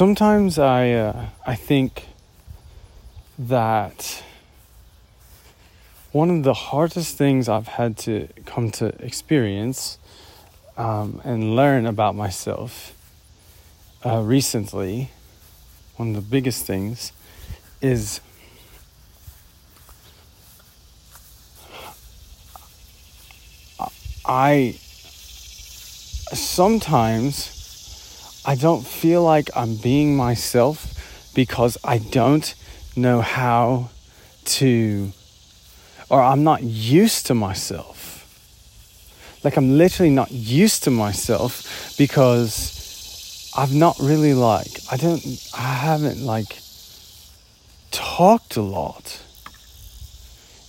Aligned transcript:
sometimes 0.00 0.58
I 0.58 0.92
uh, 0.92 1.26
I 1.44 1.54
think 1.54 2.06
that 3.38 4.22
one 6.10 6.30
of 6.30 6.42
the 6.42 6.54
hardest 6.54 7.18
things 7.18 7.50
I've 7.50 7.68
had 7.68 7.98
to 8.06 8.28
come 8.46 8.70
to 8.80 8.86
experience 9.04 9.98
um, 10.78 11.20
and 11.22 11.54
learn 11.54 11.84
about 11.84 12.14
myself 12.16 12.94
uh, 14.02 14.22
recently, 14.22 15.10
one 15.96 16.08
of 16.08 16.14
the 16.14 16.22
biggest 16.22 16.64
things 16.64 17.12
is 17.82 18.22
I 24.24 24.76
sometimes 26.32 27.59
I 28.44 28.54
don't 28.54 28.86
feel 28.86 29.22
like 29.22 29.50
I'm 29.54 29.76
being 29.76 30.16
myself 30.16 31.32
because 31.34 31.76
I 31.84 31.98
don't 31.98 32.54
know 32.96 33.20
how 33.20 33.90
to 34.44 35.12
or 36.08 36.22
I'm 36.22 36.42
not 36.42 36.62
used 36.62 37.26
to 37.26 37.34
myself. 37.34 38.08
Like 39.44 39.56
I'm 39.56 39.76
literally 39.76 40.10
not 40.10 40.30
used 40.30 40.84
to 40.84 40.90
myself 40.90 41.94
because 41.96 43.52
I've 43.56 43.74
not 43.74 43.98
really 44.00 44.34
like 44.34 44.70
I 44.90 44.96
don't 44.96 45.22
I 45.56 45.74
haven't 45.74 46.24
like 46.24 46.58
talked 47.90 48.56
a 48.56 48.62
lot 48.62 49.22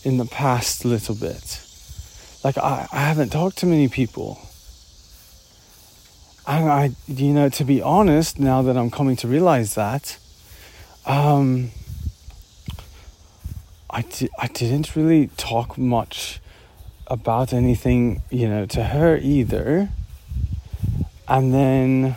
in 0.04 0.18
the 0.18 0.26
past 0.26 0.84
little 0.84 1.16
bit. 1.16 1.62
Like 2.44 2.58
I, 2.58 2.88
I 2.92 3.00
haven't 3.02 3.32
talked 3.32 3.58
to 3.60 3.66
many 3.66 3.88
people. 3.88 4.40
And 6.48 6.70
I 6.70 6.92
you 7.08 7.34
know, 7.34 7.50
to 7.50 7.64
be 7.64 7.82
honest, 7.82 8.40
now 8.40 8.62
that 8.62 8.78
I'm 8.78 8.92
coming 8.92 9.16
to 9.18 9.28
realize 9.28 9.76
that, 9.76 10.18
um 11.06 11.72
I, 13.94 14.04
di- 14.04 14.30
I 14.40 14.48
didn't 14.48 14.96
really 14.96 15.28
talk 15.36 15.78
much 15.78 16.40
about 17.08 17.52
anything, 17.52 18.22
you 18.30 18.48
know, 18.48 18.66
to 18.68 18.86
her 18.86 19.18
either. 19.18 19.90
And 21.28 21.54
then 21.54 22.16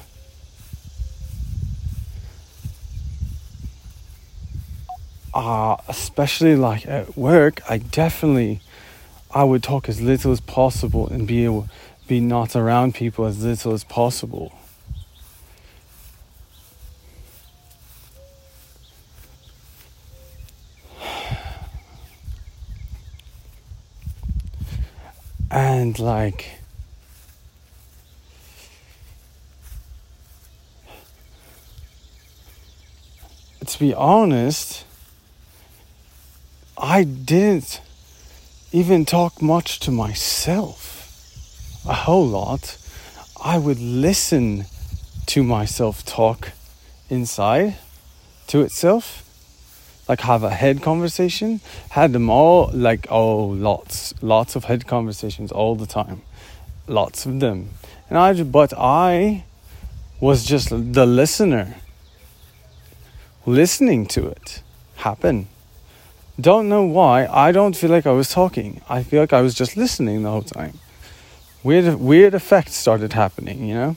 uh, 5.35 5.77
especially 5.89 6.55
like 6.55 6.87
at 6.87 7.17
work, 7.17 7.61
I 7.69 7.79
definitely 7.79 8.61
I 9.33 9.43
would 9.43 9.65
talk 9.65 9.89
as 9.89 10.01
little 10.01 10.31
as 10.31 10.41
possible 10.41 11.09
and 11.09 11.27
be 11.27 11.45
able 11.45 11.69
be 12.07 12.21
not 12.21 12.55
around 12.55 12.95
people 12.95 13.25
as 13.25 13.45
little 13.45 13.73
as 13.73 13.85
possible. 13.85 14.53
And 25.51 25.99
like 25.99 26.59
to 33.75 33.79
be 33.81 33.95
honest, 33.95 34.85
I 36.77 37.03
didn't 37.05 37.81
even 38.73 39.05
talk 39.05 39.43
much 39.43 39.81
to 39.81 39.91
myself. 39.91 41.04
A 41.87 41.95
whole 41.95 42.27
lot. 42.27 42.79
I 43.43 43.59
would 43.59 43.81
listen 43.81 44.65
to 45.27 45.43
myself 45.43 46.05
talk 46.05 46.53
inside 47.11 47.77
to 48.49 48.63
itself. 48.63 49.23
Like 50.09 50.21
have 50.21 50.43
a 50.43 50.51
head 50.51 50.83
conversation. 50.83 51.61
Had 51.91 52.13
them 52.13 52.31
all 52.31 52.71
like 52.73 53.07
oh 53.11 53.47
lots 53.47 54.15
lots 54.23 54.57
of 54.57 54.65
head 54.65 54.87
conversations 54.87 55.53
all 55.53 55.75
the 55.75 55.87
time. 55.87 56.23
Lots 56.87 57.27
of 57.27 57.41
them. 57.41 57.71
And 58.09 58.19
I 58.19 58.43
but 58.43 58.73
I 58.77 59.45
was 60.21 60.45
just 60.45 60.71
the 60.71 61.07
listener 61.07 61.77
listening 63.47 64.07
to 64.07 64.27
it 64.27 64.63
happen 64.97 65.49
don't 66.41 66.69
know 66.69 66.83
why. 66.83 67.27
I 67.27 67.53
don't 67.53 67.77
feel 67.77 67.91
like 67.91 68.07
I 68.07 68.11
was 68.11 68.29
talking. 68.29 68.81
I 68.89 69.05
feel 69.05 69.21
like 69.21 69.33
I 69.33 69.41
was 69.41 69.55
just 69.55 69.77
listening 69.77 70.25
the 70.25 70.31
whole 70.31 70.43
time. 70.43 70.81
Weird, 71.65 71.99
weird 71.99 72.35
effects 72.35 72.75
started 72.75 73.15
happening, 73.15 73.67
you 73.67 73.75
know, 73.75 73.97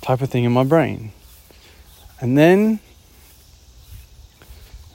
type 0.00 0.22
of 0.22 0.30
thing 0.30 0.44
in 0.44 0.52
my 0.52 0.62
brain, 0.62 1.10
and 2.20 2.38
then 2.38 2.78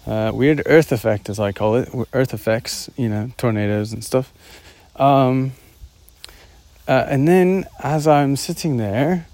uh, 0.08 0.32
weird 0.34 0.64
earth 0.66 0.94
effect, 0.94 1.30
as 1.30 1.42
I 1.42 1.52
call 1.52 1.76
it, 1.76 1.90
earth 2.14 2.34
effects, 2.34 2.90
you 2.96 3.10
know, 3.10 3.32
tornadoes 3.36 3.92
and 3.92 4.04
stuff. 4.04 4.32
Um, 4.96 5.52
uh, 6.88 7.06
and 7.10 7.28
then 7.28 7.66
as 7.80 8.08
I'm 8.08 8.38
sitting 8.38 8.78
there, 8.78 9.28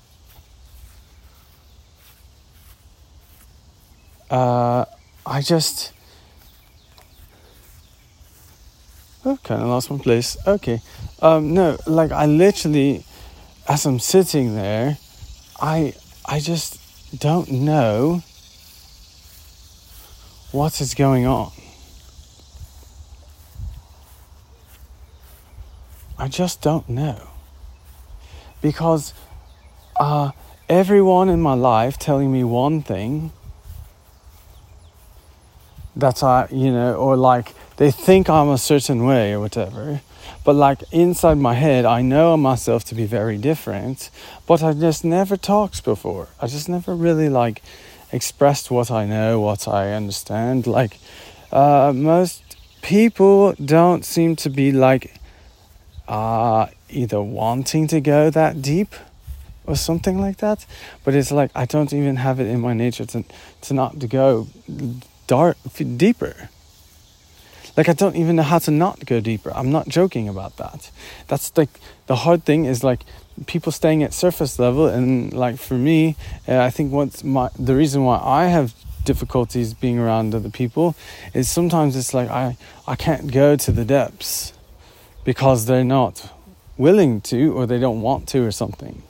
uh, 4.31 4.85
I 5.27 5.41
just 5.41 5.93
Oh, 9.25 9.37
I 9.49 9.55
lost 9.55 9.91
my 9.91 9.97
place. 9.97 10.37
Okay. 10.47 10.81
Um, 11.21 11.53
no, 11.53 11.77
like 11.85 12.11
I 12.11 12.25
literally, 12.25 13.03
as 13.67 13.85
I'm 13.85 13.99
sitting 13.99 14.55
there, 14.55 14.97
I 15.59 15.93
I 16.25 16.39
just 16.39 16.79
don't 17.19 17.51
know 17.51 18.23
what 20.51 20.79
is 20.79 20.93
going 20.93 21.25
on. 21.25 21.51
I 26.17 26.27
just 26.27 26.61
don't 26.61 26.87
know. 26.87 27.27
Because 28.61 29.13
uh, 29.99 30.31
everyone 30.67 31.29
in 31.29 31.41
my 31.41 31.53
life 31.53 31.97
telling 31.97 32.31
me 32.31 32.43
one 32.43 32.81
thing 32.81 33.31
that 35.95 36.23
I, 36.23 36.47
you 36.51 36.71
know, 36.71 36.95
or 36.95 37.15
like 37.15 37.53
they 37.79 37.91
think 37.91 38.29
I'm 38.29 38.49
a 38.49 38.57
certain 38.57 39.05
way 39.05 39.31
or 39.31 39.39
whatever. 39.39 40.01
But 40.43 40.55
like 40.55 40.83
inside 40.91 41.37
my 41.37 41.53
head, 41.53 41.85
I 41.85 42.01
know 42.01 42.35
myself 42.35 42.83
to 42.85 42.95
be 42.95 43.05
very 43.05 43.37
different, 43.37 44.09
but 44.45 44.61
I 44.61 44.73
just 44.73 45.05
never 45.05 45.37
talked 45.37 45.85
before. 45.85 46.27
I 46.41 46.47
just 46.47 46.67
never 46.67 46.93
really 46.93 47.29
like 47.29 47.61
expressed 48.11 48.69
what 48.69 48.91
I 48.91 49.05
know, 49.05 49.39
what 49.39 49.65
I 49.65 49.93
understand. 49.93 50.67
Like 50.67 50.99
uh, 51.53 51.93
most 51.95 52.57
people 52.81 53.53
don't 53.53 54.03
seem 54.03 54.35
to 54.37 54.49
be 54.49 54.73
like 54.73 55.15
uh, 56.09 56.67
either 56.89 57.21
wanting 57.21 57.87
to 57.87 58.01
go 58.01 58.29
that 58.29 58.61
deep 58.61 58.93
or 59.65 59.77
something 59.77 60.19
like 60.19 60.37
that. 60.39 60.65
But 61.05 61.15
it's 61.15 61.31
like 61.31 61.49
I 61.55 61.63
don't 61.63 61.93
even 61.93 62.17
have 62.17 62.41
it 62.41 62.47
in 62.47 62.59
my 62.59 62.73
nature 62.73 63.05
to 63.05 63.23
to 63.61 63.73
not 63.73 64.01
to 64.01 64.07
go 64.07 64.47
dark 65.27 65.55
deeper. 65.95 66.49
Like 67.79 67.87
I 67.87 67.93
don't 67.93 68.17
even 68.17 68.35
know 68.35 68.43
how 68.43 68.59
to 68.59 68.71
not 68.71 69.05
go 69.05 69.21
deeper. 69.21 69.53
I'm 69.55 69.71
not 69.71 69.87
joking 69.87 70.27
about 70.27 70.57
that. 70.57 70.91
That's 71.29 71.55
like 71.55 71.69
the 72.07 72.17
hard 72.17 72.43
thing 72.43 72.65
is 72.65 72.83
like 72.83 73.05
people 73.45 73.71
staying 73.71 74.03
at 74.03 74.13
surface 74.13 74.59
level 74.59 74.87
and 74.87 75.31
like 75.31 75.57
for 75.57 75.75
me, 75.75 76.17
uh, 76.45 76.59
I 76.59 76.71
think 76.71 76.91
what's 76.91 77.23
my 77.23 77.47
the 77.57 77.77
reason 77.77 78.03
why 78.03 78.19
I 78.21 78.47
have 78.47 78.73
difficulties 79.05 79.73
being 79.73 79.97
around 79.97 80.35
other 80.35 80.49
people 80.49 80.93
is 81.33 81.49
sometimes 81.49 81.95
it's 81.95 82.13
like 82.13 82.29
I 82.29 82.57
I 82.85 82.97
can't 82.97 83.31
go 83.31 83.55
to 83.55 83.71
the 83.71 83.85
depths 83.85 84.51
because 85.23 85.65
they're 85.65 85.85
not 85.85 86.33
willing 86.77 87.21
to 87.31 87.53
or 87.53 87.65
they 87.65 87.79
don't 87.79 88.01
want 88.01 88.27
to 88.33 88.45
or 88.45 88.51
something. 88.51 89.03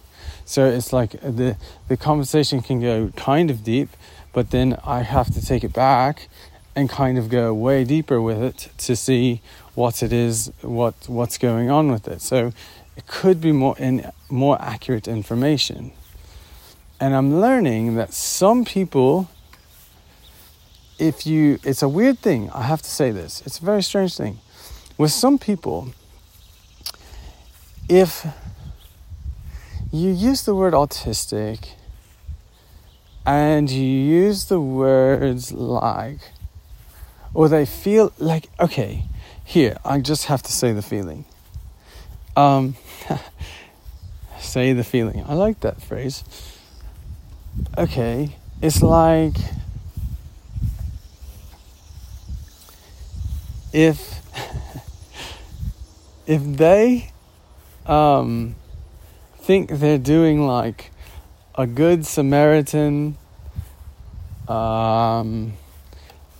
So 0.46 0.68
it's 0.68 0.94
like 0.94 1.14
the 1.22 1.58
the 1.88 1.98
conversation 1.98 2.62
can 2.62 2.80
go 2.82 3.12
kind 3.16 3.50
of 3.50 3.64
deep, 3.64 3.90
but 4.32 4.52
then 4.52 4.78
I 4.86 5.02
have 5.02 5.34
to 5.34 5.44
take 5.44 5.64
it 5.64 5.74
back 5.74 6.30
and 6.80 6.90
kind 6.90 7.18
of 7.18 7.30
go 7.30 7.54
way 7.54 7.84
deeper 7.84 8.22
with 8.22 8.42
it 8.42 8.70
to 8.78 8.96
see 8.96 9.42
what 9.76 10.02
it 10.02 10.14
is, 10.14 10.52
what 10.62 10.96
what's 11.08 11.38
going 11.38 11.70
on 11.70 11.92
with 11.92 12.08
it. 12.08 12.22
So 12.22 12.54
it 12.96 13.06
could 13.06 13.42
be 13.42 13.52
more 13.52 13.78
in 13.78 14.10
more 14.30 14.58
accurate 14.62 15.08
information. 15.08 15.92
And 17.00 17.14
I'm 17.14 17.40
learning 17.40 17.96
that 17.96 18.14
some 18.14 18.64
people 18.64 19.30
if 20.98 21.26
you 21.26 21.60
it's 21.64 21.82
a 21.82 21.90
weird 21.90 22.20
thing, 22.20 22.50
I 22.52 22.64
have 22.64 22.82
to 22.82 22.90
say 22.90 23.12
this. 23.12 23.42
It's 23.46 23.60
a 23.60 23.66
very 23.66 23.84
strange 23.84 24.16
thing. 24.16 24.40
With 24.98 25.12
some 25.12 25.38
people 25.38 25.94
if 27.90 28.26
you 29.92 30.12
use 30.12 30.44
the 30.44 30.56
word 30.56 30.74
autistic 30.74 31.72
and 33.26 33.70
you 33.70 33.86
use 33.86 34.46
the 34.46 34.62
words 34.62 35.52
like 35.52 36.22
or 37.34 37.50
they 37.50 37.66
feel 37.66 38.12
like 38.18 38.50
okay 38.60 39.06
here 39.44 39.78
i 39.84 40.00
just 40.00 40.26
have 40.26 40.42
to 40.42 40.52
say 40.52 40.72
the 40.74 40.82
feeling. 40.82 41.26
Um 42.36 42.76
say 44.40 44.74
the 44.74 44.84
feeling. 44.84 45.24
I 45.28 45.34
like 45.34 45.60
that 45.62 45.82
phrase. 45.82 46.24
Okay 47.78 48.36
it's 48.62 48.82
like 48.82 49.36
if 53.72 54.22
if 56.28 56.44
they 56.44 57.12
um, 57.86 58.56
think 59.38 59.70
they're 59.72 59.98
doing 59.98 60.46
like 60.46 60.92
a 61.56 61.66
good 61.66 62.06
Samaritan, 62.06 63.18
um, 64.48 65.54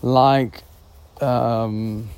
like 0.00 0.62
um, 1.22 2.08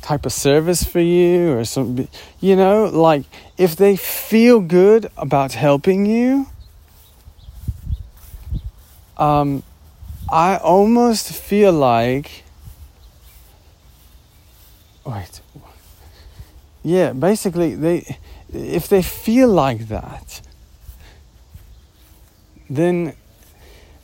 type 0.00 0.26
of 0.26 0.32
service 0.32 0.82
for 0.84 1.00
you 1.00 1.52
or 1.52 1.64
something, 1.64 2.08
you 2.40 2.56
know, 2.56 2.84
like 2.86 3.24
if 3.56 3.76
they 3.76 3.96
feel 3.96 4.60
good 4.60 5.10
about 5.16 5.52
helping 5.52 6.06
you, 6.06 6.46
um, 9.16 9.62
I 10.30 10.56
almost 10.56 11.32
feel 11.32 11.72
like 11.72 12.44
wait 15.04 15.40
yeah 16.82 17.12
basically 17.12 17.74
they 17.74 18.16
if 18.52 18.88
they 18.88 19.02
feel 19.02 19.48
like 19.48 19.88
that 19.88 20.40
then 22.70 23.14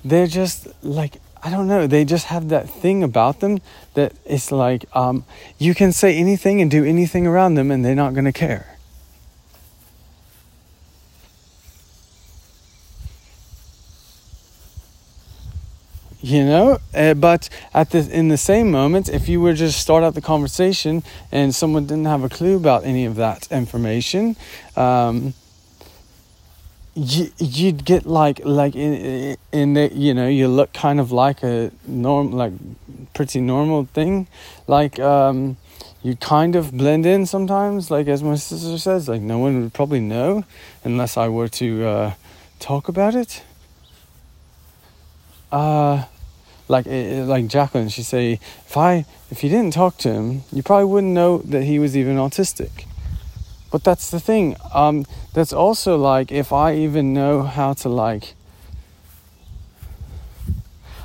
they're 0.04 0.26
just 0.26 0.68
like 0.84 1.16
I 1.43 1.50
don't 1.50 1.69
know. 1.69 1.87
They 1.87 2.05
just 2.05 2.26
have 2.26 2.49
that 2.49 2.69
thing 2.69 3.02
about 3.02 3.40
them 3.40 3.61
that 3.94 4.12
it's 4.25 4.50
like 4.50 4.85
um, 4.96 5.25
you 5.58 5.75
can 5.75 5.93
say 5.93 6.17
anything 6.17 6.61
and 6.61 6.70
do 6.70 6.85
anything 6.85 7.26
around 7.26 7.55
them, 7.55 7.70
and 7.70 7.85
they're 7.85 7.94
not 7.94 8.14
going 8.14 8.25
to 8.25 8.32
care. 8.32 8.79
you 16.20 16.44
know 16.44 16.79
uh, 16.94 17.14
but 17.14 17.49
at 17.73 17.91
the 17.91 18.11
in 18.11 18.29
the 18.29 18.37
same 18.37 18.70
moment 18.70 19.08
if 19.08 19.29
you 19.29 19.41
were 19.41 19.52
just 19.52 19.81
start 19.81 20.02
out 20.02 20.14
the 20.14 20.20
conversation 20.20 21.02
and 21.31 21.55
someone 21.55 21.87
didn't 21.87 22.06
have 22.06 22.25
a 22.25 22.29
clue 22.29 22.56
about 22.56 22.84
any 22.84 23.05
of 23.05 23.14
that 23.14 23.46
information 23.52 24.37
um, 24.76 25.32
you, 26.98 27.30
you'd 27.38 27.84
get 27.84 28.06
like 28.06 28.40
like 28.44 28.74
in 28.74 29.36
in 29.52 29.74
the, 29.74 29.90
you 29.94 30.12
know 30.12 30.26
you 30.26 30.48
look 30.48 30.72
kind 30.72 30.98
of 30.98 31.12
like 31.12 31.42
a 31.42 31.70
norm 31.86 32.32
like 32.32 32.52
pretty 33.14 33.40
normal 33.40 33.84
thing 33.84 34.26
like 34.66 34.98
um, 34.98 35.56
you 36.02 36.16
kind 36.16 36.56
of 36.56 36.76
blend 36.76 37.06
in 37.06 37.24
sometimes 37.24 37.90
like 37.90 38.08
as 38.08 38.22
my 38.22 38.34
sister 38.34 38.76
says 38.78 39.08
like 39.08 39.20
no 39.20 39.38
one 39.38 39.62
would 39.62 39.72
probably 39.72 40.00
know 40.00 40.44
unless 40.84 41.16
I 41.16 41.28
were 41.28 41.48
to 41.48 41.86
uh, 41.86 42.14
talk 42.58 42.88
about 42.88 43.14
it 43.14 43.42
uh, 45.50 46.04
like 46.68 46.86
like 46.86 47.46
Jacqueline, 47.46 47.88
she 47.88 48.02
say, 48.02 48.32
if 48.32 48.76
I 48.76 49.06
if 49.30 49.42
you 49.42 49.50
didn't 49.50 49.72
talk 49.72 49.96
to 49.98 50.12
him, 50.12 50.42
you 50.52 50.62
probably 50.62 50.84
wouldn't 50.84 51.12
know 51.12 51.38
that 51.38 51.64
he 51.64 51.78
was 51.78 51.96
even 51.96 52.16
autistic. 52.16 52.84
But 53.70 53.85
that's 53.85 54.11
the 54.11 54.20
thing. 54.20 54.56
Um, 54.73 55.05
that's 55.35 55.53
also 55.53 55.97
like 55.97 56.32
if 56.32 56.53
I 56.53 56.75
even 56.75 57.12
know 57.12 57.43
how 57.43 57.75
to 57.75 57.88
like. 57.88 58.35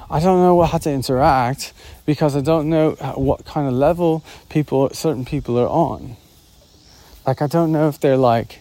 I 0.10 0.20
don't 0.20 0.40
know 0.40 0.62
how 0.62 0.78
to 0.78 0.92
interact 0.92 1.74
because 2.06 2.36
I 2.36 2.42
don't 2.42 2.70
know 2.70 2.92
what 3.16 3.46
kind 3.46 3.68
of 3.68 3.74
level 3.74 4.24
people 4.50 4.90
certain 4.92 5.26
people 5.26 5.58
are 5.58 5.68
on. 5.68 6.18
Like 7.26 7.42
I 7.42 7.48
don't 7.48 7.72
know 7.72 7.88
if 7.88 8.00
they're 8.00 8.18
like, 8.18 8.60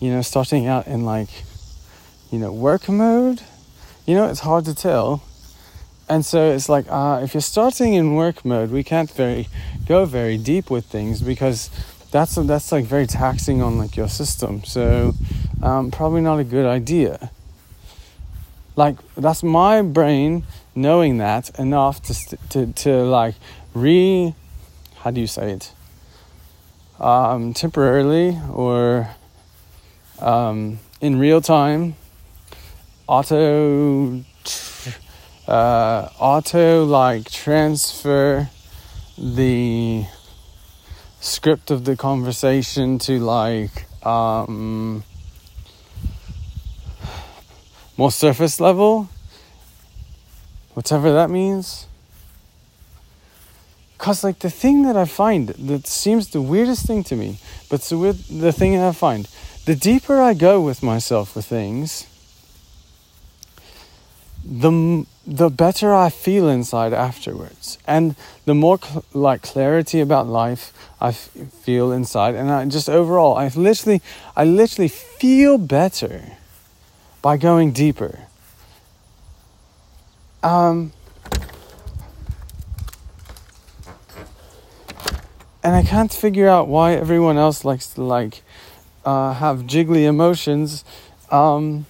you 0.00 0.10
know, 0.10 0.22
starting 0.22 0.66
out 0.66 0.86
in 0.86 1.04
like, 1.04 1.28
you 2.30 2.38
know, 2.38 2.52
work 2.52 2.88
mode 2.88 3.42
you 4.08 4.14
know, 4.14 4.24
it's 4.24 4.40
hard 4.40 4.64
to 4.64 4.74
tell. 4.74 5.22
And 6.08 6.24
so 6.24 6.50
it's 6.50 6.70
like, 6.70 6.86
uh, 6.88 7.20
if 7.22 7.34
you're 7.34 7.42
starting 7.42 7.92
in 7.92 8.14
work 8.14 8.42
mode, 8.42 8.70
we 8.70 8.82
can't 8.82 9.10
very 9.10 9.48
go 9.86 10.06
very 10.06 10.38
deep 10.38 10.70
with 10.70 10.86
things 10.86 11.20
because 11.20 11.68
that's 12.10 12.34
that's 12.36 12.72
like 12.72 12.84
very 12.84 13.06
taxing 13.06 13.62
on 13.62 13.78
like 13.78 13.96
your 13.96 14.08
system. 14.08 14.64
So 14.64 15.14
um, 15.62 15.90
probably 15.90 16.20
not 16.20 16.38
a 16.38 16.44
good 16.44 16.66
idea. 16.66 17.30
Like 18.76 18.96
that's 19.14 19.42
my 19.42 19.82
brain 19.82 20.44
knowing 20.74 21.18
that 21.18 21.58
enough 21.58 22.00
to 22.02 22.36
to 22.50 22.72
to 22.72 23.02
like 23.04 23.34
re, 23.74 24.34
how 24.98 25.10
do 25.10 25.20
you 25.20 25.26
say 25.26 25.52
it? 25.52 25.72
Um, 27.00 27.54
temporarily 27.54 28.38
or 28.52 29.10
um, 30.20 30.80
in 31.00 31.18
real 31.18 31.40
time 31.40 31.94
auto 33.06 34.22
uh, 35.48 36.08
auto 36.18 36.84
like 36.84 37.30
transfer 37.30 38.50
the 39.16 40.04
script 41.20 41.70
of 41.70 41.84
the 41.84 41.96
conversation 41.96 42.98
to 43.00 43.18
like 43.18 43.86
um, 44.06 45.02
more 47.96 48.10
surface 48.10 48.60
level? 48.60 49.08
Whatever 50.74 51.12
that 51.12 51.30
means. 51.30 51.86
Because 53.98 54.22
like 54.22 54.38
the 54.38 54.50
thing 54.50 54.84
that 54.84 54.96
i 54.96 55.04
find 55.04 55.48
that 55.48 55.86
seems 55.88 56.28
the 56.30 56.40
weirdest 56.40 56.86
thing 56.86 57.02
to 57.02 57.16
me 57.16 57.38
but 57.68 57.80
the, 57.82 57.98
weird, 57.98 58.16
the 58.30 58.52
thing 58.52 58.74
that 58.74 58.86
i 58.86 58.92
find 58.92 59.28
the 59.64 59.74
deeper 59.74 60.20
i 60.20 60.34
go 60.34 60.60
with 60.60 60.84
myself 60.84 61.34
with 61.34 61.44
things 61.44 62.06
the 64.48 65.04
the 65.26 65.50
better 65.50 65.94
I 65.94 66.08
feel 66.08 66.48
inside 66.48 66.94
afterwards, 66.94 67.76
and 67.86 68.16
the 68.46 68.54
more 68.54 68.78
cl- 68.82 69.04
like 69.12 69.42
clarity 69.42 70.00
about 70.00 70.26
life 70.26 70.72
I 71.02 71.08
f- 71.08 71.28
feel 71.62 71.92
inside, 71.92 72.34
and 72.34 72.50
I 72.50 72.64
just 72.64 72.88
overall, 72.88 73.36
I 73.36 73.48
literally, 73.48 74.00
I 74.34 74.44
literally 74.44 74.88
feel 74.88 75.58
better 75.58 76.32
by 77.20 77.36
going 77.36 77.72
deeper. 77.72 78.20
Um, 80.42 80.92
and 85.62 85.76
I 85.76 85.82
can't 85.82 86.12
figure 86.12 86.48
out 86.48 86.68
why 86.68 86.94
everyone 86.94 87.36
else 87.36 87.66
likes 87.66 87.92
to 87.94 88.02
like 88.02 88.42
uh, 89.04 89.34
have 89.34 89.64
jiggly 89.64 90.04
emotions 90.04 90.84
um, 91.30 91.84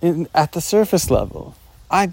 in 0.00 0.28
at 0.32 0.52
the 0.52 0.60
surface 0.60 1.10
level. 1.10 1.56
I 1.94 2.10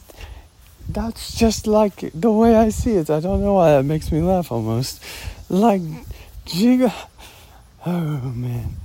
that's 0.87 1.33
just 1.33 1.65
like 1.65 2.11
the 2.13 2.31
way 2.31 2.55
I 2.55 2.69
see 2.69 2.91
it. 2.91 3.09
I 3.09 3.19
don't 3.19 3.41
know 3.41 3.55
why 3.55 3.71
that 3.71 3.83
makes 3.83 4.11
me 4.11 4.21
laugh 4.21 4.51
almost. 4.51 5.03
Like 5.49 5.81
Giga 6.45 6.93
Oh 7.83 8.31
man. 8.35 8.75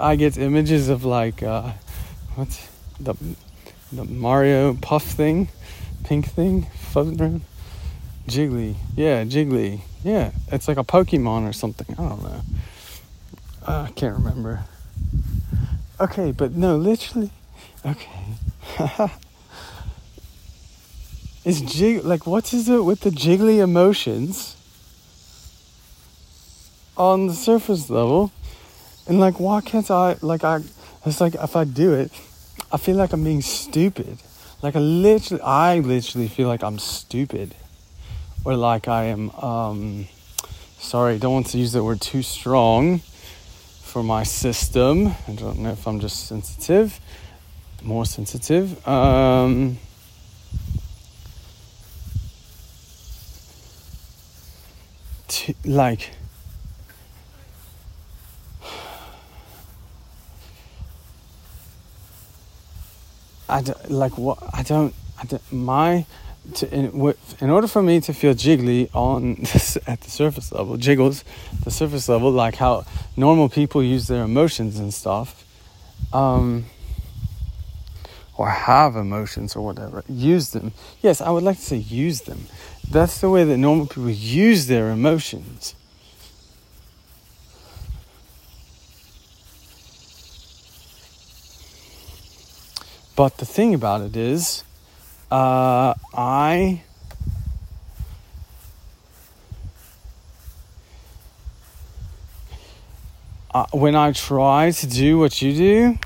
I 0.00 0.16
get 0.16 0.36
images 0.38 0.88
of 0.88 1.04
like 1.04 1.44
uh 1.44 1.70
what's 2.34 2.68
the 2.98 3.14
the 3.92 4.04
Mario 4.04 4.74
puff 4.74 5.04
thing, 5.04 5.48
pink 6.02 6.26
thing, 6.26 6.66
floating 6.90 7.20
around. 7.20 7.42
Jiggly. 8.26 8.74
Yeah, 8.96 9.22
Jiggly. 9.22 9.82
Yeah. 10.02 10.32
It's 10.50 10.66
like 10.66 10.78
a 10.78 10.84
Pokemon 10.84 11.48
or 11.48 11.52
something. 11.52 11.86
I 11.96 12.08
don't 12.08 12.22
know. 12.22 12.40
Uh, 13.64 13.86
I 13.88 13.92
can't 13.92 14.16
remember. 14.16 14.64
Okay, 16.00 16.32
but 16.32 16.52
no, 16.52 16.76
literally. 16.76 17.30
Okay. 17.86 19.10
is 21.44 21.60
jig 21.60 22.04
like 22.04 22.26
what 22.26 22.52
is 22.54 22.68
it 22.68 22.84
with 22.84 23.00
the 23.00 23.10
jiggly 23.10 23.58
emotions 23.58 24.56
on 26.96 27.26
the 27.26 27.34
surface 27.34 27.90
level? 27.90 28.32
And 29.06 29.20
like 29.20 29.38
why 29.38 29.60
can't 29.60 29.90
i 29.90 30.16
like 30.22 30.44
i 30.44 30.60
it's 31.04 31.20
like 31.20 31.34
if 31.34 31.56
i 31.56 31.64
do 31.64 31.92
it 31.92 32.10
i 32.72 32.78
feel 32.78 32.96
like 32.96 33.12
i'm 33.12 33.24
being 33.24 33.42
stupid. 33.42 34.18
Like 34.62 34.76
i 34.76 34.78
literally 34.78 35.42
i 35.42 35.78
literally 35.78 36.28
feel 36.28 36.48
like 36.48 36.62
i'm 36.62 36.78
stupid. 36.78 37.54
Or 38.44 38.56
like 38.56 38.88
i 38.88 39.04
am 39.04 39.30
um 39.32 40.06
sorry 40.78 41.18
don't 41.18 41.34
want 41.34 41.46
to 41.48 41.58
use 41.58 41.72
that 41.72 41.84
word 41.84 42.00
too 42.00 42.22
strong 42.22 43.00
for 43.82 44.02
my 44.02 44.22
system. 44.22 45.08
I 45.28 45.32
don't 45.32 45.58
know 45.58 45.72
if 45.72 45.86
i'm 45.86 46.00
just 46.00 46.26
sensitive 46.26 47.00
more 47.84 48.06
sensitive. 48.06 48.86
Um 48.88 49.78
like 55.64 56.10
I 63.48 63.62
don't, 63.62 63.90
like 63.90 64.16
what 64.18 64.38
I 64.52 64.62
don't, 64.62 64.94
I 65.20 65.24
don't 65.24 65.52
my 65.52 66.06
to, 66.54 66.74
in, 66.74 67.14
in 67.40 67.50
order 67.50 67.66
for 67.66 67.82
me 67.82 68.00
to 68.02 68.12
feel 68.12 68.34
jiggly 68.34 68.90
on 68.94 69.34
this, 69.52 69.78
at 69.86 70.00
the 70.00 70.10
surface 70.10 70.52
level, 70.52 70.76
jiggles, 70.76 71.24
the 71.64 71.70
surface 71.70 72.08
level, 72.08 72.30
like 72.30 72.56
how 72.56 72.84
normal 73.16 73.48
people 73.48 73.82
use 73.82 74.06
their 74.06 74.24
emotions 74.24 74.78
and 74.78 74.92
stuff. 74.92 75.44
Um, 76.12 76.66
or 78.36 78.50
have 78.50 78.96
emotions 78.96 79.54
or 79.54 79.64
whatever. 79.64 80.02
Use 80.08 80.50
them. 80.50 80.72
Yes, 81.00 81.20
I 81.20 81.30
would 81.30 81.44
like 81.44 81.56
to 81.56 81.62
say 81.62 81.76
use 81.76 82.22
them. 82.22 82.46
That's 82.90 83.20
the 83.20 83.28
way 83.28 83.44
that 83.44 83.56
normal 83.56 83.86
people 83.86 84.10
use 84.10 84.66
their 84.66 84.90
emotions. 84.90 85.74
But 93.16 93.38
the 93.38 93.46
thing 93.46 93.74
about 93.74 94.00
it 94.00 94.16
is, 94.16 94.64
uh, 95.30 95.94
I 96.12 96.82
uh, 103.52 103.66
when 103.72 103.94
I 103.94 104.12
try 104.12 104.72
to 104.72 104.86
do 104.86 105.18
what 105.18 105.40
you 105.40 105.54
do, 105.54 105.98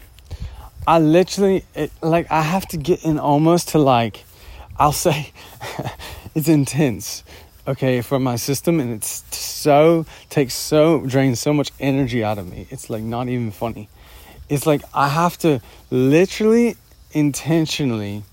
I 0.86 0.98
literally 0.98 1.64
it, 1.74 1.90
like 2.02 2.30
I 2.30 2.42
have 2.42 2.66
to 2.68 2.76
get 2.76 3.04
in 3.04 3.18
almost 3.18 3.70
to 3.70 3.78
like 3.78 4.24
I'll 4.78 4.92
say 4.92 5.32
it's 6.34 6.48
intense 6.48 7.24
okay 7.68 8.00
for 8.00 8.18
my 8.18 8.34
system 8.34 8.80
and 8.80 8.94
it's 8.94 9.22
so 9.36 10.06
takes 10.30 10.54
so 10.54 11.00
drains 11.04 11.38
so 11.38 11.52
much 11.52 11.70
energy 11.78 12.24
out 12.24 12.38
of 12.38 12.48
me. 12.48 12.66
It's 12.70 12.88
like 12.88 13.02
not 13.02 13.28
even 13.28 13.50
funny. 13.50 13.90
It's 14.48 14.66
like 14.66 14.82
I 14.94 15.08
have 15.08 15.36
to 15.38 15.60
literally 15.90 16.76
intentionally 17.12 18.24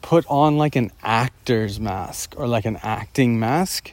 put 0.00 0.24
on 0.28 0.56
like 0.56 0.76
an 0.76 0.90
actor's 1.02 1.78
mask 1.78 2.34
or 2.38 2.46
like 2.46 2.64
an 2.64 2.78
acting 2.82 3.38
mask 3.38 3.92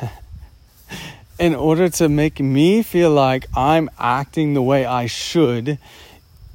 in 1.38 1.54
order 1.54 1.90
to 1.90 2.08
make 2.08 2.40
me 2.40 2.82
feel 2.82 3.10
like 3.10 3.46
I'm 3.54 3.90
acting 3.98 4.54
the 4.54 4.62
way 4.62 4.86
I 4.86 5.06
should 5.06 5.78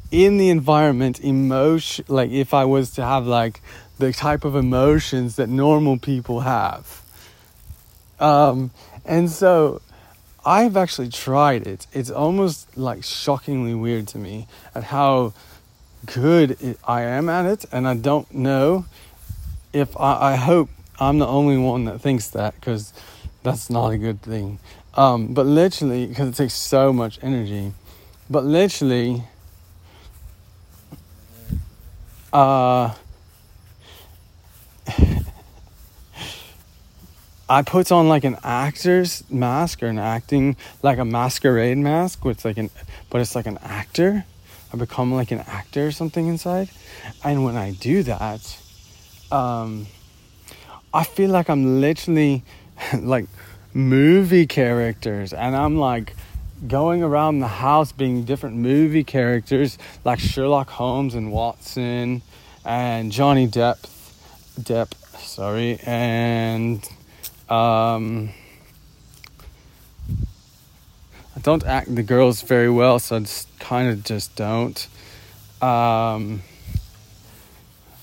in 0.10 0.38
the 0.38 0.50
environment 0.50 1.20
emotion 1.20 2.06
like 2.08 2.32
if 2.32 2.54
I 2.54 2.66
was 2.66 2.92
to 2.92 3.04
have 3.04 3.25
like 3.28 3.62
the 4.03 4.12
type 4.13 4.43
of 4.43 4.55
emotions 4.55 5.38
that 5.38 5.48
normal 5.48 5.98
people 5.98 6.41
have. 6.41 7.01
Um 8.19 8.72
and 9.05 9.29
so 9.29 9.81
I've 10.45 10.75
actually 10.75 11.10
tried 11.10 11.65
it. 11.67 11.88
It's 11.93 12.12
almost 12.12 12.77
like 12.77 13.03
shockingly 13.03 13.74
weird 13.74 14.07
to 14.10 14.17
me 14.17 14.48
at 14.75 14.83
how 14.83 15.33
good 16.05 16.62
it, 16.62 16.77
I 16.86 17.03
am 17.03 17.29
at 17.29 17.45
it 17.45 17.65
and 17.72 17.88
I 17.88 17.95
don't 17.95 18.29
know 18.33 18.86
if 19.72 19.95
I, 19.98 20.33
I 20.33 20.36
hope 20.36 20.69
I'm 21.00 21.19
the 21.19 21.27
only 21.27 21.57
one 21.57 21.86
that 21.86 22.00
thinks 22.01 22.27
that 22.29 22.55
because 22.55 22.93
that's 23.41 23.69
not 23.69 23.89
a 23.93 23.98
good 23.98 24.22
thing. 24.22 24.60
Um 24.95 25.33
but 25.33 25.45
literally 25.45 26.07
because 26.07 26.27
it 26.27 26.36
takes 26.36 26.55
so 26.55 26.91
much 26.91 27.19
energy 27.22 27.72
but 28.29 28.43
literally 28.43 29.24
uh, 32.33 32.91
I 37.53 37.62
put 37.62 37.91
on 37.91 38.10
like 38.10 38.24
an 38.24 38.38
actor's 38.43 39.24
mask 39.29 39.83
or 39.83 39.86
an 39.86 40.00
acting 40.00 40.55
like 40.81 40.98
a 40.98 41.05
masquerade 41.05 41.77
mask 41.77 42.25
with 42.25 42.43
like 42.43 42.57
an 42.57 42.72
but 43.12 43.22
it's 43.22 43.36
like 43.36 43.45
an 43.45 43.60
actor. 43.62 44.25
I 44.74 44.77
become 44.77 45.13
like 45.13 45.29
an 45.29 45.41
actor 45.41 45.86
or 45.86 45.91
something 45.91 46.25
inside. 46.27 46.72
And 47.24 47.45
when 47.45 47.55
I 47.55 47.74
do 47.74 48.01
that, 48.03 48.57
um 49.31 49.86
I 50.91 51.03
feel 51.03 51.29
like 51.29 51.48
I'm 51.48 51.79
literally 51.79 52.43
like 53.00 53.27
movie 53.72 54.48
characters 54.48 55.31
and 55.31 55.55
I'm 55.55 55.77
like 55.77 56.15
going 56.67 57.03
around 57.03 57.38
the 57.38 57.53
house 57.67 57.91
being 57.91 58.24
different 58.24 58.55
movie 58.55 59.03
characters 59.03 59.77
like 60.03 60.19
Sherlock 60.19 60.72
Holmes 60.72 61.13
and 61.13 61.31
Watson 61.31 62.24
and 62.65 63.12
Johnny 63.12 63.48
Depp 63.48 63.77
Depp 64.60 64.95
sorry 65.19 65.79
and 65.86 66.83
um, 67.50 68.30
I 71.36 71.40
don't 71.42 71.66
act 71.66 71.94
the 71.94 72.04
girls 72.04 72.42
very 72.42 72.70
well 72.70 73.00
so 73.00 73.18
I 73.18 73.20
just 73.20 73.60
kind 73.60 73.90
of 73.90 74.04
just 74.04 74.36
don't 74.36 74.88
um, 75.62 76.44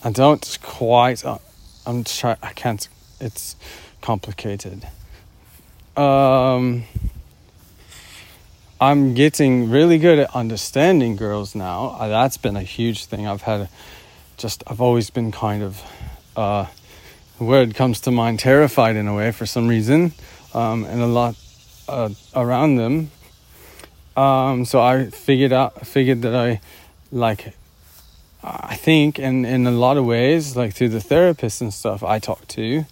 I 0.02 0.10
don't 0.10 0.58
quite 0.62 1.24
uh, 1.24 1.38
I'm 1.86 2.04
try 2.04 2.36
I 2.42 2.52
can't 2.52 2.88
it's 3.20 3.56
complicated 4.00 4.86
um 5.96 6.84
I'm 8.82 9.12
getting 9.12 9.68
really 9.68 9.98
good 9.98 10.18
at 10.18 10.34
understanding 10.34 11.14
girls 11.14 11.54
now. 11.54 11.96
Uh, 11.98 12.08
that's 12.08 12.38
been 12.38 12.56
a 12.56 12.62
huge 12.62 13.04
thing. 13.04 13.26
I've 13.26 13.42
had 13.42 13.68
just, 14.38 14.64
I've 14.66 14.80
always 14.80 15.10
been 15.10 15.30
kind 15.32 15.62
of, 15.62 15.82
uh, 16.34 16.64
word 17.44 17.74
comes 17.74 18.00
to 18.02 18.10
mind, 18.10 18.38
terrified 18.38 18.96
in 18.96 19.06
a 19.08 19.14
way 19.14 19.32
for 19.32 19.46
some 19.46 19.68
reason, 19.68 20.12
um, 20.54 20.84
and 20.84 21.00
a 21.00 21.06
lot 21.06 21.36
uh, 21.88 22.10
around 22.34 22.76
them. 22.76 23.10
Um, 24.16 24.64
so 24.64 24.80
I 24.80 25.06
figured 25.06 25.52
out, 25.52 25.86
figured 25.86 26.22
that 26.22 26.34
I, 26.34 26.60
like, 27.10 27.54
I 28.42 28.76
think, 28.76 29.18
and 29.18 29.46
in 29.46 29.66
a 29.66 29.70
lot 29.70 29.96
of 29.96 30.04
ways, 30.04 30.56
like 30.56 30.74
through 30.74 30.90
the 30.90 30.98
therapists 30.98 31.60
and 31.60 31.72
stuff 31.72 32.02
I 32.02 32.18
talked 32.18 32.48
to, 32.50 32.84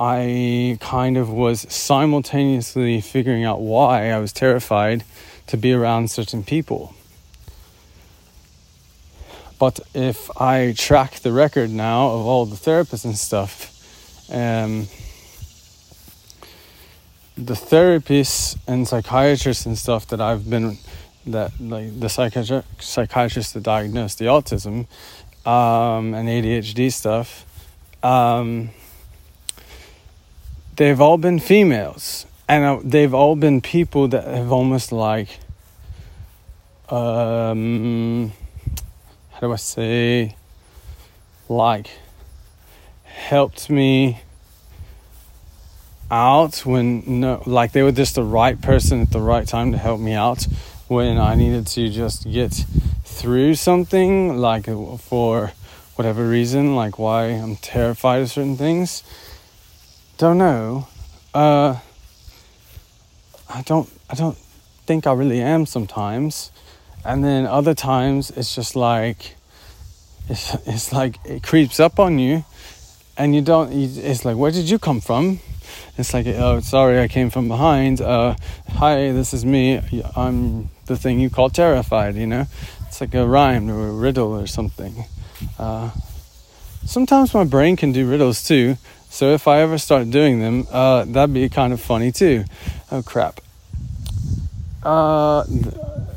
I 0.00 0.78
kind 0.80 1.16
of 1.16 1.30
was 1.30 1.60
simultaneously 1.72 3.00
figuring 3.00 3.44
out 3.44 3.60
why 3.60 4.10
I 4.10 4.18
was 4.18 4.32
terrified 4.32 5.04
to 5.46 5.56
be 5.56 5.72
around 5.72 6.10
certain 6.10 6.42
people. 6.42 6.94
But 9.62 9.78
if 9.94 10.28
I 10.40 10.74
track 10.76 11.20
the 11.20 11.30
record 11.30 11.70
now 11.70 12.08
of 12.08 12.26
all 12.26 12.46
the 12.46 12.56
therapists 12.56 13.04
and 13.04 13.16
stuff, 13.16 13.70
um, 14.28 14.88
the 17.36 17.54
therapists 17.54 18.58
and 18.66 18.88
psychiatrists 18.88 19.64
and 19.64 19.78
stuff 19.78 20.08
that 20.08 20.20
I've 20.20 20.50
been 20.50 20.78
that 21.28 21.52
like 21.60 22.00
the 22.00 22.08
psychiatrist 22.08 22.66
psychiatrists 22.80 23.52
that 23.52 23.62
diagnosed 23.62 24.18
the 24.18 24.24
autism 24.24 24.88
um, 25.46 26.12
and 26.12 26.28
ADHD 26.28 26.92
stuff. 26.92 27.46
Um, 28.02 28.70
they've 30.74 31.00
all 31.00 31.18
been 31.18 31.38
females 31.38 32.26
and 32.48 32.64
uh, 32.64 32.80
they've 32.82 33.14
all 33.14 33.36
been 33.36 33.60
people 33.60 34.08
that 34.08 34.24
have 34.26 34.50
almost 34.50 34.90
like 34.90 35.38
um 36.88 38.32
how 39.42 39.48
do 39.48 39.52
i 39.52 39.56
say 39.56 40.36
like 41.50 41.90
helped 43.02 43.68
me 43.68 44.22
out 46.10 46.64
when 46.64 47.02
no 47.20 47.42
like 47.44 47.72
they 47.72 47.82
were 47.82 47.92
just 47.92 48.14
the 48.14 48.22
right 48.22 48.62
person 48.62 49.02
at 49.02 49.10
the 49.10 49.20
right 49.20 49.46
time 49.46 49.72
to 49.72 49.78
help 49.78 50.00
me 50.00 50.12
out 50.12 50.44
when 50.86 51.18
i 51.18 51.34
needed 51.34 51.66
to 51.66 51.90
just 51.90 52.24
get 52.30 52.52
through 53.04 53.54
something 53.54 54.38
like 54.38 54.66
for 55.00 55.52
whatever 55.96 56.26
reason 56.26 56.76
like 56.76 56.96
why 56.96 57.24
i'm 57.26 57.56
terrified 57.56 58.22
of 58.22 58.30
certain 58.30 58.56
things 58.56 59.02
don't 60.22 60.38
know. 60.38 60.86
Uh, 61.34 61.76
I 63.48 63.62
don't. 63.62 63.88
I 64.08 64.14
don't 64.14 64.38
think 64.86 65.04
I 65.04 65.12
really 65.14 65.40
am 65.40 65.66
sometimes, 65.66 66.51
and 67.04 67.24
then 67.24 67.46
other 67.46 67.74
times 67.74 68.30
it's 68.30 68.54
just 68.54 68.76
like 68.76 69.36
it's 70.28 70.54
it's 70.66 70.92
like 70.92 71.18
it 71.24 71.42
creeps 71.42 71.80
up 71.80 71.98
on 71.98 72.18
you, 72.18 72.44
and 73.16 73.34
you 73.34 73.42
don't. 73.42 73.72
It's 73.72 74.24
like 74.24 74.36
where 74.36 74.50
did 74.50 74.70
you 74.70 74.78
come 74.78 75.00
from? 75.00 75.40
It's 75.98 76.14
like 76.14 76.26
oh 76.26 76.60
sorry 76.60 77.00
I 77.00 77.08
came 77.08 77.30
from 77.30 77.48
behind. 77.48 78.00
Uh, 78.00 78.34
hi 78.68 79.12
this 79.12 79.34
is 79.34 79.44
me. 79.44 79.80
I'm 80.16 80.70
the 80.86 80.96
thing 80.96 81.20
you 81.20 81.30
call 81.30 81.50
terrified. 81.50 82.14
You 82.14 82.26
know, 82.26 82.46
it's 82.86 83.00
like 83.00 83.14
a 83.14 83.26
rhyme 83.26 83.70
or 83.70 83.88
a 83.88 83.92
riddle 83.92 84.32
or 84.32 84.46
something. 84.46 85.04
Uh, 85.58 85.90
sometimes 86.84 87.34
my 87.34 87.44
brain 87.44 87.76
can 87.76 87.92
do 87.92 88.08
riddles 88.08 88.42
too. 88.42 88.76
So 89.10 89.34
if 89.34 89.46
I 89.46 89.60
ever 89.60 89.76
start 89.76 90.10
doing 90.10 90.40
them, 90.40 90.66
uh, 90.70 91.04
that'd 91.04 91.34
be 91.34 91.48
kind 91.48 91.72
of 91.72 91.80
funny 91.80 92.12
too. 92.12 92.44
Oh 92.90 93.02
crap. 93.02 93.40
Uh, 94.82 95.44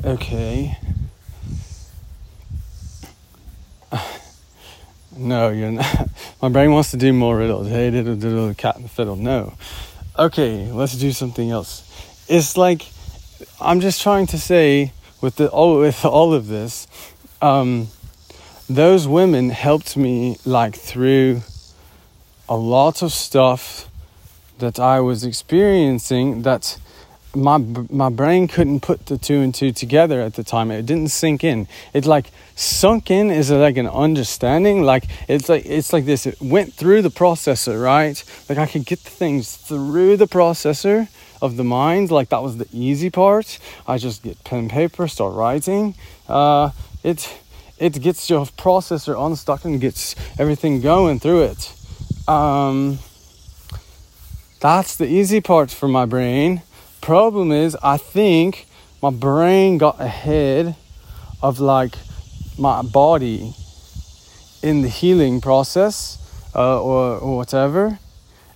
okay. 0.06 0.78
no, 5.16 5.50
you're 5.50 5.72
not. 5.72 6.08
My 6.42 6.48
brain 6.48 6.72
wants 6.72 6.90
to 6.92 6.96
do 6.96 7.12
more 7.12 7.36
riddles. 7.36 7.68
Hey, 7.68 7.90
diddle 7.90 8.16
diddle, 8.16 8.54
cat 8.54 8.76
and 8.76 8.90
fiddle. 8.90 9.16
No. 9.16 9.54
Okay, 10.18 10.70
let's 10.70 10.96
do 10.96 11.12
something 11.12 11.50
else. 11.50 11.82
It's 12.28 12.56
like 12.56 12.86
I'm 13.60 13.80
just 13.80 14.00
trying 14.02 14.26
to 14.28 14.38
say 14.38 14.92
with 15.20 15.36
the 15.36 15.48
all 15.48 15.78
with 15.80 16.04
all 16.04 16.32
of 16.32 16.46
this, 16.46 16.86
um, 17.42 17.88
those 18.68 19.08
women 19.08 19.50
helped 19.50 19.96
me 19.96 20.36
like 20.44 20.74
through 20.74 21.42
a 22.48 22.56
lot 22.56 23.02
of 23.02 23.12
stuff 23.12 23.90
that 24.58 24.78
I 24.78 25.00
was 25.00 25.24
experiencing 25.24 26.42
that 26.42 26.78
my 27.36 27.58
my 27.90 28.08
brain 28.08 28.48
couldn't 28.48 28.80
put 28.80 29.06
the 29.06 29.18
two 29.18 29.40
and 29.40 29.54
two 29.54 29.70
together 29.72 30.20
at 30.20 30.34
the 30.34 30.42
time. 30.42 30.70
It 30.70 30.86
didn't 30.86 31.08
sink 31.08 31.44
in. 31.44 31.68
It 31.92 32.06
like 32.06 32.30
sunk 32.54 33.10
in 33.10 33.30
is 33.30 33.50
like 33.50 33.76
an 33.76 33.86
understanding. 33.86 34.82
Like 34.82 35.04
it's 35.28 35.48
like 35.48 35.66
it's 35.66 35.92
like 35.92 36.06
this. 36.06 36.26
It 36.26 36.40
went 36.40 36.72
through 36.72 37.02
the 37.02 37.10
processor, 37.10 37.82
right? 37.82 38.22
Like 38.48 38.58
I 38.58 38.66
could 38.66 38.86
get 38.86 39.04
the 39.04 39.10
things 39.10 39.56
through 39.56 40.16
the 40.16 40.26
processor 40.26 41.08
of 41.42 41.56
the 41.56 41.64
mind. 41.64 42.10
Like 42.10 42.30
that 42.30 42.42
was 42.42 42.56
the 42.56 42.68
easy 42.72 43.10
part. 43.10 43.58
I 43.86 43.98
just 43.98 44.22
get 44.22 44.42
pen 44.44 44.58
and 44.60 44.70
paper, 44.70 45.06
start 45.06 45.34
writing. 45.34 45.94
Uh, 46.28 46.70
it 47.04 47.38
it 47.78 48.00
gets 48.00 48.30
your 48.30 48.46
processor 48.46 49.14
unstuck 49.18 49.64
and 49.64 49.80
gets 49.80 50.16
everything 50.38 50.80
going 50.80 51.20
through 51.20 51.42
it. 51.42 51.72
Um, 52.26 52.98
that's 54.58 54.96
the 54.96 55.06
easy 55.06 55.40
part 55.40 55.70
for 55.70 55.86
my 55.86 56.06
brain 56.06 56.62
problem 57.06 57.52
is, 57.52 57.76
I 57.84 57.98
think 57.98 58.66
my 59.00 59.10
brain 59.10 59.78
got 59.78 60.00
ahead 60.00 60.74
of 61.40 61.60
like 61.60 61.94
my 62.58 62.82
body 62.82 63.54
in 64.60 64.82
the 64.82 64.88
healing 64.88 65.40
process 65.40 66.18
uh, 66.52 66.82
or, 66.82 67.16
or 67.18 67.36
whatever. 67.36 68.00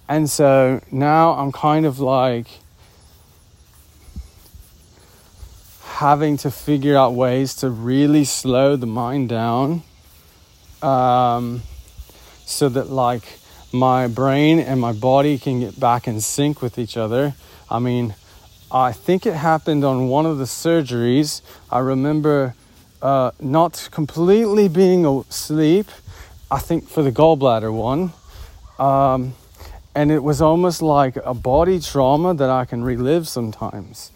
And 0.09 0.29
so 0.29 0.83
now 0.91 1.35
I'm 1.35 1.53
kind 1.53 1.87
of 1.87 2.01
like 2.01 2.49
having 5.85 6.37
to 6.39 6.51
figure 6.51 6.97
out 6.97 7.15
ways 7.15 7.55
to 7.55 7.71
really 7.71 8.25
slow 8.25 8.75
the 8.75 8.87
mind 8.87 9.29
down 9.29 9.85
um, 10.83 11.63
so 12.45 12.69
that 12.69 12.91
like 12.91 13.39
my 13.71 14.09
brain 14.09 14.59
and 14.59 14.81
my 14.81 14.93
body 14.93 15.39
can 15.39 15.61
get 15.61 15.79
back 15.79 16.09
in 16.09 16.21
sync 16.21 16.61
with 16.61 16.81
each 16.81 16.97
other. 16.97 17.35
I 17.71 17.79
mean, 17.79 18.17
I 18.73 18.93
think 18.93 19.27
it 19.27 19.35
happened 19.35 19.85
on 19.85 20.07
one 20.09 20.27
of 20.27 20.39
the 20.39 20.45
surgeries. 20.45 21.43
I 21.71 21.81
remember 21.81 22.55
uh, 23.03 23.33
not 23.41 23.89
completely 23.91 24.69
being 24.69 25.05
asleep, 25.05 25.87
I 26.51 26.61
think 26.61 26.89
for 26.89 27.03
the 27.03 27.11
gallbladder 27.11 27.73
one. 27.73 28.13
Um, 28.79 29.35
and 29.95 30.13
it 30.13 30.23
was 30.23 30.41
almost 30.41 30.83
like 30.83 31.17
a 31.17 31.35
body 31.35 31.81
trauma 31.81 32.33
that 32.35 32.49
I 32.49 32.65
can 32.65 32.85
relive 32.85 33.27
sometimes. 33.27 34.13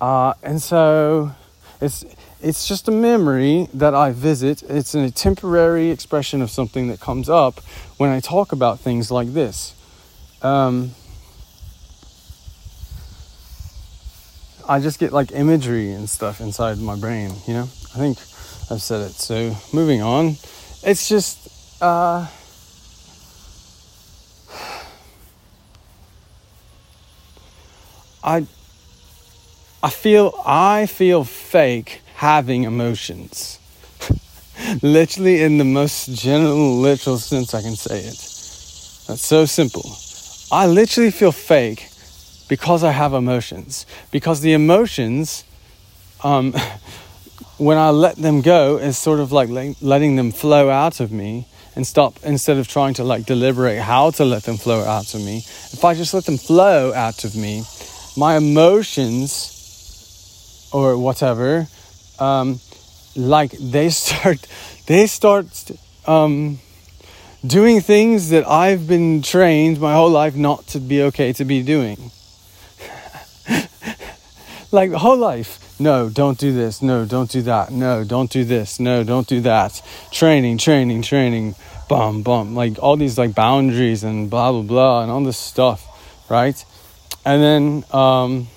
Uh, 0.00 0.34
and 0.42 0.60
so 0.60 1.32
it's 1.80 2.04
it's 2.42 2.66
just 2.66 2.88
a 2.88 2.90
memory 2.90 3.68
that 3.74 3.94
I 3.94 4.12
visit. 4.12 4.62
It's 4.64 4.94
a 4.94 5.10
temporary 5.10 5.90
expression 5.90 6.42
of 6.42 6.50
something 6.50 6.88
that 6.88 6.98
comes 6.98 7.28
up 7.28 7.60
when 7.98 8.10
I 8.10 8.18
talk 8.18 8.50
about 8.50 8.80
things 8.80 9.10
like 9.10 9.32
this. 9.32 9.74
Um, 10.42 10.92
I 14.68 14.80
just 14.80 14.98
get 14.98 15.12
like 15.12 15.32
imagery 15.32 15.92
and 15.92 16.08
stuff 16.08 16.40
inside 16.40 16.78
my 16.78 16.96
brain, 16.96 17.32
you 17.46 17.54
know? 17.54 17.68
I 17.94 17.98
think 17.98 18.18
I've 18.70 18.82
said 18.82 19.02
it. 19.02 19.12
So 19.12 19.56
moving 19.72 20.02
on, 20.02 20.36
it's 20.82 21.08
just 21.08 21.82
uh, 21.82 22.26
I 28.24 28.46
I 29.82 29.90
feel 29.90 30.34
I 30.44 30.86
feel 30.86 31.24
fake 31.24 32.02
having 32.14 32.64
emotions. 32.64 33.58
Literally 34.82 35.42
in 35.42 35.58
the 35.58 35.64
most 35.64 36.14
general 36.14 36.78
literal 36.78 37.18
sense 37.18 37.54
I 37.54 37.62
can 37.62 37.76
say 37.76 37.98
it. 38.00 38.18
That's 39.08 39.26
so 39.26 39.46
simple. 39.46 39.96
I 40.52 40.66
literally 40.66 41.10
feel 41.10 41.32
fake 41.32 41.89
because 42.50 42.82
I 42.82 42.90
have 42.90 43.14
emotions. 43.14 43.86
Because 44.10 44.40
the 44.40 44.52
emotions, 44.54 45.44
um, 46.24 46.52
when 47.58 47.78
I 47.78 47.90
let 47.90 48.16
them 48.16 48.42
go, 48.42 48.76
is 48.76 48.98
sort 48.98 49.20
of 49.20 49.30
like 49.30 49.48
letting 49.80 50.16
them 50.16 50.32
flow 50.32 50.68
out 50.68 50.98
of 50.98 51.12
me 51.12 51.46
and 51.76 51.86
stop 51.86 52.16
instead 52.24 52.56
of 52.56 52.66
trying 52.66 52.94
to 52.94 53.04
like 53.04 53.24
deliberate 53.24 53.78
how 53.78 54.10
to 54.10 54.24
let 54.24 54.42
them 54.42 54.56
flow 54.56 54.80
out 54.82 55.14
of 55.14 55.20
me. 55.20 55.44
If 55.72 55.84
I 55.84 55.94
just 55.94 56.12
let 56.12 56.24
them 56.24 56.38
flow 56.38 56.92
out 56.92 57.22
of 57.22 57.36
me, 57.36 57.62
my 58.16 58.36
emotions 58.36 59.06
or 60.72 60.98
whatever, 60.98 61.68
um, 62.18 62.58
like 63.14 63.52
they 63.52 63.90
start, 64.00 64.44
they 64.88 65.06
start 65.06 65.46
um, 66.04 66.58
doing 67.46 67.80
things 67.80 68.30
that 68.30 68.44
I've 68.48 68.88
been 68.88 69.22
trained 69.22 69.78
my 69.80 69.94
whole 69.94 70.10
life 70.10 70.34
not 70.34 70.66
to 70.68 70.80
be 70.80 71.02
okay 71.02 71.32
to 71.34 71.44
be 71.44 71.62
doing 71.62 72.10
like 74.72 74.90
the 74.90 74.98
whole 74.98 75.16
life. 75.16 75.78
No, 75.80 76.10
don't 76.10 76.38
do 76.38 76.52
this. 76.52 76.82
No, 76.82 77.04
don't 77.04 77.30
do 77.30 77.42
that. 77.42 77.70
No, 77.72 78.04
don't 78.04 78.30
do 78.30 78.44
this. 78.44 78.78
No, 78.78 79.02
don't 79.04 79.26
do 79.26 79.40
that. 79.40 79.82
Training, 80.10 80.58
training, 80.58 81.02
training. 81.02 81.54
Bum, 81.88 82.22
bum. 82.22 82.54
Like 82.54 82.80
all 82.82 82.96
these 82.96 83.18
like 83.18 83.34
boundaries 83.34 84.04
and 84.04 84.30
blah, 84.30 84.52
blah, 84.52 84.62
blah, 84.62 85.02
and 85.02 85.10
all 85.10 85.24
this 85.24 85.38
stuff, 85.38 85.84
right? 86.30 86.64
And 87.24 87.42
then, 87.42 87.84
um, 87.92 88.48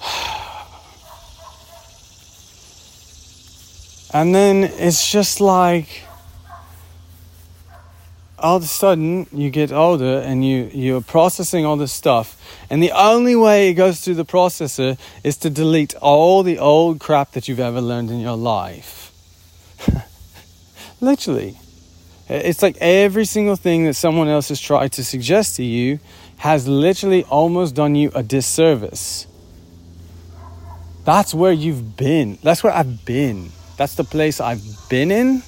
and 4.14 4.34
then 4.34 4.64
it's 4.64 5.10
just 5.10 5.40
like, 5.40 6.04
all 8.42 8.56
of 8.56 8.64
a 8.64 8.66
sudden 8.66 9.26
you 9.32 9.50
get 9.50 9.72
older 9.72 10.18
and 10.18 10.44
you 10.44 10.68
you're 10.72 11.00
processing 11.00 11.64
all 11.64 11.76
this 11.76 11.92
stuff. 11.92 12.36
And 12.68 12.82
the 12.82 12.90
only 12.90 13.36
way 13.36 13.70
it 13.70 13.74
goes 13.74 14.00
through 14.00 14.14
the 14.14 14.24
processor 14.24 14.98
is 15.22 15.36
to 15.38 15.50
delete 15.50 15.94
all 15.96 16.42
the 16.42 16.58
old 16.58 16.98
crap 16.98 17.32
that 17.32 17.48
you've 17.48 17.60
ever 17.60 17.80
learned 17.80 18.10
in 18.10 18.20
your 18.20 18.36
life. 18.36 19.12
Literally. 21.00 21.56
It's 22.28 22.62
like 22.62 22.76
every 22.80 23.24
single 23.24 23.56
thing 23.56 23.84
that 23.84 23.94
someone 23.94 24.28
else 24.28 24.48
has 24.48 24.60
tried 24.60 24.92
to 24.92 25.04
suggest 25.04 25.56
to 25.56 25.64
you 25.64 26.00
has 26.38 26.66
literally 26.66 27.24
almost 27.24 27.74
done 27.74 27.94
you 27.94 28.10
a 28.14 28.22
disservice. 28.22 29.26
That's 31.04 31.34
where 31.34 31.52
you've 31.52 31.96
been. 31.96 32.38
That's 32.42 32.62
where 32.62 32.72
i've 32.72 33.04
been. 33.04 33.50
That's 33.76 33.96
the 33.96 34.04
place 34.04 34.40
i've 34.40 34.64
been 34.88 35.10
in 35.10 35.42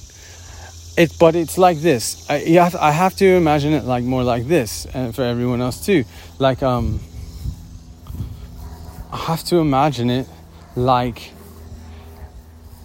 it 0.96 1.16
but 1.18 1.35
it's 1.35 1.59
like 1.59 1.78
this. 1.78 2.28
I, 2.30 2.38
have, 2.38 2.76
I 2.76 2.92
have 2.92 3.16
to 3.16 3.26
imagine 3.26 3.72
it 3.72 3.85
like 3.85 4.04
more 4.04 4.22
like 4.22 4.46
this 4.46 4.87
and 4.87 5.14
for 5.14 5.22
everyone 5.22 5.61
else 5.61 5.85
too. 5.85 6.04
Like 6.38 6.62
um 6.62 7.00
i 9.14 9.16
have 9.16 9.44
to 9.44 9.59
imagine 9.59 10.11
it 10.11 10.26
like 10.74 11.30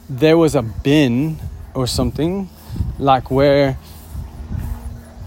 there 0.07 0.37
was 0.37 0.53
a 0.53 0.61
bin 0.61 1.39
or 1.73 1.87
something 1.87 2.47
like 2.99 3.31
where 3.31 3.79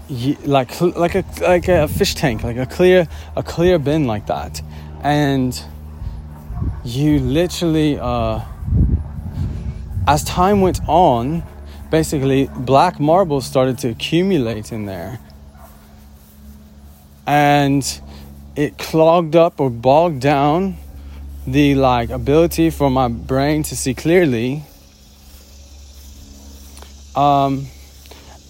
you, 0.07 0.37
like 0.45 0.79
like 0.79 1.15
a 1.15 1.25
like 1.41 1.67
a 1.67 1.89
fish 1.89 2.15
tank 2.15 2.41
like 2.43 2.55
a 2.55 2.65
clear 2.65 3.05
a 3.35 3.43
clear 3.43 3.77
bin 3.79 4.07
like 4.07 4.27
that. 4.27 4.61
And 5.01 5.61
you 6.85 7.19
literally 7.19 7.99
uh 7.99 8.41
as 10.07 10.23
time 10.23 10.61
went 10.61 10.79
on 10.87 11.43
basically 11.93 12.49
black 12.55 12.99
marble 12.99 13.39
started 13.39 13.77
to 13.77 13.87
accumulate 13.87 14.71
in 14.71 14.87
there. 14.87 15.19
And 17.27 17.83
it 18.55 18.79
clogged 18.79 19.35
up 19.35 19.59
or 19.59 19.69
bogged 19.69 20.19
down 20.19 20.77
the 21.45 21.75
like 21.75 22.09
ability 22.09 22.71
for 22.71 22.89
my 22.89 23.07
brain 23.09 23.61
to 23.61 23.75
see 23.75 23.93
clearly. 23.93 24.63
Um, 27.15 27.67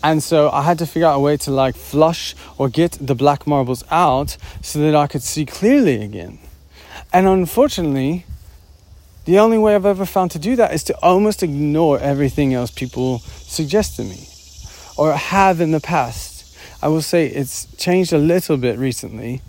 and 0.02 0.24
so 0.24 0.50
I 0.50 0.62
had 0.62 0.80
to 0.80 0.86
figure 0.86 1.10
out 1.10 1.18
a 1.18 1.20
way 1.20 1.36
to 1.36 1.52
like 1.52 1.76
flush 1.76 2.36
or 2.58 2.70
get 2.70 2.94
the 2.94 3.14
black 3.14 3.46
marbles 3.46 3.84
out 3.92 4.38
so 4.62 4.80
that 4.80 4.96
I 4.96 5.08
could 5.08 5.22
see 5.22 5.46
clearly 5.46 6.02
again. 6.02 6.40
And 7.12 7.28
unfortunately, 7.28 8.26
the 9.26 9.40
only 9.40 9.58
way 9.58 9.76
I've 9.76 9.86
ever 9.86 10.06
found 10.06 10.32
to 10.32 10.40
do 10.40 10.56
that 10.58 10.74
is 10.74 10.84
to 10.86 10.98
almost 11.02 11.44
ignore 11.44 12.00
everything 12.00 12.54
else 12.54 12.72
people 12.72 13.20
suggest 13.20 13.96
to 13.98 14.04
me 14.04 14.28
or 14.98 15.14
have 15.14 15.62
in 15.62 15.72
the 15.72 15.80
past. 15.80 16.58
I 16.82 16.90
will 16.90 17.02
say 17.02 17.28
it's 17.28 17.66
changed 17.78 18.12
a 18.12 18.18
little 18.18 18.58
bit 18.58 18.78
recently. 18.78 19.42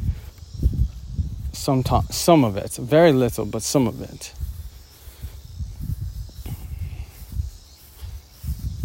Some, 1.52 1.82
some 2.10 2.44
of 2.44 2.56
it, 2.56 2.74
very 2.74 3.12
little, 3.12 3.44
but 3.44 3.62
some 3.62 3.88
of 3.88 4.00
it. 4.00 4.32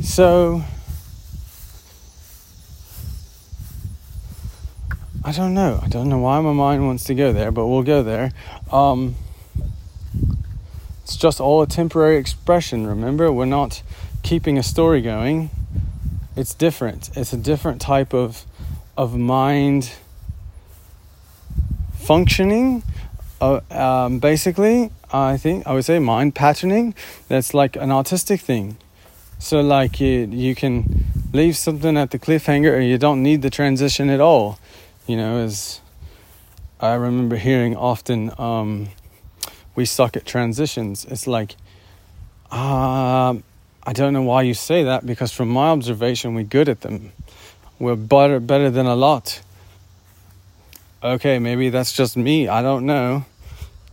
So, 0.01 0.63
I 5.23 5.31
don't 5.31 5.53
know. 5.53 5.79
I 5.83 5.89
don't 5.89 6.09
know 6.09 6.17
why 6.17 6.39
my 6.41 6.53
mind 6.53 6.85
wants 6.85 7.03
to 7.05 7.13
go 7.13 7.31
there, 7.31 7.51
but 7.51 7.67
we'll 7.67 7.83
go 7.83 8.01
there. 8.01 8.31
Um, 8.71 9.15
it's 11.09 11.17
just 11.17 11.41
all 11.41 11.63
a 11.63 11.65
temporary 11.65 12.17
expression, 12.17 12.85
remember? 12.85 13.31
We're 13.31 13.45
not 13.45 13.81
keeping 14.21 14.59
a 14.59 14.63
story 14.63 15.01
going. 15.01 15.49
It's 16.35 16.53
different. 16.53 17.09
It's 17.17 17.33
a 17.33 17.37
different 17.37 17.81
type 17.81 18.13
of 18.13 18.45
of 18.95 19.17
mind 19.17 19.93
functioning. 21.97 22.83
Uh, 23.41 23.61
um, 23.71 24.19
basically, 24.19 24.91
I 25.11 25.37
think 25.37 25.65
I 25.65 25.73
would 25.73 25.85
say 25.85 25.97
mind 25.97 26.35
patterning. 26.35 26.93
That's 27.27 27.55
like 27.55 27.75
an 27.75 27.89
autistic 27.89 28.41
thing. 28.41 28.77
So 29.39 29.61
like 29.61 29.99
you 29.99 30.29
you 30.29 30.53
can 30.53 31.05
leave 31.33 31.57
something 31.57 31.97
at 31.97 32.11
the 32.11 32.19
cliffhanger, 32.19 32.71
or 32.71 32.81
you 32.81 32.99
don't 32.99 33.23
need 33.23 33.41
the 33.41 33.49
transition 33.49 34.11
at 34.11 34.21
all. 34.21 34.59
You 35.07 35.17
know, 35.17 35.39
as 35.39 35.81
I 36.79 36.93
remember 36.93 37.37
hearing 37.37 37.75
often, 37.75 38.31
um, 38.37 38.89
we 39.79 39.85
suck 39.85 40.17
at 40.17 40.25
transitions. 40.25 41.05
It's 41.05 41.25
like, 41.25 41.55
um, 42.51 43.43
I 43.81 43.93
don't 43.93 44.11
know 44.11 44.23
why 44.23 44.41
you 44.41 44.53
say 44.53 44.83
that 44.83 45.05
because 45.05 45.31
from 45.31 45.47
my 45.47 45.69
observation, 45.69 46.35
we're 46.35 46.43
good 46.43 46.67
at 46.67 46.81
them. 46.81 47.13
We're 47.79 47.95
better 47.95 48.41
better 48.41 48.69
than 48.69 48.87
a 48.87 48.95
lot. 48.95 49.41
Okay, 51.01 51.39
maybe 51.39 51.69
that's 51.69 51.93
just 51.93 52.17
me. 52.17 52.49
I 52.49 52.61
don't 52.61 52.85
know. 52.85 53.23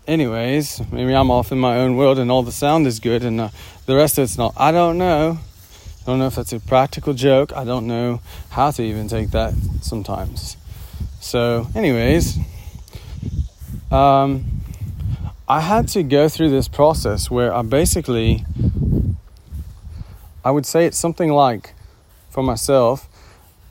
Anyways, 0.08 0.82
maybe 0.90 1.14
I'm 1.14 1.30
off 1.30 1.52
in 1.52 1.60
my 1.60 1.76
own 1.76 1.96
world 1.96 2.18
and 2.18 2.32
all 2.32 2.42
the 2.42 2.50
sound 2.50 2.88
is 2.88 2.98
good 2.98 3.22
and 3.22 3.40
uh, 3.40 3.50
the 3.86 3.94
rest 3.94 4.18
of 4.18 4.24
it's 4.24 4.36
not. 4.36 4.54
I 4.56 4.72
don't 4.72 4.98
know. 4.98 5.38
I 5.38 6.04
don't 6.04 6.18
know 6.18 6.26
if 6.26 6.34
that's 6.34 6.52
a 6.52 6.58
practical 6.58 7.14
joke. 7.14 7.52
I 7.56 7.62
don't 7.62 7.86
know 7.86 8.20
how 8.50 8.72
to 8.72 8.82
even 8.82 9.06
take 9.06 9.30
that 9.30 9.54
sometimes. 9.82 10.56
So, 11.20 11.68
anyways, 11.76 12.38
um, 13.92 14.56
I 15.48 15.60
had 15.60 15.86
to 15.88 16.02
go 16.02 16.28
through 16.28 16.50
this 16.50 16.66
process 16.66 17.30
where 17.30 17.54
I 17.54 17.62
basically, 17.62 18.44
I 20.44 20.50
would 20.50 20.66
say 20.66 20.86
it's 20.86 20.98
something 20.98 21.30
like, 21.30 21.72
for 22.30 22.42
myself, 22.42 23.08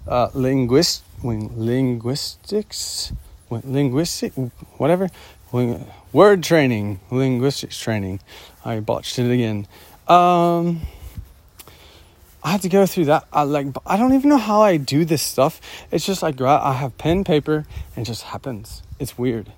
uh, 0.08 0.30
linguist, 0.34 1.04
linguistics, 1.22 3.12
linguistic, 3.50 4.32
whatever, 4.78 5.10
word 6.14 6.44
training, 6.44 7.02
linguistics 7.12 7.78
training. 7.78 8.22
I 8.64 8.80
botched 8.80 9.20
it 9.20 9.30
again. 9.30 9.68
Um, 10.08 10.82
I 12.42 12.52
had 12.52 12.62
to 12.62 12.70
go 12.70 12.86
through 12.86 13.06
that. 13.06 13.26
I 13.34 13.44
like, 13.44 13.68
I 13.86 13.98
don't 13.98 14.14
even 14.14 14.30
know 14.30 14.38
how 14.38 14.62
I 14.62 14.78
do 14.78 15.04
this 15.04 15.22
stuff. 15.22 15.60
It's 15.92 16.06
just 16.06 16.24
like 16.24 16.40
I 16.40 16.72
have 16.72 16.98
pen, 16.98 17.26
paper, 17.26 17.66
and 17.98 18.06
it 18.06 18.08
just 18.08 18.24
happens. 18.24 18.82
It's 18.98 19.18
weird 19.18 19.52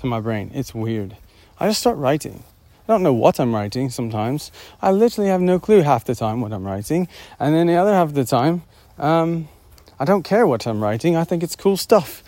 to 0.00 0.06
my 0.06 0.20
brain. 0.20 0.50
It's 0.52 0.74
weird. 0.74 1.16
I 1.62 1.68
just 1.68 1.78
start 1.78 1.96
writing. 1.96 2.42
I 2.88 2.92
don't 2.92 3.04
know 3.04 3.12
what 3.12 3.38
I'm 3.38 3.54
writing 3.54 3.88
sometimes. 3.88 4.50
I 4.82 4.90
literally 4.90 5.30
have 5.30 5.40
no 5.40 5.60
clue 5.60 5.82
half 5.82 6.04
the 6.04 6.16
time 6.16 6.40
what 6.40 6.52
I'm 6.52 6.64
writing. 6.64 7.06
And 7.38 7.54
then 7.54 7.68
the 7.68 7.76
other 7.76 7.92
half 7.92 8.08
of 8.08 8.14
the 8.14 8.24
time, 8.24 8.62
um, 8.98 9.48
I 10.00 10.04
don't 10.04 10.24
care 10.24 10.44
what 10.44 10.66
I'm 10.66 10.82
writing. 10.82 11.14
I 11.14 11.22
think 11.22 11.44
it's 11.44 11.54
cool 11.54 11.76
stuff. 11.76 12.24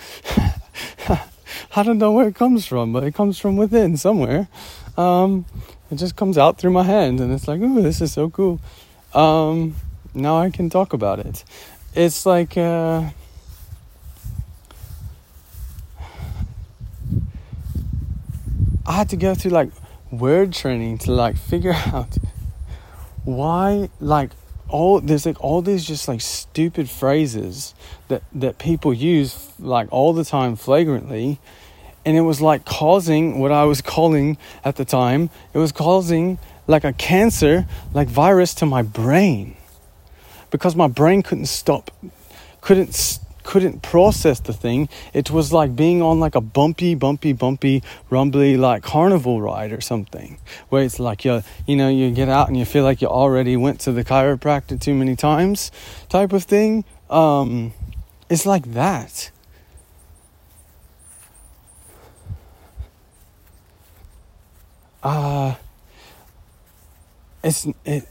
I 1.77 1.83
don't 1.83 1.99
know 1.99 2.13
where 2.13 2.29
it 2.29 2.37
comes 2.37 2.65
from, 2.65 2.93
but 2.93 3.03
it 3.03 3.13
comes 3.17 3.37
from 3.37 3.57
within 3.57 3.97
somewhere. 3.97 4.47
Um, 4.97 5.47
it 5.91 5.97
just 5.97 6.15
comes 6.15 6.39
out 6.39 6.59
through 6.59 6.71
my 6.71 6.85
hand, 6.85 7.19
and 7.19 7.33
it's 7.33 7.49
like, 7.49 7.61
ooh, 7.61 7.83
this 7.83 8.01
is 8.01 8.13
so 8.13 8.31
cool. 8.31 8.61
Um, 9.15 9.75
now 10.15 10.39
I 10.39 10.51
can 10.51 10.71
talk 10.71 10.93
about 10.93 11.19
it. 11.19 11.43
It's 11.97 12.25
like, 12.25 12.57
uh, 12.57 13.11
I 18.87 18.93
had 18.93 19.09
to 19.11 19.17
go 19.17 19.35
through 19.35 19.53
like 19.53 19.71
word 20.11 20.53
training 20.53 20.99
to 20.99 21.13
like 21.13 21.37
figure 21.37 21.73
out 21.93 22.17
why 23.25 23.89
like 24.01 24.31
all 24.69 25.01
there's 25.01 25.27
like 25.27 25.43
all 25.43 25.63
these 25.63 25.85
just 25.85 26.09
like 26.09 26.21
stupid 26.21 26.89
phrases 26.89 27.75
that 28.09 28.23
that 28.33 28.59
people 28.59 28.93
use 28.93 29.51
like 29.59 29.89
all 29.91 30.13
the 30.13 30.25
time 30.25 30.57
flagrantly. 30.57 31.39
And 32.07 32.19
it 32.19 32.21
was 32.21 32.43
like 32.43 32.67
causing 32.67 33.39
what 33.41 33.51
I 33.51 33.65
was 33.65 33.81
calling 33.81 34.37
at 34.63 34.77
the 34.77 34.85
time 34.85 35.31
it 35.55 35.59
was 35.59 35.73
causing 35.73 36.39
like 36.67 36.85
a 36.85 36.93
cancer 36.93 37.67
like 37.95 38.09
virus 38.09 38.55
to 38.57 38.67
my 38.67 38.83
brain. 38.83 39.57
Because 40.51 40.77
my 40.77 40.89
brain 40.89 41.23
couldn't 41.23 41.47
stop 41.47 41.91
couldn't 42.61 43.21
couldn't 43.45 43.83
process 43.83 44.41
the 44.41 44.53
thing. 44.53 44.89
It 45.13 45.31
was 45.31 45.53
like 45.53 45.77
being 45.77 46.03
on 46.03 46.19
like 46.19 46.35
a 46.35 46.41
bumpy, 46.41 46.95
bumpy, 46.97 47.33
bumpy, 47.33 47.83
rumbly 48.11 48.57
like 48.57 48.83
carnival 48.83 49.41
ride 49.41 49.73
or 49.73 49.81
something, 49.81 50.39
where 50.71 50.83
it's 50.83 50.99
like 50.99 51.25
you, 51.25 51.43
you 51.67 51.77
know, 51.77 51.89
you 51.89 52.11
get 52.11 52.29
out 52.29 52.49
and 52.49 52.57
you 52.57 52.65
feel 52.65 52.83
like 52.83 53.01
you 53.01 53.09
already 53.09 53.57
went 53.57 53.79
to 53.81 53.93
the 53.93 54.03
chiropractor 54.03 54.81
too 54.81 54.95
many 54.95 55.15
times, 55.15 55.71
type 56.09 56.33
of 56.33 56.45
thing. 56.45 56.85
Um, 57.09 57.73
it's 58.29 58.47
like 58.47 58.73
that. 58.73 59.31
Uh, 65.03 65.55
it's 67.43 67.67
it 67.85 68.09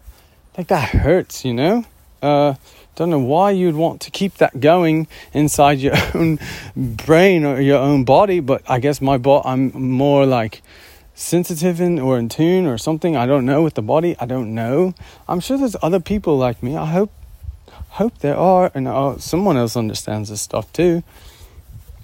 like 0.58 0.66
that 0.66 0.88
hurts, 0.88 1.44
you 1.44 1.54
know. 1.54 1.84
Uh, 2.20 2.54
don't 2.94 3.10
know 3.10 3.18
why 3.18 3.50
you'd 3.52 3.74
want 3.74 4.00
to 4.02 4.10
keep 4.10 4.34
that 4.34 4.60
going 4.60 5.06
inside 5.32 5.78
your 5.78 5.94
own 6.14 6.38
brain 6.76 7.44
or 7.44 7.60
your 7.60 7.78
own 7.78 8.04
body, 8.04 8.40
but 8.40 8.62
I 8.68 8.80
guess 8.80 9.00
my 9.00 9.18
body, 9.18 9.48
I'm 9.48 9.72
more 9.72 10.26
like 10.26 10.62
sensitive 11.14 11.80
in 11.80 11.98
or 11.98 12.18
in 12.18 12.28
tune 12.28 12.66
or 12.66 12.76
something. 12.78 13.16
I 13.16 13.26
don't 13.26 13.46
know 13.46 13.62
with 13.62 13.74
the 13.74 13.82
body. 13.82 14.16
I 14.18 14.26
don't 14.26 14.54
know. 14.54 14.94
I'm 15.28 15.40
sure 15.40 15.56
there's 15.56 15.76
other 15.82 16.00
people 16.00 16.36
like 16.36 16.62
me. 16.62 16.76
I 16.76 16.86
hope 16.86 17.12
hope 17.90 18.18
there 18.18 18.36
are, 18.36 18.70
and 18.74 18.88
uh, 18.88 19.18
someone 19.18 19.56
else 19.56 19.76
understands 19.76 20.30
this 20.30 20.40
stuff 20.40 20.72
too. 20.72 21.02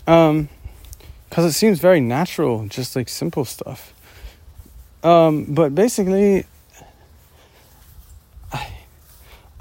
Um, 0.06 0.48
because 1.28 1.44
it 1.44 1.52
seems 1.52 1.78
very 1.78 2.00
natural, 2.00 2.66
just 2.68 2.96
like 2.96 3.08
simple 3.08 3.44
stuff. 3.44 3.92
Um, 5.02 5.44
but 5.44 5.74
basically, 5.74 6.46
I, 8.50 8.68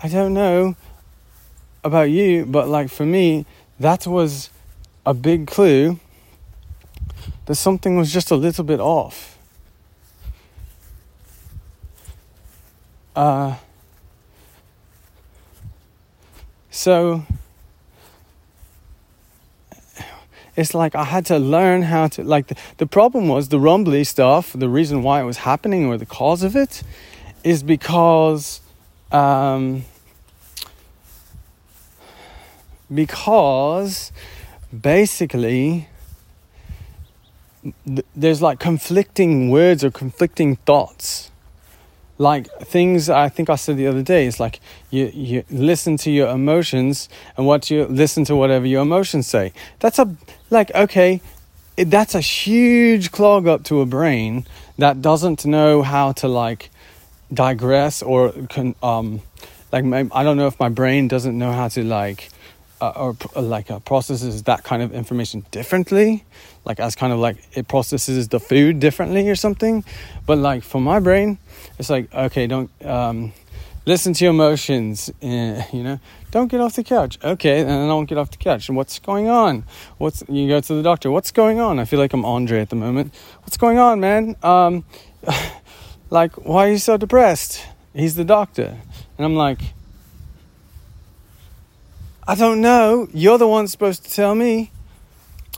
I 0.02 0.08
don't 0.08 0.34
know 0.34 0.76
about 1.84 2.10
you, 2.10 2.46
but 2.46 2.68
like 2.68 2.90
for 2.90 3.06
me, 3.06 3.46
that 3.80 4.08
was 4.08 4.50
a 5.06 5.14
big 5.14 5.48
clue 5.48 6.00
that 7.46 7.56
something 7.56 7.98
was 7.98 8.12
just 8.12 8.32
a 8.32 8.36
little 8.36 8.64
bit 8.64 8.80
off. 8.80 9.38
Uh, 13.16 13.56
so 16.70 17.24
it's 20.56 20.74
like 20.74 20.94
I 20.94 21.04
had 21.04 21.26
to 21.28 21.40
learn 21.40 21.84
how 21.84 22.08
to 22.10 22.24
like 22.24 22.48
the, 22.48 22.56
the 22.78 22.86
problem 22.86 23.28
was 23.28 23.50
the 23.50 23.60
rumbly 23.60 24.04
stuff, 24.04 24.54
the 24.54 24.70
reason 24.70 25.02
why 25.02 25.22
it 25.22 25.24
was 25.24 25.38
happening 25.38 25.86
or 25.86 25.98
the 25.98 26.06
cause 26.06 26.44
of 26.44 26.56
it 26.56 26.84
is 27.44 27.64
because 27.64 28.60
um, 29.12 29.86
because 32.94 34.12
basically 34.82 35.88
th- 37.86 38.06
there's 38.16 38.42
like 38.42 38.60
conflicting 38.60 39.50
words 39.50 39.84
or 39.84 39.92
conflicting 39.92 40.56
thoughts. 40.58 41.32
Like 42.20 42.48
things 42.62 43.10
I 43.10 43.30
think 43.30 43.50
I 43.50 43.56
said 43.56 43.78
the 43.78 43.86
other 43.86 44.02
day 44.02 44.26
it's 44.26 44.40
like 44.40 44.60
you 44.90 45.12
you 45.14 45.44
listen 45.52 45.98
to 45.98 46.10
your 46.10 46.30
emotions 46.30 47.10
and 47.36 47.46
what 47.46 47.70
you 47.70 47.86
listen 47.86 48.26
to 48.26 48.36
whatever 48.36 48.66
your 48.66 48.82
emotions 48.82 49.28
say. 49.28 49.54
That's 49.80 50.00
a 50.00 50.16
like 50.50 50.74
okay 50.74 51.22
it, 51.78 51.92
that's 51.92 52.16
a 52.16 52.22
huge 52.22 53.12
clog 53.12 53.48
up 53.48 53.64
to 53.66 53.82
a 53.82 53.86
brain 53.86 54.48
that 54.80 55.00
doesn't 55.00 55.46
know 55.46 55.84
how 55.84 56.12
to 56.14 56.28
like 56.28 56.72
digress 57.32 58.02
or 58.02 58.32
can 58.50 58.74
um 58.82 59.22
like 59.72 59.86
my, 59.86 60.08
I 60.12 60.24
don't 60.24 60.38
know 60.38 60.48
if 60.48 60.60
my 60.60 60.70
brain 60.70 61.08
doesn't 61.08 61.38
know 61.38 61.52
how 61.52 61.68
to 61.68 61.84
like 61.84 62.30
uh, 62.82 62.92
or 62.96 63.16
like 63.42 63.72
uh, 63.72 63.80
processes 63.80 64.44
that 64.44 64.64
kind 64.64 64.82
of 64.82 64.94
information 64.94 65.46
differently 65.52 66.24
like 66.68 66.80
as 66.80 66.96
kind 66.96 67.14
of 67.14 67.20
like 67.20 67.38
it 67.54 67.68
processes 67.68 68.28
the 68.28 68.40
food 68.40 68.80
differently 68.80 69.30
or 69.30 69.36
something. 69.36 69.84
But 70.26 70.38
like 70.38 70.64
for 70.64 70.82
my 70.82 71.00
brain 71.00 71.40
it's 71.80 71.90
like 71.90 72.14
okay 72.14 72.46
don't 72.46 72.70
um, 72.86 73.34
listen 73.86 74.14
to 74.14 74.24
your 74.26 74.32
emotions 74.32 75.10
uh, 75.24 75.64
you 75.74 75.84
know? 75.84 76.00
Don't 76.30 76.50
get 76.50 76.60
off 76.60 76.76
the 76.76 76.84
couch. 76.84 77.18
Okay 77.24 77.62
and 77.62 77.72
i 77.72 77.88
don't 77.88 78.06
get 78.06 78.18
off 78.18 78.32
the 78.32 78.38
couch. 78.38 78.68
And 78.68 78.76
what's 78.78 79.00
going 79.00 79.30
on? 79.30 79.64
What's 79.98 80.24
you 80.28 80.48
go 80.48 80.60
to 80.60 80.74
the 80.74 80.84
doctor. 80.84 81.10
What's 81.10 81.32
going 81.32 81.60
on? 81.60 81.80
I 81.80 81.86
feel 81.86 82.00
like 82.00 82.14
i'm 82.14 82.26
andre 82.26 82.60
at 82.60 82.70
the 82.70 82.76
moment. 82.76 83.14
What's 83.42 83.58
going 83.58 83.78
on 83.78 84.00
man? 84.00 84.36
Um, 84.44 84.86
like 86.10 86.34
why 86.34 86.68
are 86.68 86.72
you 86.72 86.78
so 86.78 86.98
depressed? 86.98 87.64
He's 87.94 88.16
the 88.16 88.26
doctor. 88.26 88.78
And 89.18 89.26
i'm 89.26 89.36
like 89.36 89.62
I 92.28 92.36
don't 92.36 92.62
know. 92.62 93.08
You're 93.14 93.38
the 93.38 93.48
one 93.48 93.68
supposed 93.68 94.04
to 94.04 94.12
tell 94.12 94.36
me. 94.36 94.72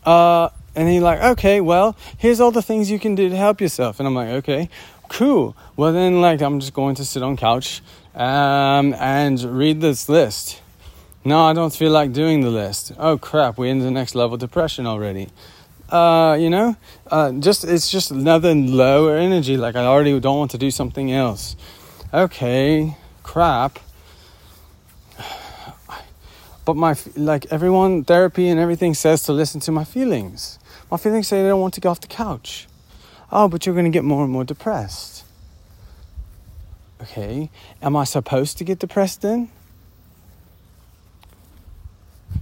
Uh, 0.05 0.49
and 0.75 0.87
he's 0.87 1.01
like, 1.01 1.19
okay, 1.19 1.59
well, 1.61 1.97
here's 2.17 2.39
all 2.39 2.51
the 2.51 2.61
things 2.61 2.91
you 2.91 2.99
can 2.99 3.15
do 3.15 3.27
to 3.27 3.35
help 3.35 3.59
yourself. 3.59 3.99
And 3.99 4.07
I'm 4.07 4.13
like, 4.13 4.29
okay, 4.29 4.69
cool. 5.09 5.57
Well, 5.75 5.91
then, 5.91 6.21
like, 6.21 6.41
I'm 6.41 6.59
just 6.59 6.73
going 6.73 6.95
to 6.95 7.05
sit 7.05 7.23
on 7.23 7.37
couch 7.37 7.81
um, 8.13 8.93
and 8.93 9.41
read 9.41 9.81
this 9.81 10.07
list. 10.07 10.61
No, 11.25 11.43
I 11.45 11.53
don't 11.53 11.73
feel 11.73 11.91
like 11.91 12.13
doing 12.13 12.41
the 12.41 12.49
list. 12.49 12.93
Oh 12.97 13.17
crap, 13.17 13.57
we're 13.57 13.71
in 13.71 13.79
the 13.79 13.91
next 13.91 14.15
level 14.15 14.37
depression 14.37 14.87
already. 14.87 15.27
Uh, 15.89 16.37
you 16.39 16.49
know, 16.49 16.77
uh, 17.11 17.31
just 17.33 17.65
it's 17.65 17.91
just 17.91 18.11
another 18.11 18.55
lower 18.55 19.17
energy. 19.17 19.57
Like 19.57 19.75
I 19.75 19.85
already 19.85 20.17
don't 20.19 20.37
want 20.37 20.51
to 20.51 20.57
do 20.57 20.71
something 20.71 21.11
else. 21.11 21.57
Okay, 22.13 22.95
crap. 23.21 23.79
But 26.69 26.77
my 26.77 26.95
like 27.15 27.47
everyone 27.49 28.03
therapy 28.03 28.47
and 28.47 28.59
everything 28.59 28.93
says 28.93 29.23
to 29.23 29.33
listen 29.33 29.59
to 29.61 29.71
my 29.71 29.83
feelings. 29.83 30.59
My 30.91 30.97
feelings 30.97 31.27
say 31.27 31.41
they 31.41 31.47
don't 31.47 31.61
want 31.61 31.73
to 31.73 31.81
get 31.81 31.89
off 31.89 31.99
the 31.99 32.05
couch. 32.05 32.67
Oh, 33.31 33.47
but 33.47 33.65
you're 33.65 33.73
going 33.73 33.85
to 33.85 33.91
get 33.91 34.03
more 34.03 34.23
and 34.23 34.31
more 34.31 34.43
depressed. 34.43 35.23
Okay, 37.01 37.49
am 37.81 37.95
I 37.95 38.03
supposed 38.03 38.59
to 38.59 38.63
get 38.63 38.77
depressed 38.77 39.23
then? 39.23 39.49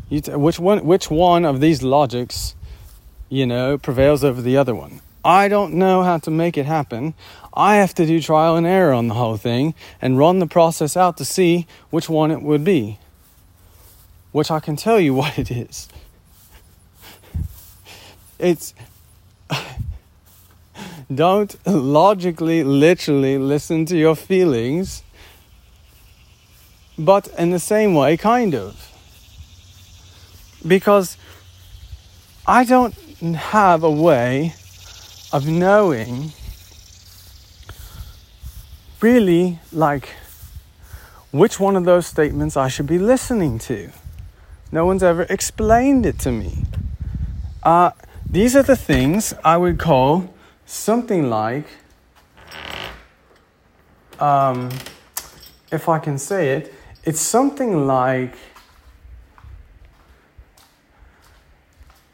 T- 0.09 0.19
which 0.35 0.59
one? 0.59 0.85
Which 0.85 1.09
one 1.09 1.45
of 1.45 1.61
these 1.61 1.81
logics, 1.81 2.53
you 3.29 3.45
know, 3.45 3.77
prevails 3.77 4.25
over 4.25 4.41
the 4.41 4.57
other 4.57 4.75
one? 4.75 4.99
I 5.23 5.47
don't 5.47 5.75
know 5.75 6.03
how 6.03 6.17
to 6.17 6.29
make 6.29 6.57
it 6.57 6.65
happen. 6.65 7.13
I 7.53 7.77
have 7.77 7.93
to 7.95 8.05
do 8.05 8.19
trial 8.19 8.57
and 8.57 8.67
error 8.67 8.91
on 8.91 9.07
the 9.07 9.13
whole 9.13 9.37
thing 9.37 9.73
and 10.01 10.17
run 10.17 10.39
the 10.39 10.47
process 10.47 10.97
out 10.97 11.15
to 11.15 11.23
see 11.23 11.65
which 11.91 12.09
one 12.09 12.29
it 12.29 12.41
would 12.41 12.65
be. 12.65 12.99
Which 14.38 14.52
I 14.52 14.60
can 14.60 14.76
tell 14.76 15.00
you 15.00 15.13
what 15.21 15.39
it 15.39 15.50
is. 15.50 15.88
It's 18.38 18.76
don't 21.12 21.56
logically, 21.65 22.63
literally 22.63 23.39
listen 23.39 23.88
to 23.88 23.97
your 23.97 24.15
feelings, 24.15 25.02
but 27.00 27.30
in 27.30 27.50
the 27.50 27.58
same 27.58 27.95
way, 27.95 28.15
kind 28.15 28.54
of. 28.54 28.76
Because 30.67 31.17
I 32.45 32.63
don't 32.63 32.93
have 33.54 33.84
a 33.84 33.89
way 33.89 34.54
of 35.34 35.47
knowing 35.47 36.32
really 39.02 39.58
like 39.71 40.10
which 41.32 41.60
one 41.60 41.76
of 41.76 41.86
those 41.86 42.06
statements 42.06 42.56
I 42.56 42.67
should 42.67 42.86
be 42.86 43.00
listening 43.00 43.58
to. 43.69 43.89
No 44.71 44.86
one's 44.86 45.03
ever 45.03 45.23
explained 45.23 46.06
it 46.06 46.19
to 46.19 46.32
me. 46.32 46.63
Uh, 47.63 47.91
these 48.30 48.56
are 48.56 48.63
the 48.63 48.75
things 48.75 49.34
I 49.43 49.56
would 49.58 49.80
call 49.80 50.34
something 50.65 51.30
like, 51.30 51.65
um, 54.19 54.69
if 55.71 55.88
I 55.88 55.99
can 55.99 56.17
say 56.17 56.49
it, 56.58 56.73
it's 57.06 57.21
something 57.21 57.88
like 57.88 58.36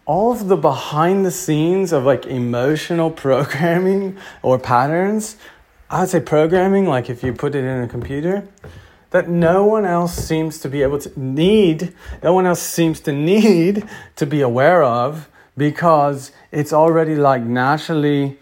all 0.05 0.31
of 0.31 0.47
the 0.47 0.57
behind 0.57 1.25
the 1.25 1.31
scenes 1.31 1.91
of 1.91 2.03
like 2.03 2.27
emotional 2.27 3.09
programming 3.25 4.17
or 4.43 4.59
patterns. 4.59 5.37
I 5.89 6.01
would 6.01 6.09
say 6.09 6.19
programming, 6.19 6.87
like 6.87 7.09
if 7.09 7.23
you 7.23 7.33
put 7.33 7.55
it 7.55 7.63
in 7.63 7.83
a 7.83 7.87
computer, 7.87 8.47
that 9.13 9.29
no 9.29 9.63
one 9.63 9.85
else 9.85 10.15
seems 10.15 10.57
to 10.57 10.67
be 10.67 10.81
able 10.81 10.97
to 10.97 11.19
need, 11.19 11.93
no 12.23 12.33
one 12.33 12.47
else 12.47 12.63
seems 12.63 12.99
to 12.99 13.11
need 13.11 13.87
to 14.15 14.25
be 14.25 14.41
aware 14.41 14.81
of 14.81 15.29
because 15.55 16.31
it's 16.51 16.73
already 16.73 17.15
like 17.15 17.43
naturally 17.43 18.39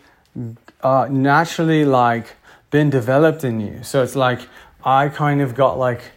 uh, 0.82 1.10
naturally 1.12 1.84
like 1.84 2.38
been 2.70 2.90
developed 2.90 3.44
in 3.44 3.60
you. 3.60 3.84
So 3.84 4.02
it's 4.02 4.16
like 4.16 4.48
I 4.86 5.10
kind 5.10 5.42
of 5.42 5.56
got 5.56 5.78
like 5.78 6.14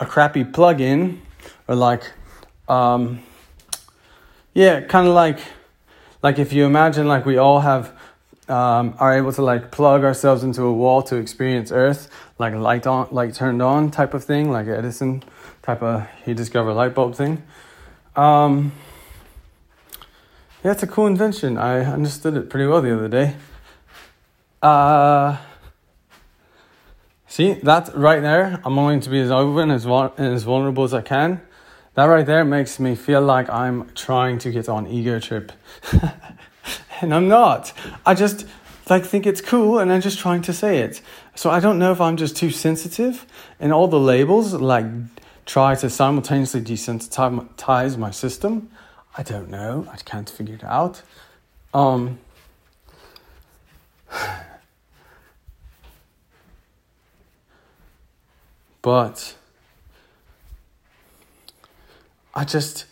a 0.00 0.06
crappy 0.06 0.44
plug-in 0.44 1.20
or 1.68 1.74
like 1.74 2.10
um, 2.70 3.22
yeah, 4.54 4.80
kind 4.80 5.06
of 5.08 5.12
like 5.12 5.40
like 6.22 6.38
if 6.38 6.54
you 6.54 6.64
imagine 6.64 7.06
like 7.06 7.26
we 7.26 7.36
all 7.36 7.60
have 7.60 7.92
um, 8.50 8.94
are 8.98 9.16
able 9.16 9.32
to 9.32 9.42
like 9.42 9.70
plug 9.70 10.02
ourselves 10.04 10.42
into 10.42 10.62
a 10.62 10.72
wall 10.72 11.02
to 11.04 11.16
experience 11.16 11.70
Earth, 11.70 12.10
like 12.38 12.54
light 12.54 12.86
on, 12.86 13.08
light 13.10 13.34
turned 13.34 13.62
on 13.62 13.90
type 13.90 14.12
of 14.12 14.24
thing, 14.24 14.50
like 14.50 14.66
Edison 14.66 15.22
type 15.62 15.82
of 15.82 16.06
he 16.24 16.34
discovered 16.34 16.74
light 16.74 16.94
bulb 16.94 17.14
thing. 17.14 17.42
Um, 18.16 18.72
yeah, 20.64 20.72
it's 20.72 20.82
a 20.82 20.86
cool 20.86 21.06
invention. 21.06 21.56
I 21.56 21.80
understood 21.80 22.36
it 22.36 22.50
pretty 22.50 22.66
well 22.66 22.82
the 22.82 22.94
other 22.94 23.08
day. 23.08 23.36
Uh, 24.60 25.38
see, 27.26 27.54
that 27.54 27.96
right 27.96 28.20
there, 28.20 28.60
I'm 28.64 28.74
going 28.74 29.00
to 29.00 29.10
be 29.10 29.20
as 29.20 29.30
open 29.30 29.70
as, 29.70 29.86
as 30.18 30.42
vulnerable 30.42 30.84
as 30.84 30.92
I 30.92 31.00
can. 31.00 31.40
That 31.94 32.04
right 32.04 32.26
there 32.26 32.44
makes 32.44 32.78
me 32.78 32.94
feel 32.94 33.22
like 33.22 33.48
I'm 33.48 33.90
trying 33.94 34.38
to 34.40 34.50
get 34.50 34.68
on 34.68 34.86
ego 34.86 35.18
trip. 35.18 35.52
and 37.00 37.14
I'm 37.14 37.28
not. 37.28 37.72
I 38.04 38.14
just 38.14 38.46
like 38.88 39.04
think 39.04 39.26
it's 39.26 39.40
cool 39.40 39.78
and 39.78 39.92
I'm 39.92 40.00
just 40.00 40.18
trying 40.18 40.42
to 40.42 40.52
say 40.52 40.78
it. 40.78 41.00
So 41.34 41.50
I 41.50 41.60
don't 41.60 41.78
know 41.78 41.92
if 41.92 42.00
I'm 42.00 42.16
just 42.16 42.36
too 42.36 42.50
sensitive 42.50 43.24
and 43.58 43.72
all 43.72 43.88
the 43.88 44.00
labels 44.00 44.52
like 44.54 44.86
try 45.46 45.74
to 45.76 45.88
simultaneously 45.88 46.60
desensitize 46.60 47.96
my 47.96 48.10
system. 48.10 48.70
I 49.16 49.22
don't 49.22 49.48
know. 49.48 49.86
I 49.90 49.96
can't 49.96 50.28
figure 50.28 50.56
it 50.56 50.64
out. 50.64 51.02
Um 51.72 52.18
But 58.82 59.36
I 62.34 62.44
just 62.44 62.86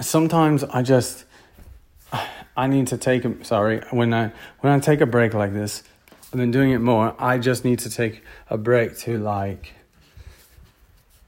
sometimes 0.00 0.62
I 0.64 0.82
just 0.82 1.24
I 2.56 2.66
need 2.66 2.88
to 2.88 2.98
take 2.98 3.24
a 3.24 3.44
sorry 3.44 3.82
when 3.90 4.12
I 4.12 4.32
when 4.60 4.72
I 4.72 4.78
take 4.78 5.00
a 5.00 5.06
break 5.06 5.34
like 5.34 5.52
this 5.52 5.82
I've 6.32 6.38
been 6.38 6.50
doing 6.50 6.72
it 6.72 6.78
more 6.78 7.14
I 7.18 7.38
just 7.38 7.64
need 7.64 7.78
to 7.80 7.90
take 7.90 8.22
a 8.50 8.58
break 8.58 8.96
to 8.98 9.18
like 9.18 9.74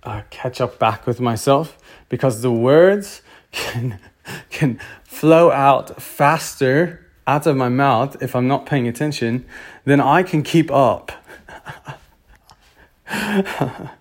uh, 0.02 0.22
catch 0.30 0.60
up 0.60 0.78
back 0.78 1.06
with 1.06 1.20
myself 1.20 1.76
because 2.08 2.42
the 2.42 2.52
words 2.52 3.22
can 3.52 3.98
can 4.50 4.80
flow 5.04 5.50
out 5.50 6.00
faster 6.02 7.06
out 7.26 7.46
of 7.46 7.56
my 7.56 7.68
mouth 7.68 8.22
if 8.22 8.34
I'm 8.34 8.48
not 8.48 8.66
paying 8.66 8.88
attention 8.88 9.44
then 9.84 10.00
I 10.00 10.22
can 10.22 10.42
keep 10.42 10.70
up. 10.70 11.12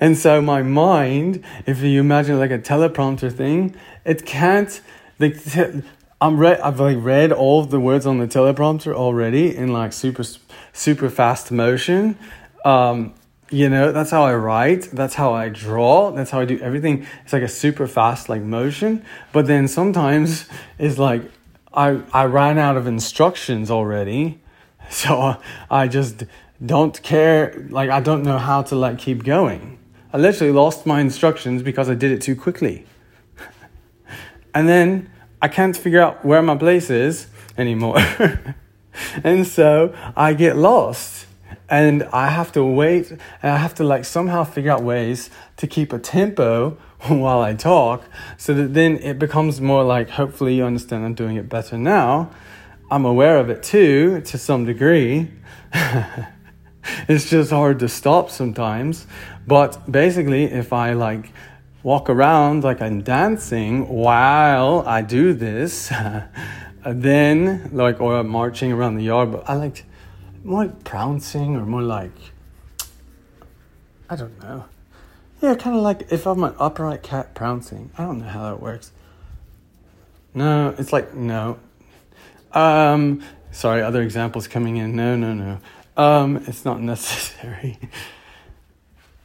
And 0.00 0.16
so 0.16 0.40
my 0.40 0.62
mind, 0.62 1.44
if 1.66 1.82
you 1.82 2.00
imagine 2.00 2.38
like 2.38 2.50
a 2.50 2.58
teleprompter 2.58 3.32
thing, 3.32 3.74
it 4.04 4.24
can't 4.26 4.80
like 5.18 5.36
I'm 6.20 6.36
read 6.36 6.60
I've 6.60 6.80
like 6.80 6.98
read 7.00 7.32
all 7.32 7.64
the 7.64 7.80
words 7.80 8.06
on 8.06 8.18
the 8.18 8.26
teleprompter 8.26 8.92
already 8.92 9.54
in 9.54 9.72
like 9.72 9.92
super 9.92 10.24
super 10.72 11.10
fast 11.10 11.52
motion. 11.52 12.18
Um, 12.64 13.14
you 13.50 13.68
know, 13.68 13.92
that's 13.92 14.10
how 14.10 14.24
I 14.24 14.34
write, 14.34 14.90
that's 14.92 15.14
how 15.14 15.32
I 15.32 15.48
draw, 15.48 16.10
that's 16.10 16.30
how 16.30 16.40
I 16.40 16.44
do 16.44 16.58
everything. 16.60 17.06
It's 17.24 17.32
like 17.32 17.42
a 17.42 17.48
super 17.48 17.86
fast 17.86 18.28
like 18.28 18.42
motion. 18.42 19.04
But 19.32 19.46
then 19.46 19.68
sometimes 19.68 20.48
it's 20.78 20.98
like 20.98 21.22
I 21.72 22.02
I 22.12 22.24
ran 22.24 22.58
out 22.58 22.76
of 22.76 22.86
instructions 22.86 23.70
already. 23.70 24.40
So 24.90 25.36
I 25.70 25.86
just 25.86 26.24
don't 26.64 27.00
care 27.02 27.66
like 27.70 27.88
i 27.88 28.00
don't 28.00 28.22
know 28.24 28.38
how 28.38 28.62
to 28.62 28.74
like 28.74 28.98
keep 28.98 29.22
going 29.22 29.78
i 30.12 30.16
literally 30.16 30.52
lost 30.52 30.86
my 30.86 31.00
instructions 31.00 31.62
because 31.62 31.88
i 31.88 31.94
did 31.94 32.10
it 32.10 32.20
too 32.20 32.34
quickly 32.34 32.84
and 34.54 34.68
then 34.68 35.08
i 35.40 35.48
can't 35.48 35.76
figure 35.76 36.00
out 36.00 36.24
where 36.24 36.42
my 36.42 36.56
place 36.56 36.90
is 36.90 37.26
anymore. 37.56 37.98
And 39.22 39.46
so 39.46 39.94
i 40.16 40.32
get 40.32 40.56
lost. 40.56 41.26
And 41.68 42.02
i 42.12 42.28
have 42.30 42.50
to 42.52 42.64
wait 42.64 43.10
and 43.10 43.52
i 43.52 43.56
have 43.56 43.74
to 43.76 43.84
like 43.84 44.04
somehow 44.04 44.44
figure 44.44 44.72
out 44.72 44.82
ways 44.82 45.30
to 45.58 45.66
keep 45.66 45.92
a 45.92 45.98
tempo 45.98 46.70
while 47.06 47.40
i 47.40 47.54
talk 47.54 48.02
so 48.36 48.54
that 48.54 48.74
then 48.74 48.96
it 48.96 49.18
becomes 49.18 49.60
more 49.60 49.84
like 49.84 50.08
hopefully 50.10 50.54
you 50.56 50.64
understand 50.64 51.04
i'm 51.04 51.14
doing 51.14 51.36
it 51.36 51.48
better 51.48 51.78
now. 51.78 52.30
I'm 52.90 53.04
aware 53.04 53.38
of 53.38 53.50
it 53.50 53.62
too 53.62 54.22
to 54.22 54.38
some 54.38 54.64
degree. 54.64 55.30
It's 57.08 57.28
just 57.28 57.50
hard 57.50 57.78
to 57.80 57.88
stop 57.88 58.30
sometimes. 58.30 59.06
But 59.46 59.90
basically, 59.90 60.44
if 60.44 60.72
I 60.72 60.92
like 60.92 61.32
walk 61.82 62.10
around 62.10 62.64
like 62.64 62.82
I'm 62.82 63.02
dancing 63.02 63.88
while 63.88 64.82
I 64.86 65.02
do 65.02 65.32
this, 65.32 65.92
then 66.86 67.70
like 67.72 68.00
or 68.00 68.18
I'm 68.18 68.28
marching 68.28 68.72
around 68.72 68.96
the 68.96 69.04
yard, 69.04 69.32
but 69.32 69.48
I 69.48 69.54
like 69.54 69.84
more 70.44 70.64
like 70.64 70.84
prancing 70.84 71.56
or 71.56 71.64
more 71.66 71.82
like 71.82 72.12
I 74.10 74.16
don't 74.16 74.40
know. 74.42 74.64
Yeah, 75.42 75.54
kind 75.54 75.76
of 75.76 75.82
like 75.82 76.10
if 76.10 76.26
I'm 76.26 76.42
an 76.42 76.54
upright 76.58 77.02
cat 77.02 77.34
pouncing. 77.34 77.90
I 77.96 78.04
don't 78.04 78.18
know 78.18 78.26
how 78.26 78.42
that 78.50 78.60
works. 78.60 78.92
No, 80.34 80.74
it's 80.78 80.92
like 80.92 81.14
no. 81.14 81.58
Um, 82.52 83.22
sorry, 83.50 83.82
other 83.82 84.02
examples 84.02 84.48
coming 84.48 84.78
in. 84.78 84.96
No, 84.96 85.16
no, 85.16 85.34
no. 85.34 85.58
Um, 85.96 86.36
it's 86.46 86.64
not 86.64 86.80
necessary. 86.94 87.78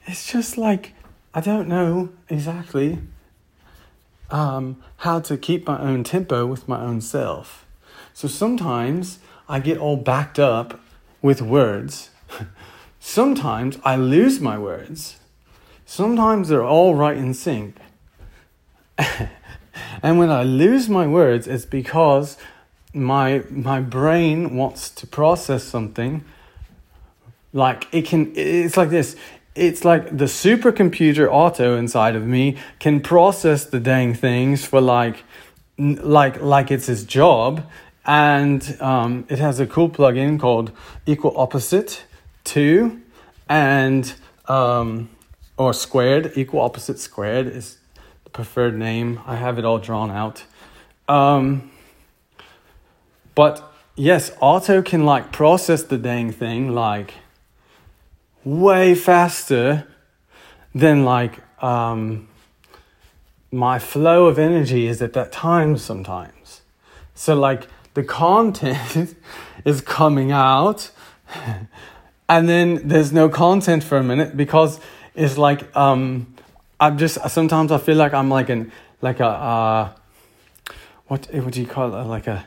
It's 0.05 0.31
just 0.31 0.57
like 0.57 0.93
I 1.33 1.41
don't 1.41 1.67
know 1.67 2.09
exactly. 2.29 2.99
um, 4.29 4.81
how 4.97 5.19
to 5.19 5.37
keep 5.37 5.67
my 5.67 5.79
own 5.79 6.03
tempo 6.03 6.45
with 6.45 6.67
my 6.67 6.81
own 6.81 6.99
self. 7.01 7.65
So 8.13 8.27
sometimes 8.27 9.19
I 9.47 9.59
get 9.59 9.77
all 9.77 9.95
backed 9.95 10.39
up 10.39 10.79
with 11.21 11.41
words. 11.41 12.09
sometimes 12.99 13.77
I 13.85 13.95
lose 13.95 14.39
my 14.41 14.57
words. 14.57 15.17
Sometimes 15.85 16.49
they're 16.49 16.65
all 16.65 16.95
right 16.95 17.15
in 17.15 17.33
sync. 17.33 17.77
and 20.01 20.17
when 20.17 20.31
I 20.31 20.43
lose 20.43 20.89
my 20.89 21.05
words, 21.05 21.47
it's 21.47 21.65
because 21.65 22.37
my 22.93 23.43
my 23.49 23.81
brain 23.81 24.55
wants 24.55 24.89
to 24.91 25.07
process 25.07 25.63
something 25.63 26.23
like 27.51 27.87
it 27.91 28.05
can 28.05 28.31
it's 28.35 28.77
like 28.77 28.91
this 28.91 29.15
it's 29.55 29.85
like 29.85 30.17
the 30.17 30.25
supercomputer 30.25 31.27
auto 31.31 31.77
inside 31.77 32.15
of 32.15 32.25
me 32.25 32.57
can 32.79 33.01
process 33.01 33.65
the 33.65 33.79
dang 33.79 34.13
things 34.13 34.65
for 34.65 34.81
like 34.81 35.23
like 35.77 36.41
like 36.41 36.71
it's 36.71 36.87
his 36.87 37.03
job. 37.03 37.63
And 38.05 38.77
um, 38.81 39.25
it 39.29 39.39
has 39.39 39.59
a 39.59 39.65
cool 39.65 39.89
plugin 39.89 40.39
called 40.39 40.71
equal 41.05 41.37
opposite 41.37 42.03
2 42.43 43.01
and 43.47 44.13
um, 44.47 45.09
or 45.57 45.73
squared. 45.73 46.33
Equal 46.35 46.59
opposite 46.59 46.99
squared 46.99 47.47
is 47.47 47.77
the 48.25 48.29
preferred 48.29 48.77
name. 48.77 49.21
I 49.25 49.37
have 49.37 49.57
it 49.57 49.63
all 49.63 49.79
drawn 49.79 50.11
out. 50.11 50.43
Um, 51.07 51.71
but 53.35 53.73
yes 53.95 54.31
auto 54.41 54.81
can 54.81 55.05
like 55.05 55.31
process 55.31 55.83
the 55.83 55.97
dang 55.97 56.31
thing 56.31 56.73
like 56.73 57.13
way 58.43 58.95
faster 58.95 59.87
than 60.75 61.05
like 61.05 61.39
um, 61.63 62.27
my 63.51 63.79
flow 63.79 64.25
of 64.25 64.39
energy 64.39 64.87
is 64.87 65.01
at 65.01 65.13
that 65.13 65.31
time 65.31 65.77
sometimes. 65.77 66.61
So 67.15 67.35
like 67.35 67.67
the 67.93 68.03
content 68.03 69.15
is 69.65 69.81
coming 69.81 70.31
out 70.31 70.91
and 72.29 72.49
then 72.49 72.87
there's 72.87 73.11
no 73.11 73.29
content 73.29 73.83
for 73.83 73.97
a 73.97 74.03
minute 74.03 74.35
because 74.35 74.79
it's 75.15 75.37
like 75.37 75.75
um, 75.75 76.33
I'm 76.79 76.97
just 76.97 77.19
sometimes 77.29 77.71
I 77.71 77.77
feel 77.77 77.97
like 77.97 78.13
I'm 78.13 78.29
like 78.29 78.49
an 78.49 78.71
like 79.01 79.19
a 79.19 79.27
uh, 79.27 79.89
what 81.07 81.29
do 81.31 81.61
you 81.61 81.67
call 81.67 81.93
it 81.93 82.03
like 82.05 82.27
a 82.27 82.45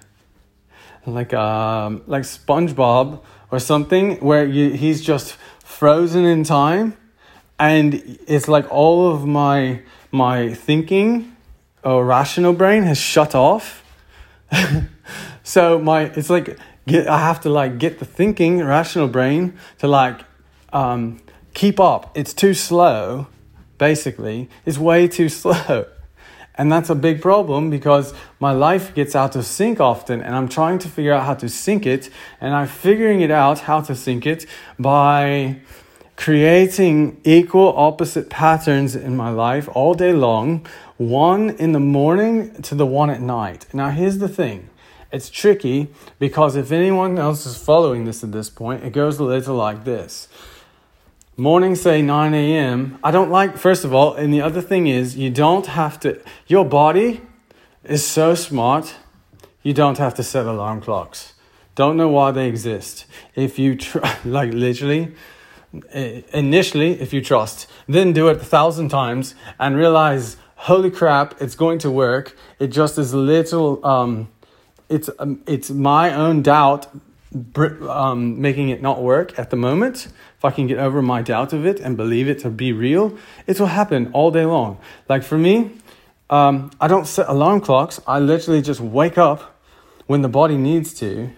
like 1.06 1.32
um 1.34 2.02
like 2.06 2.22
SpongeBob 2.22 3.22
or 3.50 3.60
something 3.60 4.16
where 4.16 4.44
you, 4.44 4.70
he's 4.70 5.02
just 5.02 5.36
frozen 5.66 6.24
in 6.24 6.44
time 6.44 6.96
and 7.58 8.18
it's 8.26 8.48
like 8.48 8.70
all 8.70 9.10
of 9.10 9.26
my 9.26 9.82
my 10.10 10.54
thinking 10.54 11.36
or 11.84 12.04
rational 12.04 12.52
brain 12.52 12.82
has 12.84 12.98
shut 12.98 13.34
off. 13.34 13.84
So 15.46 15.78
my 15.78 16.10
it's 16.16 16.28
like 16.28 16.58
get, 16.88 17.06
i 17.06 17.20
have 17.20 17.40
to 17.42 17.50
like 17.50 17.78
get 17.78 18.00
the 18.00 18.04
thinking 18.04 18.58
rational 18.64 19.06
brain 19.06 19.56
to 19.78 19.86
like 19.86 20.22
um, 20.72 21.20
keep 21.54 21.78
up. 21.78 22.10
It's 22.16 22.34
too 22.34 22.52
slow 22.52 23.28
basically. 23.78 24.48
It's 24.64 24.76
way 24.76 25.06
too 25.06 25.28
slow 25.42 25.86
and 26.58 26.72
that's 26.72 26.88
a 26.88 26.94
big 26.94 27.20
problem 27.20 27.70
because 27.70 28.14
my 28.40 28.52
life 28.52 28.94
gets 28.94 29.14
out 29.14 29.36
of 29.36 29.44
sync 29.44 29.80
often 29.80 30.22
and 30.22 30.34
I'm 30.34 30.48
trying 30.48 30.78
to 30.80 30.88
figure 30.88 31.12
out 31.12 31.24
how 31.24 31.34
to 31.34 31.48
sync 31.48 31.86
it. 31.86 32.08
And 32.40 32.54
I'm 32.54 32.66
figuring 32.66 33.20
it 33.20 33.30
out 33.30 33.60
how 33.60 33.82
to 33.82 33.94
sync 33.94 34.26
it 34.26 34.46
by 34.78 35.60
creating 36.16 37.20
equal 37.24 37.76
opposite 37.76 38.30
patterns 38.30 38.96
in 38.96 39.16
my 39.16 39.28
life 39.28 39.68
all 39.74 39.92
day 39.92 40.14
long, 40.14 40.66
one 40.96 41.50
in 41.50 41.72
the 41.72 41.80
morning 41.80 42.62
to 42.62 42.74
the 42.74 42.86
one 42.86 43.10
at 43.10 43.20
night. 43.20 43.66
Now, 43.74 43.90
here's 43.90 44.18
the 44.18 44.28
thing 44.28 44.70
it's 45.12 45.30
tricky 45.30 45.88
because 46.18 46.56
if 46.56 46.72
anyone 46.72 47.18
else 47.18 47.46
is 47.46 47.56
following 47.56 48.06
this 48.06 48.24
at 48.24 48.32
this 48.32 48.50
point, 48.50 48.82
it 48.82 48.92
goes 48.92 49.18
a 49.18 49.24
little 49.24 49.56
like 49.56 49.84
this 49.84 50.28
morning 51.36 51.74
say 51.74 52.00
9 52.02 52.34
a.m 52.34 52.98
i 53.04 53.10
don't 53.10 53.30
like 53.30 53.56
first 53.56 53.84
of 53.84 53.92
all 53.92 54.14
and 54.14 54.32
the 54.32 54.40
other 54.40 54.62
thing 54.62 54.86
is 54.86 55.16
you 55.16 55.30
don't 55.30 55.66
have 55.66 56.00
to 56.00 56.20
your 56.46 56.64
body 56.64 57.20
is 57.84 58.04
so 58.04 58.34
smart 58.34 58.94
you 59.66 59.74
don't 59.74 59.98
have 59.98 60.14
to 60.14 60.22
set 60.22 60.46
alarm 60.46 60.80
clocks. 60.80 61.32
Don't 61.74 61.96
know 61.96 62.06
why 62.06 62.30
they 62.30 62.46
exist. 62.46 63.04
If 63.34 63.58
you 63.58 63.74
try 63.74 64.16
like 64.24 64.52
literally 64.52 65.12
initially 66.32 66.92
if 67.00 67.12
you 67.12 67.20
trust 67.20 67.66
then 67.88 68.12
do 68.12 68.28
it 68.28 68.36
a 68.36 68.44
thousand 68.44 68.88
times 68.90 69.34
and 69.58 69.76
realize 69.76 70.36
holy 70.68 70.90
crap 70.92 71.42
it's 71.42 71.56
going 71.56 71.80
to 71.80 71.90
work. 71.90 72.36
It 72.60 72.68
just 72.68 72.96
is 72.96 73.12
little 73.12 73.84
um 73.84 74.28
it's 74.88 75.10
um, 75.18 75.42
it's 75.48 75.68
my 75.68 76.14
own 76.14 76.42
doubt 76.42 76.86
um, 77.34 78.40
making 78.40 78.68
it 78.68 78.82
not 78.82 79.02
work 79.02 79.38
at 79.38 79.50
the 79.50 79.56
moment, 79.56 80.08
if 80.38 80.44
I 80.44 80.50
can 80.50 80.66
get 80.66 80.78
over 80.78 81.02
my 81.02 81.22
doubt 81.22 81.52
of 81.52 81.66
it 81.66 81.80
and 81.80 81.96
believe 81.96 82.28
it 82.28 82.38
to 82.40 82.50
be 82.50 82.72
real, 82.72 83.16
it 83.46 83.58
will 83.58 83.66
happen 83.66 84.10
all 84.12 84.30
day 84.30 84.44
long. 84.44 84.78
Like 85.08 85.22
for 85.22 85.38
me, 85.38 85.72
um, 86.30 86.70
I 86.80 86.88
don't 86.88 87.06
set 87.06 87.28
alarm 87.28 87.60
clocks. 87.60 88.00
I 88.06 88.18
literally 88.18 88.62
just 88.62 88.80
wake 88.80 89.18
up 89.18 89.56
when 90.06 90.22
the 90.22 90.28
body 90.28 90.56
needs 90.56 90.94
to. 90.94 91.30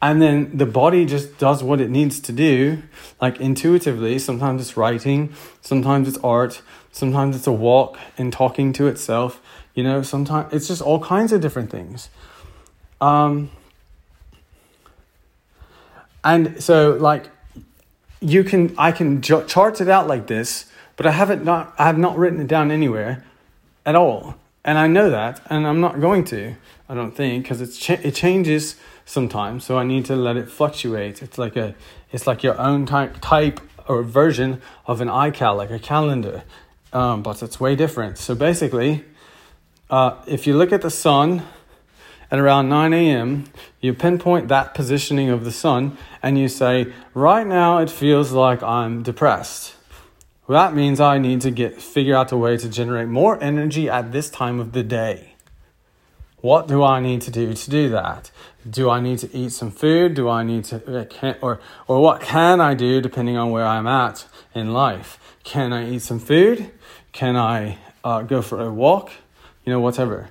And 0.00 0.20
then 0.20 0.56
the 0.56 0.66
body 0.66 1.06
just 1.06 1.38
does 1.38 1.62
what 1.62 1.80
it 1.80 1.88
needs 1.88 2.18
to 2.20 2.32
do, 2.32 2.82
like 3.20 3.40
intuitively. 3.40 4.18
Sometimes 4.18 4.60
it's 4.60 4.76
writing, 4.76 5.32
sometimes 5.60 6.08
it's 6.08 6.18
art, 6.18 6.60
sometimes 6.90 7.36
it's 7.36 7.46
a 7.46 7.52
walk 7.52 7.98
and 8.18 8.32
talking 8.32 8.72
to 8.74 8.88
itself. 8.88 9.40
You 9.74 9.84
know, 9.84 10.02
sometimes 10.02 10.52
it's 10.52 10.66
just 10.66 10.82
all 10.82 10.98
kinds 10.98 11.32
of 11.32 11.40
different 11.40 11.70
things. 11.70 12.10
Um, 13.00 13.50
and 16.24 16.62
so 16.62 16.92
like 16.92 17.28
you 18.20 18.44
can 18.44 18.74
I 18.78 18.92
can 18.92 19.20
chart 19.20 19.80
it 19.80 19.88
out 19.88 20.06
like 20.06 20.26
this, 20.26 20.66
but 20.96 21.06
I 21.06 21.10
haven't 21.10 21.44
not 21.44 21.74
I 21.78 21.86
have 21.86 21.98
not 21.98 22.16
written 22.16 22.40
it 22.40 22.46
down 22.46 22.70
anywhere 22.70 23.24
at 23.84 23.94
all. 23.94 24.36
And 24.64 24.78
I 24.78 24.86
know 24.86 25.10
that, 25.10 25.40
and 25.50 25.66
I'm 25.66 25.80
not 25.80 26.00
going 26.00 26.24
to. 26.26 26.54
I 26.88 26.94
don't 26.94 27.12
think 27.12 27.44
because 27.44 27.60
it's 27.60 27.90
it 27.90 28.14
changes 28.14 28.76
sometimes, 29.04 29.64
so 29.64 29.76
I 29.76 29.84
need 29.84 30.04
to 30.06 30.16
let 30.16 30.36
it 30.36 30.48
fluctuate. 30.48 31.22
It's 31.22 31.36
like 31.36 31.56
a 31.56 31.74
it's 32.12 32.26
like 32.26 32.42
your 32.42 32.58
own 32.60 32.86
type 32.86 33.16
type 33.20 33.60
or 33.88 34.04
version 34.04 34.62
of 34.86 35.00
an 35.00 35.08
iCal, 35.08 35.56
like 35.56 35.70
a 35.70 35.78
calendar, 35.78 36.44
um, 36.92 37.22
but 37.22 37.42
it's 37.42 37.58
way 37.58 37.74
different. 37.74 38.18
So 38.18 38.36
basically, 38.36 39.04
uh, 39.90 40.22
if 40.26 40.46
you 40.46 40.56
look 40.56 40.72
at 40.72 40.82
the 40.82 40.90
sun 40.90 41.42
at 42.32 42.38
around 42.38 42.70
9 42.70 42.94
a.m., 42.94 43.44
you 43.82 43.92
pinpoint 43.92 44.48
that 44.48 44.72
positioning 44.72 45.28
of 45.28 45.44
the 45.44 45.52
sun 45.52 45.98
and 46.22 46.38
you 46.38 46.48
say, 46.48 46.90
right 47.12 47.46
now 47.46 47.76
it 47.76 47.90
feels 47.90 48.32
like 48.32 48.62
I'm 48.62 49.02
depressed. 49.02 49.76
Well, 50.46 50.58
that 50.58 50.74
means 50.74 50.98
I 50.98 51.18
need 51.18 51.42
to 51.42 51.50
get 51.50 51.82
figure 51.82 52.16
out 52.16 52.32
a 52.32 52.38
way 52.38 52.56
to 52.56 52.70
generate 52.70 53.08
more 53.08 53.40
energy 53.42 53.88
at 53.88 54.12
this 54.12 54.30
time 54.30 54.60
of 54.60 54.72
the 54.72 54.82
day. 54.82 55.34
What 56.38 56.66
do 56.66 56.82
I 56.82 57.00
need 57.00 57.20
to 57.22 57.30
do 57.30 57.52
to 57.52 57.70
do 57.70 57.90
that? 57.90 58.30
Do 58.68 58.88
I 58.88 59.00
need 59.00 59.18
to 59.18 59.36
eat 59.36 59.52
some 59.52 59.70
food? 59.70 60.14
Do 60.14 60.28
I 60.28 60.42
need 60.42 60.64
to 60.64 61.00
uh, 61.00 61.34
or 61.42 61.60
or 61.86 62.00
what 62.00 62.22
can 62.22 62.60
I 62.60 62.72
do 62.72 63.00
depending 63.02 63.36
on 63.36 63.50
where 63.50 63.66
I'm 63.66 63.86
at 63.86 64.26
in 64.54 64.72
life? 64.72 65.36
Can 65.44 65.72
I 65.72 65.88
eat 65.88 66.02
some 66.02 66.18
food? 66.18 66.70
Can 67.12 67.36
I 67.36 67.78
uh, 68.02 68.22
go 68.22 68.40
for 68.40 68.60
a 68.60 68.72
walk? 68.72 69.12
You 69.64 69.72
know, 69.72 69.80
whatever 69.80 70.30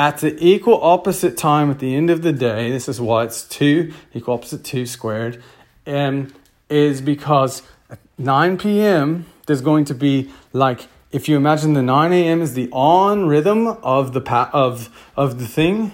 at 0.00 0.16
the 0.16 0.34
equal 0.42 0.82
opposite 0.82 1.36
time 1.36 1.70
at 1.70 1.78
the 1.78 1.94
end 1.94 2.08
of 2.08 2.22
the 2.22 2.32
day, 2.32 2.70
this 2.70 2.88
is 2.88 2.98
why 2.98 3.22
it's 3.22 3.42
2 3.42 3.92
equal 4.14 4.32
opposite 4.32 4.64
2 4.64 4.86
squared, 4.86 5.42
um, 5.86 6.32
is 6.70 7.02
because 7.02 7.60
at 7.90 7.98
9 8.16 8.56
p.m. 8.56 9.26
there's 9.44 9.60
going 9.60 9.84
to 9.84 9.94
be 9.94 10.30
like 10.54 10.88
if 11.12 11.28
you 11.28 11.36
imagine 11.36 11.74
the 11.74 11.82
9 11.82 12.14
a.m. 12.14 12.40
is 12.40 12.54
the 12.54 12.70
on 12.72 13.26
rhythm 13.26 13.66
of 13.82 14.14
the 14.14 14.22
pa- 14.22 14.48
of 14.54 14.88
of 15.16 15.38
the 15.38 15.46
thing, 15.46 15.92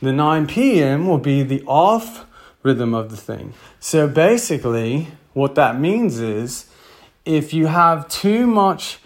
the 0.00 0.14
9 0.14 0.46
p.m. 0.46 1.06
will 1.06 1.18
be 1.18 1.42
the 1.42 1.62
off 1.66 2.24
rhythm 2.62 2.94
of 2.94 3.10
the 3.10 3.18
thing. 3.18 3.52
So 3.80 4.08
basically, 4.08 5.08
what 5.34 5.56
that 5.56 5.78
means 5.78 6.20
is 6.20 6.70
if 7.26 7.52
you 7.52 7.66
have 7.66 8.08
too 8.08 8.46
much 8.46 8.98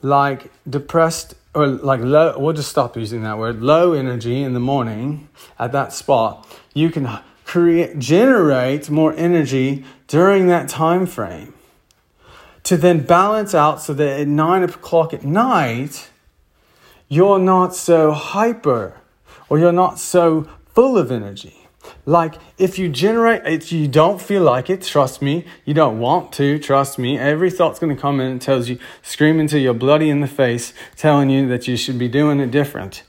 like 0.00 0.50
depressed 0.68 1.36
or 1.54 1.66
like 1.66 2.00
low, 2.00 2.38
we'll 2.38 2.54
just 2.54 2.70
stop 2.70 2.96
using 2.96 3.22
that 3.22 3.38
word, 3.38 3.62
low 3.62 3.92
energy 3.92 4.42
in 4.42 4.54
the 4.54 4.60
morning 4.60 5.28
at 5.58 5.72
that 5.72 5.92
spot, 5.92 6.46
you 6.74 6.90
can 6.90 7.20
create, 7.44 7.98
generate 7.98 8.88
more 8.88 9.14
energy 9.14 9.84
during 10.06 10.46
that 10.48 10.68
time 10.68 11.06
frame 11.06 11.52
to 12.62 12.76
then 12.76 13.00
balance 13.00 13.54
out 13.54 13.82
so 13.82 13.92
that 13.92 14.20
at 14.20 14.28
nine 14.28 14.62
o'clock 14.62 15.12
at 15.12 15.24
night, 15.24 16.08
you're 17.08 17.38
not 17.38 17.74
so 17.74 18.12
hyper 18.12 18.94
or 19.48 19.58
you're 19.58 19.72
not 19.72 19.98
so 19.98 20.48
full 20.74 20.96
of 20.96 21.10
energy. 21.10 21.61
Like, 22.04 22.34
if 22.58 22.78
you 22.78 22.88
generate, 22.88 23.46
if 23.46 23.72
you 23.72 23.86
don't 23.86 24.20
feel 24.20 24.42
like 24.42 24.68
it, 24.70 24.82
trust 24.82 25.22
me, 25.22 25.44
you 25.64 25.74
don't 25.74 25.98
want 25.98 26.32
to, 26.34 26.58
trust 26.58 26.98
me, 26.98 27.18
every 27.18 27.50
thought's 27.50 27.78
going 27.78 27.94
to 27.94 28.00
come 28.00 28.20
in 28.20 28.32
and 28.32 28.42
tells 28.42 28.68
you, 28.68 28.78
screaming 29.02 29.46
to 29.48 29.58
you're 29.58 29.74
bloody 29.74 30.10
in 30.10 30.20
the 30.20 30.26
face, 30.26 30.72
telling 30.96 31.30
you 31.30 31.46
that 31.48 31.68
you 31.68 31.76
should 31.76 31.98
be 31.98 32.08
doing 32.08 32.40
it 32.40 32.50
different. 32.50 33.02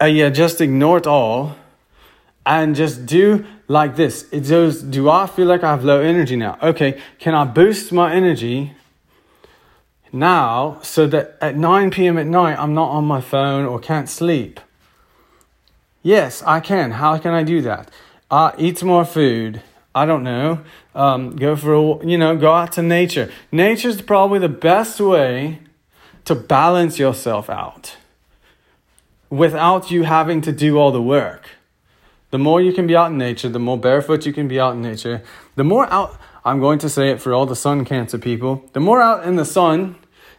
Uh, 0.00 0.06
yeah, 0.06 0.30
just 0.30 0.60
ignore 0.60 0.98
it 0.98 1.06
all 1.06 1.56
and 2.46 2.74
just 2.74 3.04
do 3.06 3.44
like 3.68 3.96
this. 3.96 4.26
It 4.32 4.48
goes, 4.48 4.82
do 4.82 5.10
I 5.10 5.26
feel 5.26 5.46
like 5.46 5.62
I 5.62 5.70
have 5.70 5.84
low 5.84 6.00
energy 6.00 6.36
now? 6.36 6.58
Okay, 6.62 7.00
can 7.18 7.34
I 7.34 7.44
boost 7.44 7.92
my 7.92 8.12
energy 8.12 8.72
now 10.12 10.80
so 10.82 11.06
that 11.06 11.36
at 11.40 11.56
9 11.56 11.90
p.m. 11.90 12.18
at 12.18 12.26
night 12.26 12.58
I'm 12.58 12.74
not 12.74 12.88
on 12.90 13.04
my 13.04 13.20
phone 13.20 13.66
or 13.66 13.78
can't 13.78 14.08
sleep? 14.08 14.60
Yes, 16.02 16.42
I 16.44 16.60
can. 16.60 16.92
How 16.92 17.18
can 17.18 17.34
I 17.34 17.42
do 17.42 17.60
that? 17.62 17.90
Uh, 18.30 18.52
eat 18.58 18.82
more 18.82 19.04
food. 19.04 19.62
I 19.94 20.06
don't 20.06 20.22
know. 20.22 20.60
Um, 20.94 21.34
go 21.34 21.56
for 21.56 21.74
a, 21.74 22.06
you 22.06 22.16
know, 22.16 22.36
go 22.36 22.52
out 22.52 22.72
to 22.72 22.82
nature. 22.82 23.30
Nature's 23.50 24.00
probably 24.02 24.38
the 24.38 24.48
best 24.48 25.00
way 25.00 25.60
to 26.26 26.34
balance 26.34 26.98
yourself 26.98 27.50
out 27.50 27.96
without 29.30 29.90
you 29.90 30.04
having 30.04 30.40
to 30.42 30.52
do 30.52 30.78
all 30.78 30.92
the 30.92 31.02
work. 31.02 31.50
The 32.30 32.38
more 32.38 32.60
you 32.60 32.72
can 32.72 32.86
be 32.86 32.94
out 32.94 33.10
in 33.10 33.18
nature, 33.18 33.48
the 33.48 33.58
more 33.58 33.78
barefoot 33.78 34.24
you 34.24 34.32
can 34.32 34.46
be 34.46 34.60
out 34.60 34.74
in 34.74 34.82
nature, 34.82 35.22
the 35.56 35.64
more 35.64 35.92
out, 35.92 36.16
I'm 36.44 36.60
going 36.60 36.78
to 36.80 36.88
say 36.88 37.10
it 37.10 37.20
for 37.20 37.34
all 37.34 37.46
the 37.46 37.56
sun 37.56 37.84
cancer 37.84 38.18
people, 38.18 38.64
the 38.72 38.80
more 38.80 39.02
out 39.02 39.24
in 39.24 39.34
the 39.34 39.44
sun 39.44 39.96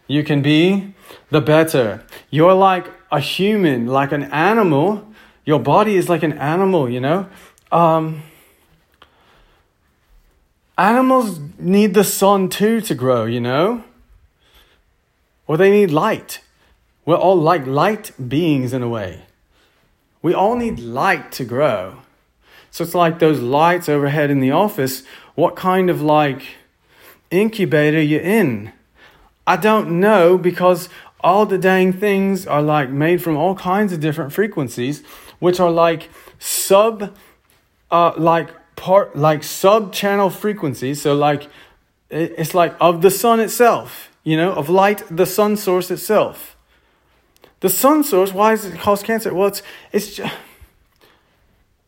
you 0.08 0.24
can 0.24 0.42
be, 0.42 0.94
the 1.30 1.42
better. 1.42 2.06
You're 2.30 2.54
like 2.54 2.88
a 3.12 3.20
human, 3.20 3.88
like 3.88 4.14
an 4.14 4.24
animal. 4.24 5.06
Your 5.44 5.60
body 5.60 5.96
is 5.96 6.08
like 6.08 6.24
an 6.24 6.34
animal, 6.34 6.90
you 6.90 7.02
know? 7.02 7.28
Um, 7.72 8.24
animals 10.78 11.40
need 11.58 11.94
the 11.94 12.04
sun 12.04 12.50
too 12.50 12.82
to 12.82 12.96
grow, 12.96 13.26
you 13.26 13.40
know? 13.40 13.84
Or 15.48 15.58
they 15.58 15.72
need 15.72 15.92
light. 15.92 16.42
We're 17.06 17.16
all 17.16 17.36
like 17.36 17.66
light 17.66 18.12
beings 18.30 18.74
in 18.74 18.84
a 18.84 18.90
way. 18.90 19.24
We 20.22 20.34
all 20.34 20.56
need 20.56 20.80
light 20.80 21.32
to 21.34 21.46
grow. 21.46 21.98
So 22.70 22.84
it's 22.84 22.96
like 22.96 23.20
those 23.20 23.40
lights 23.40 23.90
overhead 23.90 24.30
in 24.30 24.40
the 24.40 24.52
office. 24.52 25.04
What 25.36 25.56
kind 25.56 25.90
of 25.90 26.02
like 26.02 26.44
incubator 27.30 28.02
you're 28.02 28.22
in? 28.22 28.72
I 29.48 29.58
don't 29.58 30.00
know 30.00 30.38
because 30.38 30.88
all 31.22 31.46
the 31.46 31.58
dang 31.58 31.92
things 31.92 32.48
are 32.48 32.62
like 32.62 32.90
made 32.90 33.22
from 33.22 33.36
all 33.36 33.56
kinds 33.56 33.92
of 33.94 34.00
different 34.00 34.32
frequencies, 34.32 35.04
which 35.40 35.60
are 35.60 35.72
like 35.72 36.10
sub 36.40 37.16
uh, 37.92 38.14
like 38.18 38.50
part 38.76 39.16
like 39.16 39.44
sub 39.44 39.94
channel 39.94 40.30
frequencies. 40.30 41.02
So 41.02 41.14
like 41.14 41.48
it's 42.10 42.54
like 42.54 42.76
of 42.80 43.02
the 43.02 43.12
sun 43.12 43.40
itself, 43.40 44.10
you 44.24 44.36
know, 44.36 44.54
of 44.54 44.70
light, 44.70 45.04
the 45.10 45.26
sun 45.26 45.58
source 45.58 45.92
itself. 45.92 46.58
The 47.62 47.70
sun 47.70 48.04
source, 48.04 48.34
why 48.34 48.52
does 48.52 48.66
it 48.66 48.80
cause 48.80 49.04
cancer? 49.04 49.34
Well, 49.34 49.48
it's 49.48 49.62
it's 49.92 50.16
just, 50.16 50.34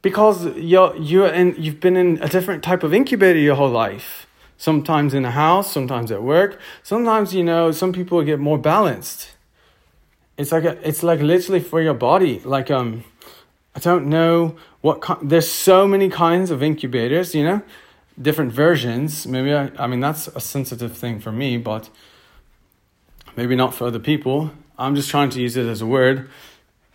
because 0.01 0.55
you're 0.57 0.95
you're 0.97 1.27
in 1.27 1.55
you've 1.57 1.79
been 1.79 1.97
in 1.97 2.21
a 2.21 2.29
different 2.29 2.63
type 2.63 2.83
of 2.83 2.93
incubator 2.93 3.39
your 3.39 3.55
whole 3.55 3.71
life. 3.71 4.27
Sometimes 4.57 5.13
in 5.13 5.25
a 5.25 5.31
house, 5.31 5.71
sometimes 5.71 6.11
at 6.11 6.21
work. 6.21 6.59
Sometimes 6.83 7.33
you 7.33 7.43
know 7.43 7.71
some 7.71 7.91
people 7.91 8.21
get 8.23 8.39
more 8.39 8.59
balanced. 8.59 9.31
It's 10.37 10.51
like 10.51 10.63
a, 10.63 10.87
it's 10.87 11.03
like 11.03 11.19
literally 11.21 11.59
for 11.59 11.81
your 11.81 11.93
body. 11.95 12.39
Like 12.45 12.69
um, 12.69 13.03
I 13.75 13.79
don't 13.79 14.07
know 14.07 14.55
what 14.81 15.01
kind. 15.01 15.29
there's 15.29 15.49
so 15.49 15.87
many 15.87 16.09
kinds 16.09 16.51
of 16.51 16.61
incubators, 16.61 17.33
you 17.33 17.43
know, 17.43 17.61
different 18.21 18.51
versions. 18.51 19.25
Maybe 19.25 19.53
I, 19.53 19.71
I 19.77 19.87
mean 19.87 19.99
that's 19.99 20.27
a 20.27 20.39
sensitive 20.39 20.95
thing 20.95 21.19
for 21.19 21.31
me, 21.31 21.57
but 21.57 21.89
maybe 23.35 23.55
not 23.55 23.73
for 23.73 23.87
other 23.87 23.99
people. 23.99 24.51
I'm 24.77 24.95
just 24.95 25.09
trying 25.09 25.29
to 25.31 25.41
use 25.41 25.57
it 25.57 25.67
as 25.67 25.81
a 25.81 25.85
word 25.85 26.29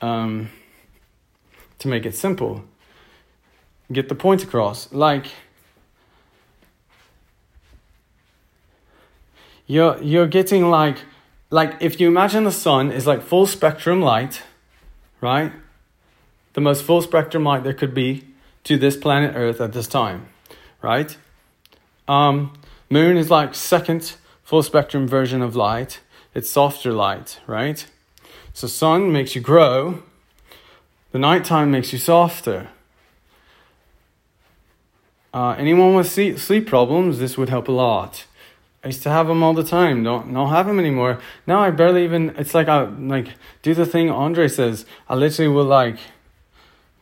um, 0.00 0.50
to 1.78 1.88
make 1.88 2.06
it 2.06 2.14
simple. 2.14 2.64
Get 3.90 4.08
the 4.08 4.14
point 4.14 4.42
across. 4.42 4.92
Like 4.92 5.26
you're 9.66 10.00
you're 10.02 10.26
getting 10.26 10.70
like 10.70 10.98
like 11.50 11.76
if 11.80 12.00
you 12.00 12.08
imagine 12.08 12.44
the 12.44 12.52
sun 12.52 12.92
is 12.92 13.06
like 13.06 13.22
full 13.22 13.46
spectrum 13.46 14.02
light, 14.02 14.42
right? 15.20 15.52
The 16.54 16.60
most 16.60 16.82
full 16.82 17.02
spectrum 17.02 17.44
light 17.44 17.64
there 17.64 17.74
could 17.74 17.94
be 17.94 18.24
to 18.64 18.76
this 18.76 18.96
planet 18.96 19.34
Earth 19.34 19.60
at 19.60 19.72
this 19.72 19.86
time, 19.86 20.28
right? 20.82 21.16
Um, 22.06 22.58
moon 22.90 23.16
is 23.16 23.30
like 23.30 23.54
second 23.54 24.14
full 24.42 24.62
spectrum 24.62 25.06
version 25.06 25.42
of 25.42 25.54
light. 25.54 26.00
It's 26.34 26.50
softer 26.50 26.92
light, 26.92 27.40
right? 27.46 27.86
So 28.52 28.66
sun 28.66 29.12
makes 29.12 29.34
you 29.34 29.40
grow. 29.40 30.02
The 31.12 31.18
nighttime 31.18 31.70
makes 31.70 31.92
you 31.92 31.98
softer. 31.98 32.68
Uh, 35.32 35.54
anyone 35.58 35.94
with 35.94 36.10
sleep, 36.10 36.66
problems, 36.66 37.18
this 37.18 37.36
would 37.36 37.48
help 37.48 37.68
a 37.68 37.72
lot. 37.72 38.24
I 38.82 38.88
used 38.88 39.02
to 39.02 39.10
have 39.10 39.26
them 39.26 39.42
all 39.42 39.54
the 39.54 39.64
time. 39.64 40.02
Don't 40.02 40.32
don't 40.32 40.50
have 40.50 40.66
them 40.66 40.78
anymore. 40.78 41.18
Now 41.46 41.60
I 41.60 41.70
barely 41.70 42.04
even. 42.04 42.30
It's 42.38 42.54
like 42.54 42.68
I 42.68 42.84
like 42.84 43.28
do 43.62 43.74
the 43.74 43.84
thing 43.84 44.10
Andre 44.10 44.48
says. 44.48 44.86
I 45.08 45.14
literally 45.14 45.48
will 45.48 45.64
like 45.64 45.98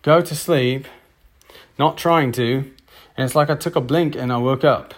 go 0.06 0.20
to 0.20 0.36
sleep, 0.36 0.86
not 1.80 1.98
trying 1.98 2.30
to, 2.30 2.58
and 3.16 3.24
it's 3.24 3.34
like 3.34 3.50
I 3.50 3.56
took 3.56 3.74
a 3.74 3.80
blink 3.80 4.14
and 4.14 4.32
I 4.32 4.36
woke 4.36 4.62
up. 4.62 4.94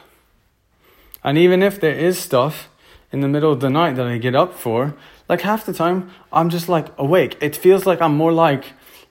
And 1.24 1.38
even 1.38 1.62
if 1.62 1.80
there 1.80 1.94
is 1.94 2.18
stuff 2.18 2.68
in 3.10 3.20
the 3.20 3.28
middle 3.28 3.50
of 3.50 3.60
the 3.60 3.70
night 3.70 3.96
that 3.96 4.06
I 4.06 4.18
get 4.18 4.34
up 4.34 4.52
for, 4.52 4.94
like 5.26 5.40
half 5.40 5.64
the 5.64 5.72
time 5.72 6.10
I'm 6.30 6.50
just 6.50 6.68
like 6.68 6.88
awake. 6.98 7.38
It 7.40 7.56
feels 7.56 7.86
like 7.86 8.02
I'm 8.02 8.16
more 8.16 8.32
like 8.32 8.64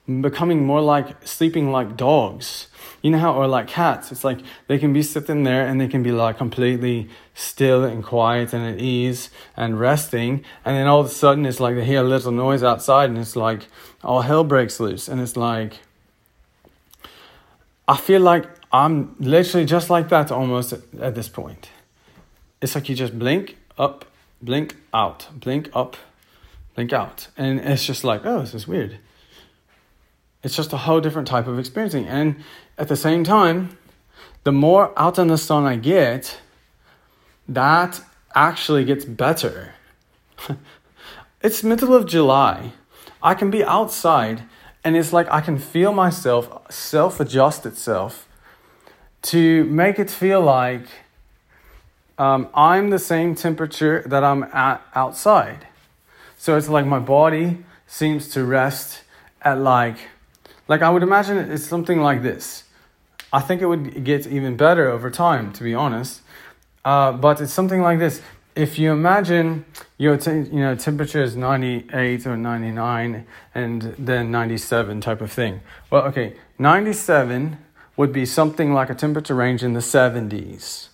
becoming 0.06 0.64
more 0.64 0.80
like 0.80 1.26
sleeping 1.26 1.72
like 1.72 1.96
dogs. 1.96 2.68
You 3.02 3.10
know 3.10 3.18
how, 3.18 3.34
or 3.34 3.48
like 3.48 3.66
cats, 3.66 4.12
it's 4.12 4.22
like 4.22 4.38
they 4.68 4.78
can 4.78 4.92
be 4.92 5.02
sitting 5.02 5.42
there 5.42 5.66
and 5.66 5.80
they 5.80 5.88
can 5.88 6.04
be 6.04 6.12
like 6.12 6.38
completely 6.38 7.08
still 7.34 7.82
and 7.82 8.04
quiet 8.04 8.52
and 8.52 8.64
at 8.64 8.80
ease 8.80 9.30
and 9.56 9.80
resting. 9.80 10.44
And 10.64 10.76
then 10.76 10.86
all 10.86 11.00
of 11.00 11.06
a 11.06 11.10
sudden 11.10 11.44
it's 11.44 11.58
like 11.58 11.74
they 11.74 11.84
hear 11.84 12.00
a 12.00 12.08
little 12.14 12.32
noise 12.32 12.62
outside 12.62 13.10
and 13.10 13.18
it's 13.18 13.34
like 13.34 13.66
all 14.04 14.22
hell 14.22 14.44
breaks 14.44 14.78
loose. 14.78 15.08
And 15.08 15.20
it's 15.20 15.36
like, 15.36 15.80
I 17.88 17.96
feel 17.96 18.20
like 18.20 18.44
I'm 18.70 19.16
literally 19.18 19.64
just 19.64 19.88
like 19.88 20.10
that 20.10 20.30
almost 20.30 20.74
at, 20.74 21.14
this 21.14 21.28
point. 21.28 21.70
It's 22.60 22.74
like 22.74 22.90
you 22.90 22.94
just 22.94 23.18
blink 23.18 23.56
up, 23.78 24.04
blink 24.42 24.76
out, 24.92 25.28
blink 25.32 25.70
up, 25.74 25.96
blink 26.74 26.92
out. 26.92 27.28
And 27.38 27.58
it's 27.60 27.86
just 27.86 28.04
like, 28.04 28.26
oh, 28.26 28.40
this 28.40 28.52
is 28.52 28.68
weird. 28.68 28.98
It's 30.42 30.54
just 30.54 30.74
a 30.74 30.76
whole 30.76 31.00
different 31.00 31.26
type 31.26 31.46
of 31.46 31.58
experiencing. 31.58 32.06
And 32.06 32.44
at 32.76 32.88
the 32.88 32.96
same 32.96 33.24
time, 33.24 33.78
the 34.44 34.52
more 34.52 34.92
out 34.98 35.18
in 35.18 35.28
the 35.28 35.38
sun 35.38 35.64
I 35.64 35.76
get, 35.76 36.40
that 37.48 38.02
actually 38.34 38.84
gets 38.84 39.06
better. 39.06 39.72
it's 41.42 41.64
middle 41.64 41.94
of 41.94 42.04
July. 42.04 42.72
I 43.22 43.32
can 43.32 43.50
be 43.50 43.64
outside 43.64 44.42
and 44.88 44.96
it's 44.96 45.12
like 45.12 45.30
I 45.30 45.42
can 45.42 45.58
feel 45.58 45.92
myself 45.92 46.48
self 46.72 47.20
adjust 47.20 47.66
itself 47.66 48.26
to 49.20 49.64
make 49.64 49.98
it 49.98 50.10
feel 50.10 50.40
like 50.40 50.86
um, 52.16 52.48
I'm 52.54 52.88
the 52.88 52.98
same 52.98 53.34
temperature 53.34 54.02
that 54.06 54.24
I'm 54.24 54.44
at 54.44 54.80
outside. 54.94 55.66
So 56.38 56.56
it's 56.56 56.70
like 56.70 56.86
my 56.86 57.00
body 57.00 57.66
seems 57.86 58.28
to 58.30 58.44
rest 58.44 59.02
at 59.42 59.58
like, 59.58 59.98
like 60.68 60.80
I 60.80 60.88
would 60.88 61.02
imagine 61.02 61.36
it's 61.36 61.66
something 61.66 62.00
like 62.00 62.22
this. 62.22 62.64
I 63.30 63.40
think 63.40 63.60
it 63.60 63.66
would 63.66 64.04
get 64.04 64.26
even 64.26 64.56
better 64.56 64.88
over 64.88 65.10
time, 65.10 65.52
to 65.52 65.62
be 65.62 65.74
honest. 65.74 66.22
Uh, 66.82 67.12
but 67.12 67.42
it's 67.42 67.52
something 67.52 67.82
like 67.82 67.98
this 67.98 68.22
if 68.58 68.76
you 68.76 68.90
imagine 68.90 69.64
your 69.98 70.16
you 70.16 70.60
know 70.64 70.74
temperature 70.74 71.22
is 71.22 71.36
98 71.36 72.26
or 72.26 72.36
99 72.36 73.24
and 73.54 73.82
then 73.96 74.32
97 74.32 75.00
type 75.00 75.20
of 75.20 75.30
thing. 75.30 75.60
Well 75.90 76.02
okay 76.06 76.34
97 76.58 77.56
would 77.96 78.12
be 78.12 78.26
something 78.26 78.74
like 78.74 78.90
a 78.90 78.96
temperature 78.96 79.36
range 79.36 79.62
in 79.62 79.74
the 79.74 79.80
70s 79.80 80.88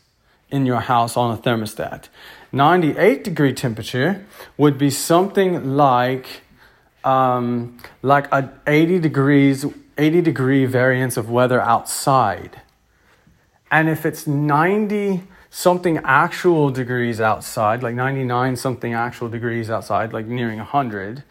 in 0.51 0.67
your 0.67 0.81
house 0.81 1.17
on 1.17 1.37
a 1.37 1.41
thermostat. 1.41 2.09
98 2.53 3.25
degree 3.25 3.55
temperature 3.55 4.27
would 4.59 4.77
be 4.77 4.91
something 4.91 5.75
like 5.75 6.43
um, 7.03 7.79
like 8.03 8.31
a 8.31 8.53
80 8.67 8.99
degrees 8.99 9.65
80 9.97 10.21
degree 10.21 10.67
variance 10.67 11.17
of 11.17 11.31
weather 11.31 11.63
outside. 11.63 12.61
And 13.71 13.89
if 13.89 14.05
it's 14.05 14.27
90 14.27 15.23
something 15.55 15.99
actual 15.99 16.69
degrees 16.69 17.21
outside, 17.21 17.81
like 17.81 17.95
99 17.95 18.57
something 18.57 18.93
actual 18.93 19.29
degrees 19.29 19.71
outside, 19.71 20.13
like 20.13 20.27
nearing 20.27 20.59
100, 20.59 21.23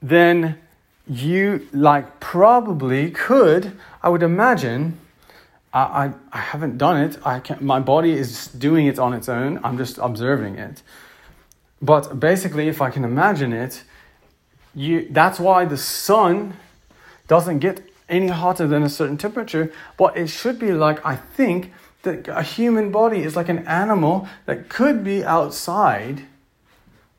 then 0.00 0.58
you 1.06 1.68
like 1.74 2.20
probably 2.20 3.10
could, 3.10 3.76
I 4.02 4.08
would 4.08 4.22
imagine. 4.22 4.98
I, 5.74 5.82
I, 5.82 6.12
I 6.32 6.38
haven't 6.38 6.78
done 6.78 7.02
it. 7.02 7.18
I 7.22 7.38
can't, 7.40 7.60
my 7.60 7.80
body 7.80 8.12
is 8.12 8.46
doing 8.46 8.86
it 8.86 8.98
on 8.98 9.12
its 9.12 9.28
own. 9.28 9.60
I'm 9.62 9.76
just 9.76 9.98
observing 9.98 10.54
it. 10.54 10.82
But 11.82 12.18
basically, 12.18 12.68
if 12.68 12.80
I 12.80 12.88
can 12.88 13.04
imagine 13.04 13.52
it, 13.52 13.82
you, 14.74 15.06
that's 15.10 15.38
why 15.38 15.66
the 15.66 15.76
sun 15.76 16.54
doesn't 17.28 17.58
get 17.58 17.82
any 18.08 18.28
hotter 18.28 18.66
than 18.66 18.82
a 18.82 18.88
certain 18.88 19.18
temperature. 19.18 19.70
But 19.98 20.16
it 20.16 20.28
should 20.28 20.58
be 20.58 20.72
like, 20.72 21.04
I 21.04 21.16
think, 21.16 21.70
that 22.04 22.28
a 22.28 22.42
human 22.42 22.90
body 22.90 23.22
is 23.22 23.36
like 23.36 23.48
an 23.48 23.66
animal 23.66 24.28
that 24.46 24.68
could 24.68 25.02
be 25.02 25.24
outside 25.24 26.24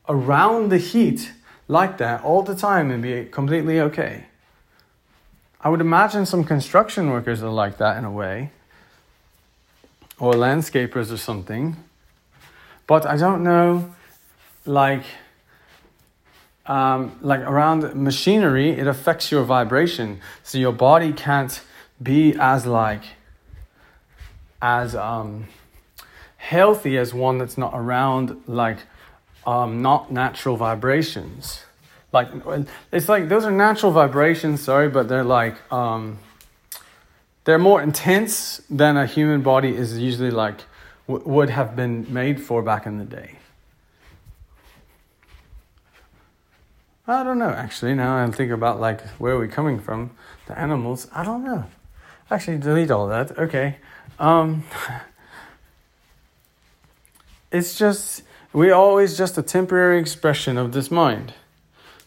around 0.08 0.70
the 0.70 0.78
heat 0.78 1.32
like 1.68 1.98
that 1.98 2.22
all 2.22 2.42
the 2.42 2.54
time 2.54 2.90
and 2.90 3.02
be 3.02 3.24
completely 3.26 3.80
okay. 3.80 4.26
I 5.60 5.68
would 5.68 5.80
imagine 5.80 6.26
some 6.26 6.44
construction 6.44 7.10
workers 7.10 7.42
are 7.42 7.50
like 7.50 7.78
that 7.78 7.96
in 7.96 8.04
a 8.04 8.10
way, 8.10 8.50
or 10.18 10.32
landscapers 10.32 11.12
or 11.12 11.16
something. 11.16 11.76
But 12.86 13.04
I 13.04 13.16
don't 13.16 13.42
know, 13.42 13.94
like, 14.64 15.02
um, 16.66 17.18
like 17.20 17.40
around 17.40 17.94
machinery, 17.96 18.70
it 18.70 18.86
affects 18.86 19.32
your 19.32 19.42
vibration, 19.42 20.20
so 20.44 20.58
your 20.58 20.72
body 20.72 21.12
can't 21.12 21.60
be 22.00 22.36
as 22.38 22.64
like 22.64 23.02
as 24.60 24.94
um, 24.94 25.46
healthy 26.36 26.96
as 26.96 27.12
one 27.12 27.38
that's 27.38 27.58
not 27.58 27.72
around 27.74 28.42
like 28.46 28.78
um, 29.46 29.82
not 29.82 30.12
natural 30.12 30.56
vibrations. 30.56 31.64
Like 32.12 32.28
it's 32.92 33.08
like 33.08 33.28
those 33.28 33.44
are 33.44 33.50
natural 33.50 33.92
vibrations, 33.92 34.62
sorry, 34.62 34.88
but 34.88 35.08
they're 35.08 35.24
like 35.24 35.56
um, 35.72 36.18
they're 37.44 37.58
more 37.58 37.82
intense 37.82 38.62
than 38.70 38.96
a 38.96 39.06
human 39.06 39.42
body 39.42 39.74
is 39.74 39.98
usually 39.98 40.30
like 40.30 40.62
w- 41.06 41.28
would 41.28 41.50
have 41.50 41.76
been 41.76 42.12
made 42.12 42.40
for 42.40 42.62
back 42.62 42.86
in 42.86 42.98
the 42.98 43.04
day. 43.04 43.38
I 47.06 47.22
don't 47.22 47.38
know 47.38 47.50
actually. 47.50 47.94
Now 47.94 48.24
I 48.24 48.30
think 48.30 48.50
about 48.50 48.80
like 48.80 49.00
where 49.18 49.34
are 49.34 49.38
we 49.38 49.48
coming 49.48 49.78
from? 49.78 50.10
The 50.46 50.58
animals. 50.58 51.08
I 51.12 51.24
don't 51.24 51.44
know. 51.44 51.64
Actually, 52.30 52.58
delete 52.58 52.90
all 52.90 53.06
that. 53.08 53.38
Okay. 53.38 53.76
Um, 54.18 54.64
it's 57.52 57.78
just 57.78 58.22
we're 58.52 58.74
always 58.74 59.18
just 59.18 59.36
a 59.36 59.42
temporary 59.42 59.98
expression 59.98 60.56
of 60.56 60.72
this 60.72 60.90
mind. 60.90 61.34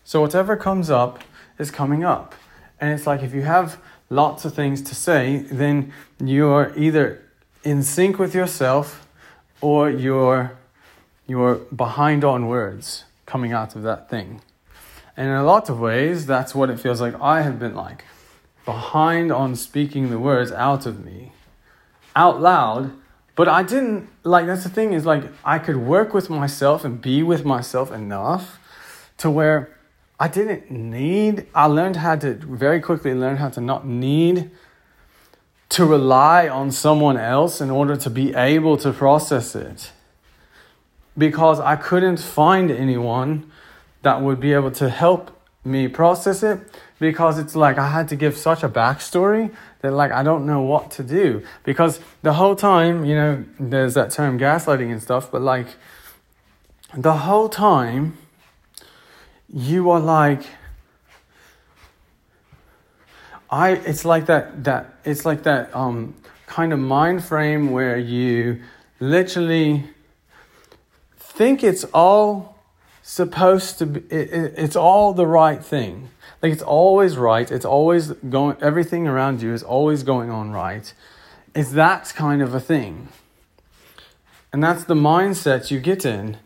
So 0.04 0.22
whatever 0.22 0.58
comes 0.58 0.90
up 0.90 1.24
is 1.60 1.70
coming 1.70 2.04
up. 2.04 2.34
And 2.82 2.92
it's 2.94 3.06
like 3.06 3.22
if 3.22 3.34
you 3.34 3.44
have 3.44 3.80
lots 4.10 4.46
of 4.46 4.56
things 4.56 4.82
to 4.82 4.96
say, 4.96 5.46
then 5.52 5.94
you're 6.20 6.74
either 6.76 7.24
in 7.64 7.84
sync 7.84 8.18
with 8.18 8.34
yourself 8.34 9.08
or 9.62 9.90
you're 9.90 10.58
you're 11.28 11.56
behind 11.76 12.24
on 12.24 12.48
words 12.48 13.04
coming 13.28 13.54
out 13.54 13.76
of 13.76 13.84
that 13.84 14.10
thing. 14.10 14.42
And 15.16 15.28
in 15.28 15.36
a 15.36 15.44
lot 15.44 15.70
of 15.70 15.80
ways, 15.80 16.26
that's 16.26 16.56
what 16.56 16.72
it 16.72 16.80
feels 16.80 17.00
like 17.02 17.14
I 17.22 17.42
have 17.42 17.60
been 17.60 17.76
like. 17.76 18.06
Behind 18.66 19.32
on 19.32 19.56
speaking 19.56 20.10
the 20.10 20.18
words 20.18 20.52
out 20.52 20.88
of 20.88 21.06
me, 21.06 21.34
out 22.20 22.42
loud, 22.42 22.92
but 23.36 23.48
I 23.48 23.64
didn't 23.64 24.10
like 24.24 24.46
that's 24.46 24.64
the 24.64 24.70
thing 24.78 24.92
is 24.92 25.06
like 25.06 25.24
I 25.46 25.58
could 25.58 25.78
work 25.78 26.14
with 26.14 26.30
myself 26.30 26.84
and 26.84 27.02
be 27.02 27.24
with 27.24 27.46
myself 27.46 27.92
enough 27.92 28.60
to 29.20 29.30
where 29.30 29.58
I 30.20 30.28
didn't 30.28 30.70
need 30.70 31.48
I 31.56 31.66
learned 31.68 31.96
how 31.96 32.18
to 32.18 32.34
very 32.34 32.82
quickly 32.82 33.14
learn 33.14 33.38
how 33.38 33.50
to 33.58 33.62
not 33.62 33.88
need 33.88 34.52
to 35.70 35.86
rely 35.86 36.50
on 36.50 36.72
someone 36.72 37.16
else 37.16 37.62
in 37.62 37.70
order 37.70 37.96
to 37.96 38.10
be 38.10 38.34
able 38.36 38.76
to 38.78 38.92
process 38.92 39.56
it. 39.56 39.92
Because 41.18 41.60
I 41.62 41.76
couldn't 41.78 42.20
find 42.20 42.70
anyone 42.70 43.50
that 44.02 44.22
would 44.22 44.40
be 44.42 44.52
able 44.54 44.72
to 44.72 44.90
help 44.90 45.24
me 45.64 45.88
process 45.88 46.44
it 46.44 46.60
because 47.00 47.38
it's 47.38 47.56
like 47.56 47.78
I 47.78 47.90
had 47.90 48.08
to 48.10 48.16
give 48.16 48.36
such 48.36 48.64
a 48.64 48.70
backstory 48.70 49.54
that 49.82 49.92
like 49.92 50.12
I 50.12 50.24
don't 50.24 50.46
know 50.46 50.62
what 50.62 50.92
to 50.92 51.04
do. 51.04 51.44
Because 51.64 52.00
the 52.22 52.34
whole 52.34 52.56
time, 52.56 53.06
you 53.06 53.16
know, 53.16 53.46
there's 53.60 53.94
that 53.94 54.12
term 54.12 54.38
gaslighting 54.38 54.92
and 54.92 55.02
stuff, 55.02 55.32
but 55.32 55.42
like 55.42 55.68
the 56.94 57.14
whole 57.14 57.50
time 57.50 58.18
you 59.52 59.90
are 59.90 60.00
like 60.00 60.44
I 63.50 63.72
it's 63.72 64.06
like 64.06 64.28
that 64.28 64.64
that 64.64 64.94
it's 65.04 65.26
like 65.26 65.44
that 65.44 65.76
um 65.76 66.16
kind 66.46 66.74
of 66.74 66.80
mind 66.80 67.24
frame 67.24 67.72
where 67.72 67.98
you 67.98 68.62
literally 69.00 69.86
think 71.18 71.64
it's 71.64 71.84
all 71.94 72.59
supposed 73.10 73.78
to 73.80 73.86
be 73.86 74.00
it, 74.10 74.30
it, 74.32 74.54
it's 74.58 74.76
all 74.76 75.14
the 75.14 75.28
right 75.28 75.64
thing 75.64 76.10
like 76.42 76.54
it's 76.54 76.64
always 76.64 77.18
right. 77.18 77.50
It's 77.52 77.66
always 77.66 78.12
going, 78.12 78.58
everything 78.62 79.08
around 79.08 79.42
you 79.42 79.54
is 79.54 79.64
always 79.64 80.04
going 80.04 80.30
on 80.30 80.52
right. 80.52 80.94
It's 81.54 81.72
that 81.72 82.14
kind 82.16 82.42
of 82.42 82.54
a 82.54 82.60
thing. 82.60 83.10
And 84.54 84.64
that's 84.64 84.86
the 84.86 84.96
mindset 84.96 85.70
you 85.70 85.80
get 85.80 86.06
in. 86.06 86.38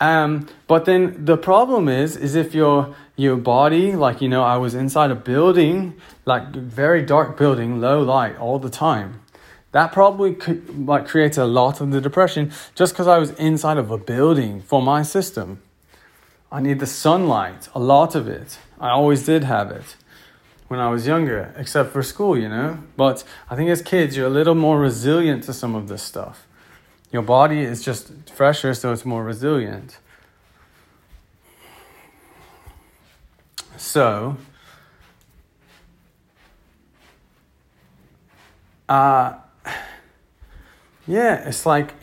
Um, 0.00 0.48
but 0.66 0.86
then 0.86 1.24
the 1.24 1.36
problem 1.36 1.88
is, 1.88 2.16
is 2.16 2.34
if 2.34 2.54
your 2.54 2.94
your 3.16 3.36
body, 3.36 3.94
like 3.94 4.20
you 4.20 4.28
know, 4.28 4.42
I 4.42 4.56
was 4.56 4.74
inside 4.74 5.12
a 5.12 5.14
building, 5.14 5.94
like 6.24 6.48
very 6.50 7.02
dark 7.02 7.36
building, 7.36 7.80
low 7.80 8.02
light 8.02 8.36
all 8.38 8.58
the 8.58 8.70
time. 8.70 9.20
That 9.70 9.92
probably 9.92 10.34
could, 10.34 10.86
like 10.86 11.06
creates 11.06 11.38
a 11.38 11.44
lot 11.44 11.80
of 11.80 11.92
the 11.92 12.00
depression 12.00 12.52
just 12.74 12.92
because 12.92 13.06
I 13.06 13.18
was 13.18 13.30
inside 13.32 13.76
of 13.76 13.90
a 13.90 13.98
building 13.98 14.62
for 14.62 14.82
my 14.82 15.02
system. 15.02 15.60
I 16.54 16.60
need 16.60 16.78
the 16.78 16.86
sunlight, 16.86 17.68
a 17.74 17.80
lot 17.80 18.14
of 18.14 18.28
it. 18.28 18.60
I 18.78 18.90
always 18.90 19.26
did 19.26 19.42
have 19.42 19.72
it 19.72 19.96
when 20.68 20.78
I 20.78 20.88
was 20.88 21.04
younger, 21.04 21.52
except 21.58 21.92
for 21.92 22.00
school, 22.00 22.38
you 22.38 22.48
know. 22.48 22.78
But 22.96 23.24
I 23.50 23.56
think 23.56 23.70
as 23.70 23.82
kids, 23.82 24.16
you're 24.16 24.28
a 24.28 24.30
little 24.30 24.54
more 24.54 24.78
resilient 24.78 25.42
to 25.44 25.52
some 25.52 25.74
of 25.74 25.88
this 25.88 26.00
stuff. 26.00 26.46
Your 27.10 27.22
body 27.22 27.58
is 27.62 27.82
just 27.82 28.12
fresher, 28.30 28.72
so 28.72 28.92
it's 28.92 29.04
more 29.04 29.24
resilient. 29.24 29.98
So, 33.76 34.36
uh, 38.88 39.34
yeah, 41.04 41.48
it's 41.48 41.66
like 41.66 41.94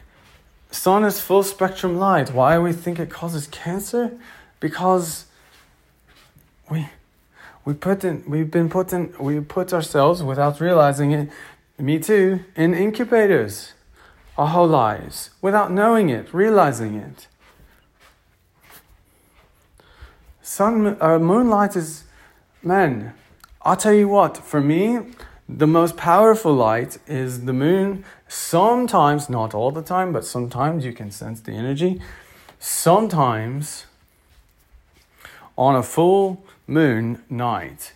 sun 0.71 1.05
is 1.05 1.21
full 1.21 1.43
spectrum 1.43 1.97
light. 1.97 2.33
Why 2.33 2.55
do 2.55 2.61
we 2.63 2.73
think 2.73 2.99
it 2.99 3.09
causes 3.09 3.47
cancer? 3.47 4.19
Because 4.61 5.25
we 6.69 6.87
we 7.65 7.73
put 7.73 8.05
in 8.05 8.23
we've 8.25 8.49
been 8.49 8.69
put 8.69 8.93
in 8.93 9.13
we 9.19 9.41
put 9.41 9.73
ourselves 9.73 10.23
without 10.23 10.61
realizing 10.61 11.11
it 11.11 11.29
me 11.77 11.99
too 11.99 12.39
in 12.55 12.73
incubators 12.73 13.73
our 14.37 14.47
whole 14.47 14.67
lives 14.67 15.31
without 15.41 15.69
knowing 15.69 16.09
it 16.09 16.33
realizing 16.33 16.95
it. 16.95 17.27
Sun 20.41 20.97
uh, 21.01 21.19
moonlight 21.19 21.75
is 21.75 22.05
man 22.63 23.13
i'll 23.63 23.75
tell 23.75 23.93
you 23.93 24.07
what 24.07 24.37
for 24.37 24.61
me 24.61 24.99
the 25.49 25.67
most 25.67 25.97
powerful 25.97 26.53
light 26.53 26.97
is 27.07 27.43
the 27.43 27.51
moon. 27.53 28.05
Sometimes 28.29 29.29
not 29.29 29.53
all 29.53 29.71
the 29.71 29.81
time 29.81 30.13
but 30.13 30.23
sometimes 30.23 30.85
you 30.85 30.93
can 30.93 31.11
sense 31.11 31.41
the 31.41 31.51
energy. 31.51 32.01
Sometimes 32.59 33.85
on 35.61 35.75
a 35.75 35.83
full 35.83 36.43
moon 36.65 37.21
night. 37.29 37.93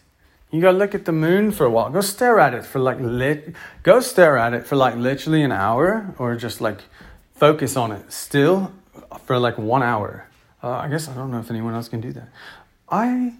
You 0.51 0.61
gotta 0.61 0.77
look 0.77 0.93
at 0.93 1.05
the 1.05 1.11
moon 1.11 1.51
for 1.51 1.65
a 1.65 1.69
while. 1.69 1.89
Go 1.89 2.01
stare 2.01 2.39
at 2.39 2.53
it 2.53 2.63
for 2.63 2.77
like 2.77 2.99
lit. 2.99 3.55
Go 3.81 3.99
stare 4.01 4.37
at 4.37 4.53
it 4.53 4.67
for 4.67 4.75
like 4.75 4.95
literally 4.95 5.41
an 5.41 5.51
hour, 5.51 6.13
or 6.19 6.35
just 6.35 6.61
like 6.61 6.81
focus 7.33 7.75
on 7.75 7.91
it 7.91 8.13
still 8.13 8.71
for 9.25 9.39
like 9.39 9.57
one 9.57 9.81
hour. 9.81 10.27
Uh, 10.61 10.73
I 10.73 10.87
guess 10.89 11.09
I 11.09 11.15
don't 11.15 11.31
know 11.31 11.39
if 11.39 11.49
anyone 11.49 11.73
else 11.73 11.89
can 11.89 12.01
do 12.01 12.13
that. 12.13 12.29
I 12.87 13.33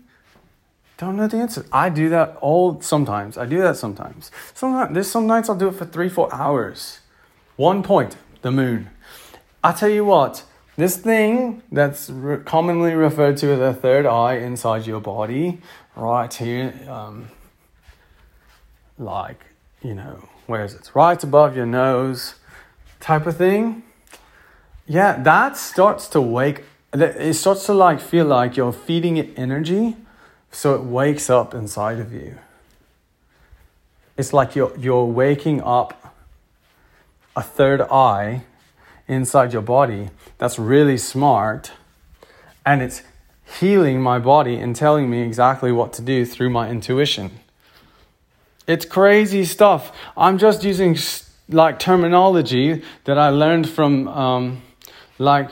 don't 0.97 1.17
know 1.17 1.28
the 1.28 1.38
answer. 1.38 1.63
I 1.71 1.89
do 1.89 2.09
that 2.09 2.38
all 2.41 2.82
sometimes. 2.82 3.38
I 3.38 3.45
do 3.45 3.59
that 3.59 3.78
sometimes. 3.78 4.32
Sometimes 4.55 4.91
there's 4.95 5.11
some 5.11 5.28
nights 5.28 5.49
I'll 5.49 5.55
do 5.55 5.67
it 5.67 5.76
for 5.76 5.86
three, 5.86 6.09
four 6.09 6.34
hours. 6.34 6.99
One 7.57 7.84
point, 7.84 8.17
the 8.41 8.51
moon. 8.51 8.89
I 9.63 9.71
tell 9.71 9.89
you 9.89 10.03
what, 10.03 10.43
this 10.78 10.97
thing 10.97 11.63
that's 11.71 12.09
re- 12.09 12.43
commonly 12.43 12.93
referred 12.93 13.38
to 13.38 13.51
as 13.51 13.59
a 13.59 13.73
third 13.73 14.05
eye 14.05 14.36
inside 14.36 14.86
your 14.86 14.99
body, 14.99 15.59
right 15.95 16.34
here, 16.34 16.73
um, 16.89 17.30
like, 18.97 19.45
you 19.82 19.93
know, 19.93 20.28
where 20.47 20.63
is 20.63 20.73
it? 20.73 20.91
Right 20.93 21.21
above 21.23 21.55
your 21.55 21.65
nose, 21.65 22.36
type 22.99 23.26
of 23.26 23.38
thing. 23.38 23.84
Yeah, 24.86 25.21
that 25.23 25.57
starts 25.57 26.07
to 26.09 26.21
wake, 26.21 26.63
it 26.93 27.34
starts 27.36 27.65
to 27.67 27.73
like 27.73 27.99
feel 27.99 28.26
like 28.26 28.57
you're 28.57 28.73
feeding 28.73 29.17
it 29.17 29.38
energy 29.38 29.95
so 30.51 30.76
it 30.76 30.84
wakes 30.84 31.30
up 31.30 31.53
inside 31.53 31.99
of 31.99 32.13
you. 32.13 32.38
It's 34.17 34.32
like 34.32 34.55
you're, 34.55 34.78
you're 34.78 35.05
waking 35.05 35.61
up 35.61 36.15
a 37.36 37.41
third 37.41 37.82
eye 37.82 38.43
inside 39.08 39.53
your 39.53 39.62
body 39.62 40.10
that's 40.38 40.58
really 40.58 40.97
smart 40.97 41.72
and 42.66 42.82
it's 42.82 43.03
healing 43.60 44.01
my 44.01 44.20
body 44.20 44.56
and 44.58 44.76
telling 44.76 45.10
me 45.10 45.22
exactly 45.22 45.72
what 45.72 45.93
to 45.93 46.01
do 46.01 46.26
through 46.26 46.49
my 46.49 46.70
intuition. 46.70 47.32
It's 48.68 48.86
crazy 48.86 49.45
stuff. 49.45 49.95
I'm 50.18 50.38
just 50.38 50.64
using 50.64 50.97
like 51.49 51.78
terminology 51.78 52.82
that 53.03 53.18
I 53.18 53.30
learned 53.30 53.70
from 53.70 54.08
um, 54.08 54.62
like 55.20 55.49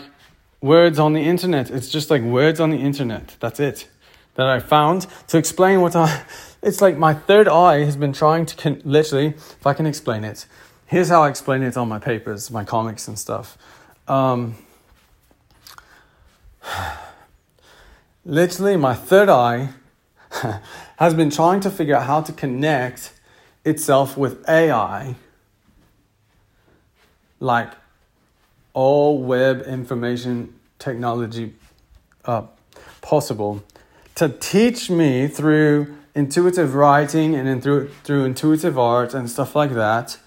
words 0.61 0.97
on 0.97 1.13
the 1.13 1.21
internet. 1.21 1.69
It's 1.69 1.89
just 1.89 2.09
like 2.09 2.23
words 2.23 2.59
on 2.59 2.71
the 2.71 2.77
internet. 2.77 3.35
That's 3.39 3.59
it. 3.59 3.87
That 4.35 4.47
I 4.47 4.59
found 4.59 5.05
to 5.27 5.37
explain 5.37 5.81
what 5.81 5.95
I. 5.95 6.23
It's 6.63 6.81
like 6.81 6.97
my 6.97 7.13
third 7.13 7.47
eye 7.47 7.83
has 7.83 7.97
been 7.97 8.13
trying 8.13 8.45
to 8.47 8.55
con- 8.55 8.81
literally, 8.85 9.27
if 9.27 9.67
I 9.67 9.73
can 9.73 9.85
explain 9.85 10.23
it. 10.23 10.47
Here's 10.93 11.09
how 11.09 11.23
I 11.23 11.29
explain 11.29 11.63
it 11.63 11.75
on 11.75 11.89
my 11.89 11.97
papers, 11.97 12.51
my 12.51 12.63
comics 12.63 13.07
and 13.07 13.17
stuff. 13.17 13.57
Um, 14.07 14.53
literally, 18.23 18.77
my 18.77 18.93
third 18.93 19.27
eye 19.27 19.69
has 20.97 21.15
been 21.15 21.31
trying 21.31 21.61
to 21.61 21.71
figure 21.71 21.95
out 21.95 22.05
how 22.05 22.21
to 22.21 22.31
connect 22.31 23.11
itself 23.65 24.15
with 24.15 24.47
AI, 24.47 25.15
like 27.39 27.71
all 28.75 29.17
web 29.17 29.63
information 29.63 30.53
technology 30.77 31.55
uh, 32.25 32.43
possible, 33.01 33.63
to 34.13 34.29
teach 34.29 34.91
me 34.91 35.27
through 35.27 35.97
intuitive 36.13 36.75
writing 36.75 37.33
and 37.33 37.63
through 37.63 37.89
through 38.03 38.25
intuitive 38.25 38.77
art 38.77 39.15
and 39.15 39.27
stuff 39.27 39.55
like 39.55 39.71
that. 39.71 40.19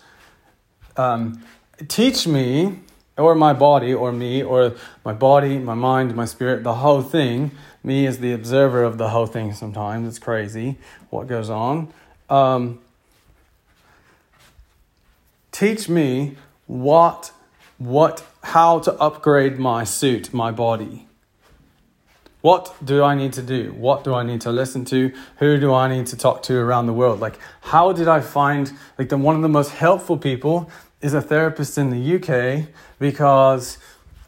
Um, 0.97 1.43
teach 1.89 2.27
me 2.27 2.81
or 3.17 3.35
my 3.35 3.53
body 3.53 3.95
or 3.95 4.13
me 4.13 4.43
or 4.43 4.75
my 5.05 5.13
body, 5.13 5.59
my 5.59 5.75
mind, 5.75 6.15
my 6.15 6.25
spirit, 6.25 6.63
the 6.65 6.75
whole 6.75 7.03
thing. 7.03 7.53
Me 7.83 8.07
as 8.07 8.19
the 8.19 8.33
observer 8.33 8.83
of 8.83 8.99
the 8.99 9.11
whole 9.11 9.27
thing. 9.27 9.53
Sometimes 9.53 10.09
it's 10.09 10.19
crazy 10.19 10.77
what 11.11 11.29
goes 11.29 11.49
on. 11.49 11.93
Um, 12.29 12.81
teach 15.53 15.89
me 15.89 16.37
what 16.67 17.31
what 17.79 18.25
how 18.43 18.79
to 18.81 18.93
upgrade 18.95 19.59
my 19.59 19.85
suit, 19.85 20.33
my 20.33 20.51
body. 20.51 21.07
What 22.47 22.77
do 22.85 23.03
I 23.03 23.17
need 23.17 23.33
to 23.33 23.43
do? 23.43 23.75
What 23.77 24.05
do 24.05 24.15
I 24.15 24.23
need 24.23 24.41
to 24.43 24.53
listen 24.53 24.85
to? 24.85 25.13
Who 25.39 25.59
do 25.59 25.75
I 25.75 25.89
need 25.89 26.07
to 26.07 26.17
talk 26.17 26.45
to 26.45 26.57
around 26.57 26.87
the 26.87 26.93
world? 26.93 27.19
Like, 27.19 27.41
how 27.61 27.93
did 27.93 28.07
I 28.07 28.21
find, 28.21 28.71
like, 28.99 29.09
the, 29.09 29.19
one 29.19 29.35
of 29.35 29.43
the 29.43 29.49
most 29.49 29.73
helpful 29.73 30.17
people 30.17 30.71
is 31.01 31.13
a 31.13 31.21
therapist 31.21 31.77
in 31.77 31.91
the 31.91 32.01
UK 32.15 32.69
because 33.01 33.79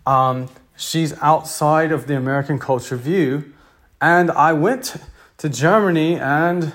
um, 0.05 0.49
she's 0.77 1.17
outside 1.21 1.93
of 1.93 2.09
the 2.09 2.17
American 2.17 2.59
culture 2.59 2.97
view. 2.97 3.53
And 4.01 4.33
I 4.33 4.53
went 4.53 4.97
to 5.37 5.49
Germany 5.49 6.17
and 6.17 6.73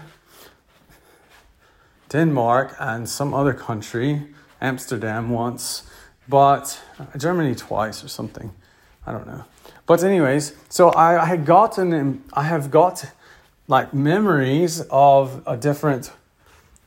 Denmark 2.07 2.73
and 2.79 3.09
some 3.09 3.33
other 3.33 3.53
country, 3.53 4.33
Amsterdam 4.61 5.29
once, 5.29 5.83
but 6.29 6.81
Germany 7.17 7.53
twice 7.53 8.01
or 8.01 8.07
something. 8.07 8.53
I 9.05 9.11
don't 9.11 9.27
know. 9.27 9.43
But 9.86 10.03
anyways, 10.03 10.55
so 10.69 10.89
I, 10.89 11.23
I 11.23 11.25
had 11.25 11.45
gotten, 11.45 12.23
I 12.34 12.43
have 12.43 12.71
got 12.71 13.05
like 13.67 13.93
memories 13.93 14.81
of 14.89 15.43
a 15.45 15.57
different 15.57 16.11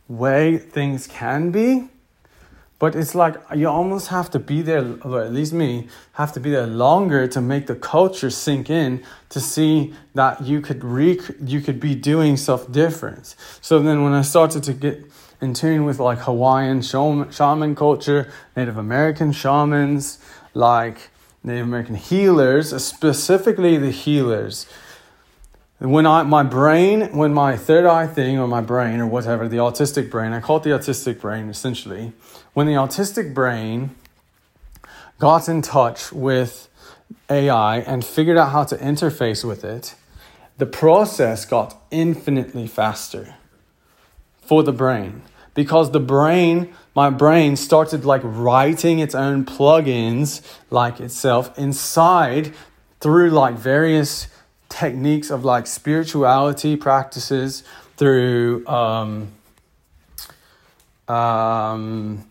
way 0.09 0.59
things 0.59 1.07
can 1.07 1.51
be. 1.51 1.89
But 2.79 2.95
it's 2.95 3.15
like 3.15 3.37
you 3.55 3.69
almost 3.69 4.09
have 4.09 4.31
to 4.33 4.39
be 4.39 4.61
there, 4.61 4.99
or 5.03 5.23
at 5.23 5.33
least 5.33 5.55
me, 5.55 5.89
have 6.13 6.33
to 6.35 6.41
be 6.41 6.51
there 6.51 6.67
longer 6.67 7.27
to 7.27 7.41
make 7.41 7.67
the 7.67 7.75
culture 7.75 8.29
sink 8.29 8.69
in 8.69 9.03
to 9.31 9.41
see 9.41 9.95
that 10.15 10.43
you 10.43 10.61
could 10.61 10.85
rec- 10.85 11.37
you 11.43 11.63
could 11.63 11.81
be 11.81 11.95
doing 11.95 12.37
stuff 12.37 12.71
different. 12.71 13.35
So 13.63 13.79
then 13.79 14.05
when 14.05 14.13
I 14.13 14.21
started 14.21 14.63
to 14.65 14.75
get 14.75 15.11
in 15.41 15.55
tune 15.55 15.87
with 15.87 15.99
like 15.99 16.19
Hawaiian 16.19 16.83
shaman, 16.83 17.31
shaman 17.31 17.75
culture, 17.75 18.31
Native 18.55 18.77
American 18.77 19.33
shamans, 19.33 20.19
like 20.53 21.09
Native 21.47 21.67
American 21.67 21.95
healers, 21.95 22.85
specifically 22.85 23.79
the 23.79 23.93
healers. 23.93 24.67
When 25.79 26.05
I 26.05 26.25
my 26.25 26.43
brain, 26.43 27.17
when 27.17 27.33
my 27.33 27.57
third 27.57 27.87
eye 27.87 28.09
thing 28.09 28.37
or 28.37 28.49
my 28.49 28.61
brain 28.61 28.99
or 28.99 29.07
whatever, 29.07 29.47
the 29.47 29.59
autistic 29.59 30.11
brain, 30.11 30.33
I 30.33 30.41
call 30.41 30.57
it 30.57 30.65
the 30.65 30.71
autistic 30.71 31.21
brain 31.21 31.49
essentially. 31.49 32.13
When 32.53 32.67
the 32.67 32.73
autistic 32.73 33.33
brain 33.33 33.95
got 35.21 35.49
in 35.49 35.63
touch 35.63 36.13
with 36.13 36.69
AI 37.31 37.79
and 37.79 38.05
figured 38.05 38.37
out 38.37 38.51
how 38.51 38.65
to 38.65 38.77
interface 38.79 39.45
with 39.45 39.65
it, 39.65 39.95
the 40.59 40.67
process 40.67 41.45
got 41.45 41.81
infinitely 41.93 42.67
faster 42.67 43.37
for 44.41 44.65
the 44.65 44.73
brain 44.73 45.23
because 45.57 45.91
the 45.91 45.99
brain 45.99 46.73
my 46.95 47.11
brain 47.11 47.57
started 47.57 48.05
like 48.05 48.21
writing 48.25 49.01
its 49.01 49.15
own 49.15 49.45
plugins 49.45 50.41
like 50.71 51.01
itself 51.01 51.59
inside 51.59 52.55
through 53.01 53.31
like 53.31 53.57
various 53.57 54.29
techniques 54.69 55.31
of 55.31 55.45
like 55.45 55.67
spirituality 55.67 56.77
practices 56.77 57.65
through 57.97 58.65
um, 58.69 59.33
um, 61.09 62.25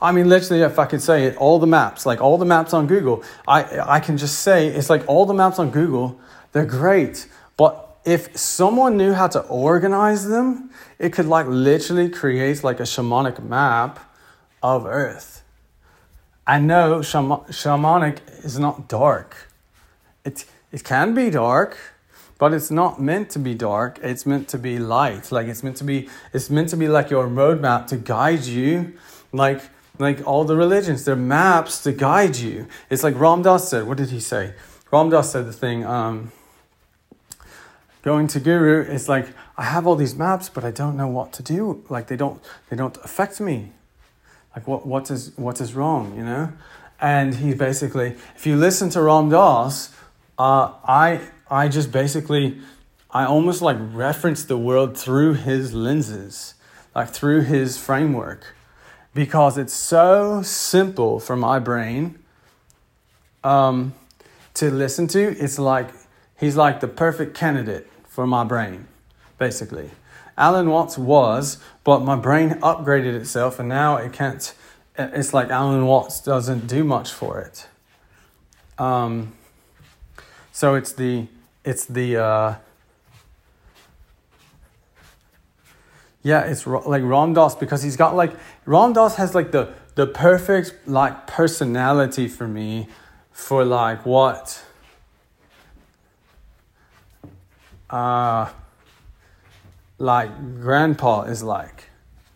I 0.00 0.12
mean, 0.12 0.28
literally, 0.28 0.62
if 0.62 0.78
I 0.78 0.86
could 0.86 1.02
say 1.02 1.24
it, 1.24 1.36
all 1.36 1.58
the 1.58 1.66
maps, 1.66 2.06
like 2.06 2.20
all 2.20 2.38
the 2.38 2.44
maps 2.44 2.72
on 2.72 2.86
Google, 2.86 3.24
I, 3.46 3.96
I 3.96 4.00
can 4.00 4.16
just 4.16 4.40
say 4.40 4.68
it's 4.68 4.88
like 4.88 5.02
all 5.08 5.26
the 5.26 5.34
maps 5.34 5.58
on 5.58 5.70
Google, 5.70 6.20
they're 6.52 6.64
great. 6.64 7.26
But 7.56 7.98
if 8.04 8.36
someone 8.36 8.96
knew 8.96 9.12
how 9.12 9.26
to 9.28 9.40
organize 9.40 10.28
them, 10.28 10.67
it 10.98 11.12
could 11.12 11.26
like 11.26 11.46
literally 11.46 12.08
create 12.08 12.64
like 12.64 12.80
a 12.80 12.84
shamanic 12.84 13.42
map 13.42 14.00
of 14.62 14.86
Earth. 14.86 15.42
I 16.46 16.58
know 16.58 17.02
shaman- 17.02 17.44
shamanic 17.50 18.44
is 18.44 18.58
not 18.58 18.88
dark. 18.88 19.48
It, 20.24 20.44
it 20.72 20.82
can 20.82 21.14
be 21.14 21.30
dark, 21.30 21.76
but 22.38 22.54
it's 22.54 22.70
not 22.70 23.00
meant 23.00 23.30
to 23.30 23.38
be 23.38 23.54
dark. 23.54 23.98
It's 24.02 24.24
meant 24.26 24.48
to 24.48 24.58
be 24.58 24.78
light. 24.78 25.30
Like 25.30 25.46
it's 25.46 25.62
meant 25.62 25.76
to 25.76 25.84
be, 25.84 26.08
it's 26.32 26.50
meant 26.50 26.70
to 26.70 26.76
be 26.76 26.88
like 26.88 27.10
your 27.10 27.28
roadmap 27.28 27.86
to 27.88 27.96
guide 27.96 28.44
you. 28.44 28.94
Like, 29.32 29.60
like 29.98 30.26
all 30.26 30.44
the 30.44 30.56
religions, 30.56 31.04
they're 31.04 31.16
maps 31.16 31.82
to 31.82 31.92
guide 31.92 32.36
you. 32.36 32.66
It's 32.88 33.02
like 33.02 33.18
Ram 33.18 33.42
Dass 33.42 33.68
said. 33.68 33.86
What 33.86 33.98
did 33.98 34.10
he 34.10 34.20
say? 34.20 34.54
Ram 34.90 35.10
Dass 35.10 35.32
said 35.32 35.46
the 35.46 35.52
thing, 35.52 35.84
um, 35.84 36.32
going 38.02 38.26
to 38.28 38.40
guru 38.40 38.82
is 38.82 39.08
like 39.08 39.26
i 39.56 39.64
have 39.64 39.86
all 39.86 39.96
these 39.96 40.14
maps 40.14 40.48
but 40.48 40.64
i 40.64 40.70
don't 40.70 40.96
know 40.96 41.08
what 41.08 41.32
to 41.32 41.42
do. 41.42 41.84
Like 41.88 42.06
they 42.06 42.16
don't 42.16 42.42
they 42.68 42.76
don't 42.76 42.96
affect 42.98 43.40
me. 43.40 43.72
Like 44.54 44.66
what 44.66 44.86
what 44.86 45.10
is 45.10 45.32
what 45.36 45.60
is 45.60 45.74
wrong 45.74 46.16
you 46.16 46.24
know? 46.24 46.52
And 47.00 47.34
he 47.36 47.54
basically 47.54 48.16
if 48.36 48.46
you 48.46 48.56
listen 48.56 48.90
to 48.90 49.02
ram 49.02 49.28
dass 49.30 49.94
uh, 50.38 50.72
i 50.84 51.20
i 51.50 51.68
just 51.68 51.90
basically 51.92 52.58
i 53.10 53.24
almost 53.24 53.62
like 53.62 53.78
reference 53.92 54.44
the 54.44 54.58
world 54.58 54.96
through 54.96 55.34
his 55.34 55.74
lenses 55.74 56.54
like 56.98 57.10
through 57.10 57.42
his 57.42 57.78
framework. 57.78 58.54
Because 59.14 59.56
it's 59.56 59.72
so 59.72 60.42
simple 60.42 61.20
for 61.20 61.36
my 61.36 61.58
brain 61.58 62.18
um, 63.44 63.94
to 64.54 64.70
listen 64.70 65.06
to 65.08 65.20
it's 65.38 65.58
like 65.58 65.90
he's 66.38 66.56
like 66.56 66.80
the 66.80 66.88
perfect 66.88 67.34
candidate 67.34 67.90
for 68.06 68.26
my 68.26 68.44
brain, 68.44 68.86
basically. 69.38 69.90
Alan 70.36 70.70
Watts 70.70 70.96
was, 70.96 71.58
but 71.84 72.00
my 72.00 72.16
brain 72.16 72.50
upgraded 72.60 73.14
itself 73.14 73.58
and 73.58 73.68
now 73.68 73.96
it 73.96 74.12
can't, 74.12 74.54
it's 74.96 75.34
like 75.34 75.50
Alan 75.50 75.86
Watts 75.86 76.20
doesn't 76.20 76.66
do 76.66 76.84
much 76.84 77.12
for 77.12 77.40
it. 77.40 77.66
Um, 78.78 79.32
so 80.52 80.76
it's 80.76 80.92
the, 80.92 81.26
it's 81.64 81.84
the, 81.84 82.16
uh, 82.16 82.54
yeah, 86.22 86.42
it's 86.42 86.66
like 86.66 87.02
Ram 87.02 87.34
Dass 87.34 87.54
because 87.54 87.82
he's 87.82 87.96
got 87.96 88.14
like, 88.14 88.32
Ram 88.64 88.92
Dass 88.92 89.16
has 89.16 89.34
like 89.34 89.50
the, 89.50 89.72
the 89.96 90.06
perfect 90.06 90.86
like 90.86 91.26
personality 91.26 92.28
for 92.28 92.46
me 92.46 92.86
for 93.32 93.64
like 93.64 94.06
what 94.06 94.64
uh, 97.90 98.50
like 99.98 100.60
grandpa 100.60 101.22
is 101.22 101.42
like, 101.42 101.90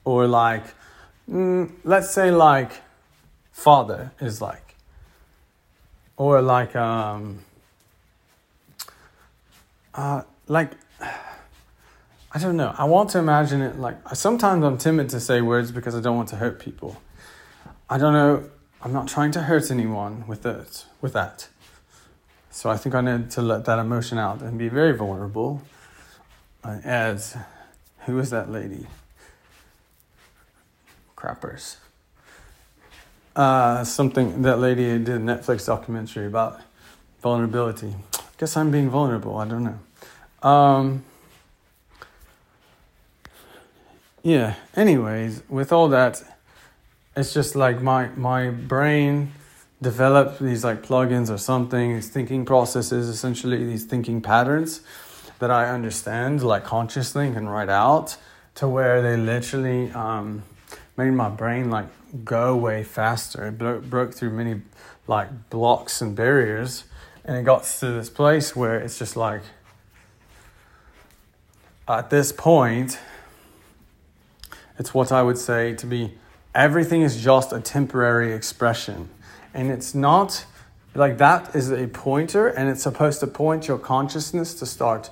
or 0.05 0.27
like, 0.27 0.65
mm, 1.31 1.71
let's 1.85 2.11
say 2.11 2.31
like 2.31 2.73
father 3.53 4.13
is 4.21 4.41
like, 4.41 4.75
or 6.17 6.43
like 6.43 6.75
um, 6.75 7.41
uh, 9.95 10.23
like 10.49 10.73
I 12.35 12.39
don't 12.39 12.57
know. 12.57 12.75
I 12.79 12.85
want 12.85 13.11
to 13.11 13.19
imagine 13.19 13.61
it 13.61 13.79
like 13.79 13.97
sometimes 14.15 14.65
I'm 14.65 14.79
timid 14.79 15.11
to 15.11 15.21
say 15.21 15.43
words 15.43 15.71
because 15.71 15.95
I 15.95 16.01
don't 16.01 16.17
want 16.17 16.31
to 16.31 16.37
hurt 16.37 16.59
people. 16.59 16.97
I 17.91 17.99
don't 17.99 18.15
know. 18.15 18.49
I'm 18.81 18.93
not 18.93 19.07
trying 19.07 19.33
to 19.33 19.43
hurt 19.43 19.71
anyone 19.71 20.27
with 20.27 20.47
it 20.47 20.87
with 21.01 21.13
that. 21.13 21.49
So 22.53 22.71
I 22.71 22.77
think 22.77 22.95
I 22.95 23.01
need 23.01 23.31
to 23.33 23.43
let 23.43 23.65
that 23.65 23.81
emotion 23.81 24.19
out 24.19 24.41
and 24.41 24.57
be 24.57 24.69
very 24.69 24.97
vulnerable. 24.97 25.63
Uh, 26.63 26.79
as 26.85 27.37
who 28.07 28.19
is 28.21 28.31
that 28.31 28.51
lady? 28.51 28.87
Crappers. 31.17 31.77
Uh, 33.35 33.83
something 33.83 34.43
that 34.43 34.59
lady 34.61 34.85
did 34.85 35.09
a 35.09 35.19
Netflix 35.19 35.67
documentary 35.67 36.27
about 36.27 36.61
vulnerability. 37.21 37.95
I 38.15 38.21
guess 38.39 38.57
I'm 38.57 38.71
being 38.71 38.91
vulnerable. 38.91 39.39
I 39.39 39.49
don't 39.49 39.65
know. 39.65 40.49
Um, 40.49 41.05
yeah 44.23 44.55
anyways 44.77 45.43
with 45.49 45.73
all 45.73 45.89
that 45.89 46.23
it's 47.17 47.35
just 47.35 47.57
like 47.57 47.83
my 47.83 48.09
my 48.17 48.51
brain 48.51 49.33
developed 49.83 50.41
these 50.41 50.65
like 50.65 50.83
plugins 50.83 51.29
or 51.29 51.37
something 51.37 51.95
these 51.95 52.09
thinking 52.09 52.45
processes 52.45 53.09
essentially 53.09 53.65
these 53.65 53.85
thinking 53.85 54.23
patterns 54.23 54.81
that 55.41 55.51
i 55.51 55.69
understand 55.69 56.43
like 56.43 56.65
consciously 56.65 57.27
and 57.27 57.35
can 57.35 57.49
write 57.49 57.69
out 57.69 58.17
to 58.55 58.69
where 58.69 59.03
they 59.03 59.17
literally 59.17 59.91
um, 59.93 60.43
made 60.97 61.11
my 61.11 61.29
brain 61.29 61.69
like 61.71 61.87
go 62.25 62.57
way 62.57 62.83
faster 62.83 63.49
it 63.49 63.59
bro- 63.59 63.81
broke 63.81 64.15
through 64.15 64.31
many 64.31 64.63
like 65.07 65.51
blocks 65.51 66.01
and 66.01 66.15
barriers 66.15 66.85
and 67.25 67.37
it 67.37 67.43
got 67.43 67.65
to 67.65 67.91
this 67.91 68.09
place 68.09 68.55
where 68.55 68.79
it's 68.79 68.99
just 68.99 69.17
like 69.17 69.43
at 71.89 72.11
this 72.11 72.33
point 72.33 72.99
it's 74.79 74.95
what 74.95 75.13
I 75.13 75.23
would 75.23 75.39
say 75.39 75.75
to 75.75 75.87
be 75.87 76.15
everything 76.55 77.03
is 77.03 77.23
just 77.23 77.53
a 77.53 77.61
temporary 77.61 78.33
expression. 78.33 79.09
And 79.55 79.71
it's 79.71 79.95
not 79.95 80.45
like 80.95 81.19
that 81.19 81.55
is 81.55 81.71
a 81.71 81.87
pointer, 81.89 82.49
and 82.49 82.69
it's 82.69 82.83
supposed 82.83 83.21
to 83.21 83.27
point 83.27 83.69
your 83.69 83.79
consciousness 83.79 84.55
to 84.55 84.67
start 84.67 85.11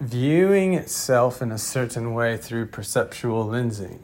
viewing 0.00 0.74
itself 0.74 1.40
in 1.40 1.52
a 1.52 1.58
certain 1.58 2.12
way 2.12 2.36
through 2.36 2.66
perceptual 2.66 3.46
lensing 3.46 4.00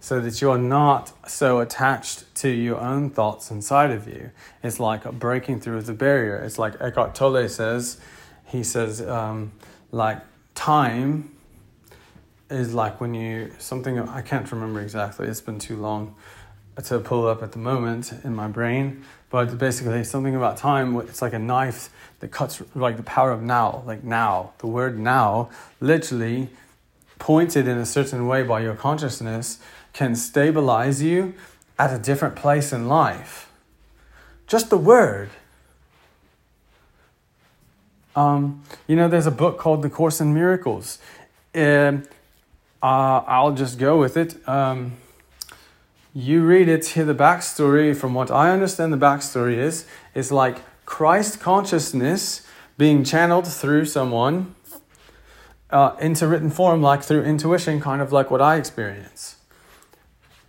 so 0.00 0.20
that 0.20 0.42
you're 0.42 0.58
not 0.58 1.12
so 1.26 1.60
attached 1.60 2.34
to 2.34 2.50
your 2.50 2.78
own 2.78 3.08
thoughts 3.08 3.50
inside 3.50 3.90
of 3.90 4.06
you. 4.06 4.30
It's 4.62 4.78
like 4.78 5.10
breaking 5.12 5.60
through 5.60 5.80
the 5.80 5.94
barrier. 5.94 6.36
It's 6.36 6.58
like 6.58 6.74
Eckhart 6.78 7.14
Tolle 7.14 7.48
says, 7.48 7.98
he 8.44 8.62
says, 8.62 9.00
um, 9.00 9.52
like 9.92 10.20
time 10.54 11.34
is 12.50 12.74
like 12.74 13.00
when 13.00 13.14
you 13.14 13.50
something 13.58 13.98
I 13.98 14.20
can't 14.20 14.50
remember 14.52 14.82
exactly. 14.82 15.26
It's 15.26 15.40
been 15.40 15.58
too 15.58 15.76
long 15.76 16.14
to 16.82 16.98
pull 16.98 17.26
up 17.26 17.42
at 17.42 17.52
the 17.52 17.58
moment 17.58 18.12
in 18.24 18.34
my 18.34 18.48
brain. 18.48 19.04
But 19.30 19.58
basically, 19.58 20.04
something 20.04 20.34
about 20.34 20.56
time. 20.56 20.96
It's 20.96 21.22
like 21.22 21.32
a 21.32 21.38
knife 21.38 21.90
that 22.20 22.28
cuts 22.28 22.62
like 22.74 22.96
the 22.96 23.02
power 23.02 23.32
of 23.32 23.42
now. 23.42 23.82
Like 23.86 24.04
now, 24.04 24.52
the 24.58 24.66
word 24.66 24.98
now, 24.98 25.50
literally 25.80 26.48
pointed 27.18 27.66
in 27.68 27.78
a 27.78 27.86
certain 27.86 28.26
way 28.26 28.42
by 28.42 28.60
your 28.60 28.74
consciousness, 28.74 29.58
can 29.92 30.14
stabilize 30.14 31.02
you 31.02 31.34
at 31.78 31.92
a 31.92 31.98
different 31.98 32.36
place 32.36 32.72
in 32.72 32.88
life. 32.88 33.50
Just 34.46 34.70
the 34.70 34.76
word. 34.76 35.30
Um, 38.14 38.62
you 38.86 38.94
know, 38.94 39.08
there's 39.08 39.26
a 39.26 39.32
book 39.32 39.58
called 39.58 39.82
The 39.82 39.90
Course 39.90 40.20
in 40.20 40.34
Miracles. 40.34 40.98
Um, 41.54 42.04
uh, 42.82 43.22
I'll 43.26 43.52
just 43.52 43.78
go 43.78 43.98
with 43.98 44.16
it. 44.16 44.36
Um, 44.48 44.92
you 46.14 46.44
read 46.44 46.68
it, 46.68 46.86
hear 46.86 47.04
the 47.04 47.14
backstory. 47.14 47.94
From 47.94 48.14
what 48.14 48.30
I 48.30 48.50
understand, 48.50 48.92
the 48.92 48.96
backstory 48.96 49.56
is 49.56 49.84
is 50.14 50.30
like 50.30 50.62
Christ 50.86 51.40
consciousness 51.40 52.46
being 52.78 53.04
channeled 53.04 53.46
through 53.48 53.84
someone 53.84 54.54
uh, 55.70 55.96
into 56.00 56.26
written 56.28 56.50
form, 56.50 56.80
like 56.80 57.02
through 57.02 57.24
intuition, 57.24 57.80
kind 57.80 58.00
of 58.00 58.12
like 58.12 58.30
what 58.30 58.40
I 58.40 58.56
experience. 58.56 59.36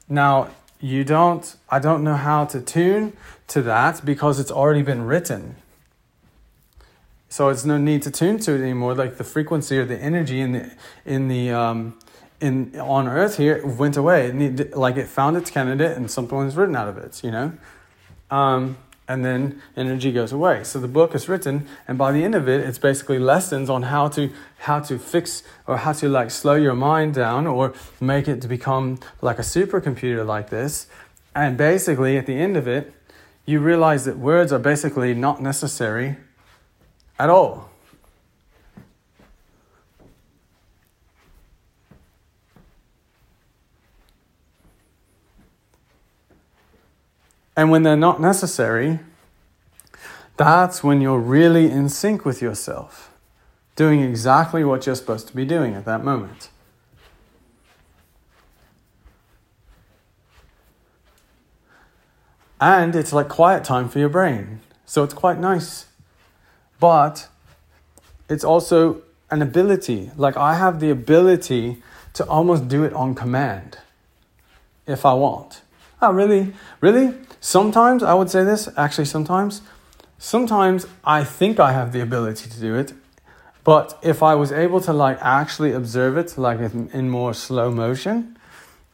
Now, 0.07 0.49
you 0.79 1.03
don't, 1.03 1.55
I 1.69 1.79
don't 1.79 2.03
know 2.03 2.15
how 2.15 2.45
to 2.45 2.61
tune 2.61 3.13
to 3.47 3.61
that 3.63 4.05
because 4.05 4.39
it's 4.39 4.51
already 4.51 4.83
been 4.83 5.05
written. 5.05 5.55
So 7.27 7.49
it's 7.49 7.65
no 7.65 7.77
need 7.77 8.03
to 8.03 8.11
tune 8.11 8.37
to 8.39 8.53
it 8.53 8.61
anymore. 8.61 8.93
Like 8.93 9.17
the 9.17 9.23
frequency 9.23 9.79
or 9.79 9.85
the 9.85 9.97
energy 9.97 10.39
in 10.39 10.51
the 10.51 10.71
in 11.05 11.27
the 11.27 11.51
um, 11.51 11.97
in 12.41 12.77
on 12.79 13.07
Earth 13.07 13.37
here 13.37 13.65
went 13.65 13.97
away. 13.97 14.27
It 14.27 14.75
like 14.75 14.97
it 14.97 15.07
found 15.07 15.37
its 15.37 15.49
candidate 15.49 15.97
and 15.97 16.09
something 16.09 16.37
was 16.37 16.55
written 16.55 16.75
out 16.75 16.87
of 16.87 16.97
it, 16.97 17.23
you 17.23 17.31
know? 17.31 17.53
Um, 18.29 18.77
and 19.07 19.23
then 19.23 19.61
energy 19.77 20.11
goes 20.11 20.31
away. 20.31 20.63
So 20.63 20.79
the 20.79 20.87
book 20.87 21.13
is 21.13 21.29
written, 21.29 21.67
and 21.87 21.97
by 21.97 22.11
the 22.11 22.23
end 22.23 22.33
of 22.33 22.49
it, 22.49 22.61
it's 22.61 22.79
basically 22.79 23.19
lessons 23.19 23.69
on 23.69 23.83
how 23.83 24.07
to 24.09 24.31
how 24.59 24.79
to 24.81 24.97
fix 24.97 25.43
or 25.67 25.77
how 25.77 25.93
to 25.93 26.09
like 26.09 26.31
slow 26.31 26.55
your 26.55 26.73
mind 26.73 27.13
down 27.13 27.45
or 27.45 27.73
make 28.01 28.27
it 28.27 28.41
to 28.41 28.47
become 28.47 28.99
like 29.21 29.37
a 29.37 29.43
supercomputer 29.43 30.25
like 30.25 30.49
this. 30.49 30.87
And 31.35 31.57
basically, 31.57 32.17
at 32.17 32.25
the 32.25 32.35
end 32.35 32.57
of 32.57 32.67
it, 32.67 32.93
you 33.45 33.59
realize 33.59 34.05
that 34.05 34.17
words 34.17 34.51
are 34.51 34.59
basically 34.59 35.13
not 35.13 35.41
necessary 35.41 36.17
at 37.19 37.29
all. 37.29 37.69
And 47.55 47.71
when 47.71 47.83
they're 47.83 47.95
not 47.95 48.19
necessary, 48.19 48.99
that's 50.37 50.83
when 50.83 51.01
you're 51.01 51.19
really 51.19 51.69
in 51.71 51.87
sync 51.89 52.25
with 52.25 52.41
yourself, 52.41 53.11
doing 53.75 54.01
exactly 54.01 54.63
what 54.63 54.85
you're 54.85 54.95
supposed 54.95 55.27
to 55.27 55.35
be 55.35 55.45
doing 55.45 55.73
at 55.73 55.85
that 55.85 56.03
moment. 56.03 56.49
And 62.59 62.95
it's 62.95 63.13
like 63.13 63.29
quiet 63.29 63.63
time 63.63 63.89
for 63.89 63.99
your 63.99 64.09
brain. 64.09 64.61
So 64.85 65.03
it's 65.03 65.13
quite 65.13 65.39
nice. 65.39 65.85
But 66.79 67.27
it's 68.29 68.43
also 68.43 69.01
an 69.29 69.41
ability. 69.41 70.11
Like 70.15 70.37
I 70.37 70.55
have 70.55 70.79
the 70.79 70.89
ability 70.89 71.81
to 72.13 72.25
almost 72.27 72.67
do 72.67 72.83
it 72.83 72.93
on 72.93 73.13
command 73.15 73.77
if 74.87 75.05
I 75.05 75.13
want. 75.13 75.61
Oh, 76.01 76.11
really? 76.11 76.53
Really? 76.81 77.13
Sometimes 77.45 78.01
I 78.01 78.15
would 78.15 78.31
say 78.31 78.43
this, 78.43 78.67
actually, 78.75 79.05
sometimes. 79.05 79.61
Sometimes 80.17 80.87
I 81.03 81.23
think 81.23 81.59
I 81.59 81.73
have 81.73 81.91
the 81.91 82.01
ability 82.01 82.49
to 82.49 82.59
do 82.59 82.73
it, 82.73 82.93
but 83.63 83.99
if 84.01 84.23
I 84.23 84.33
was 84.33 84.51
able 84.51 84.81
to 84.81 84.91
like 84.91 85.19
actually 85.21 85.71
observe 85.71 86.17
it, 86.17 86.39
like 86.39 86.59
in, 86.59 86.89
in 86.91 87.07
more 87.07 87.35
slow 87.35 87.69
motion, 87.69 88.35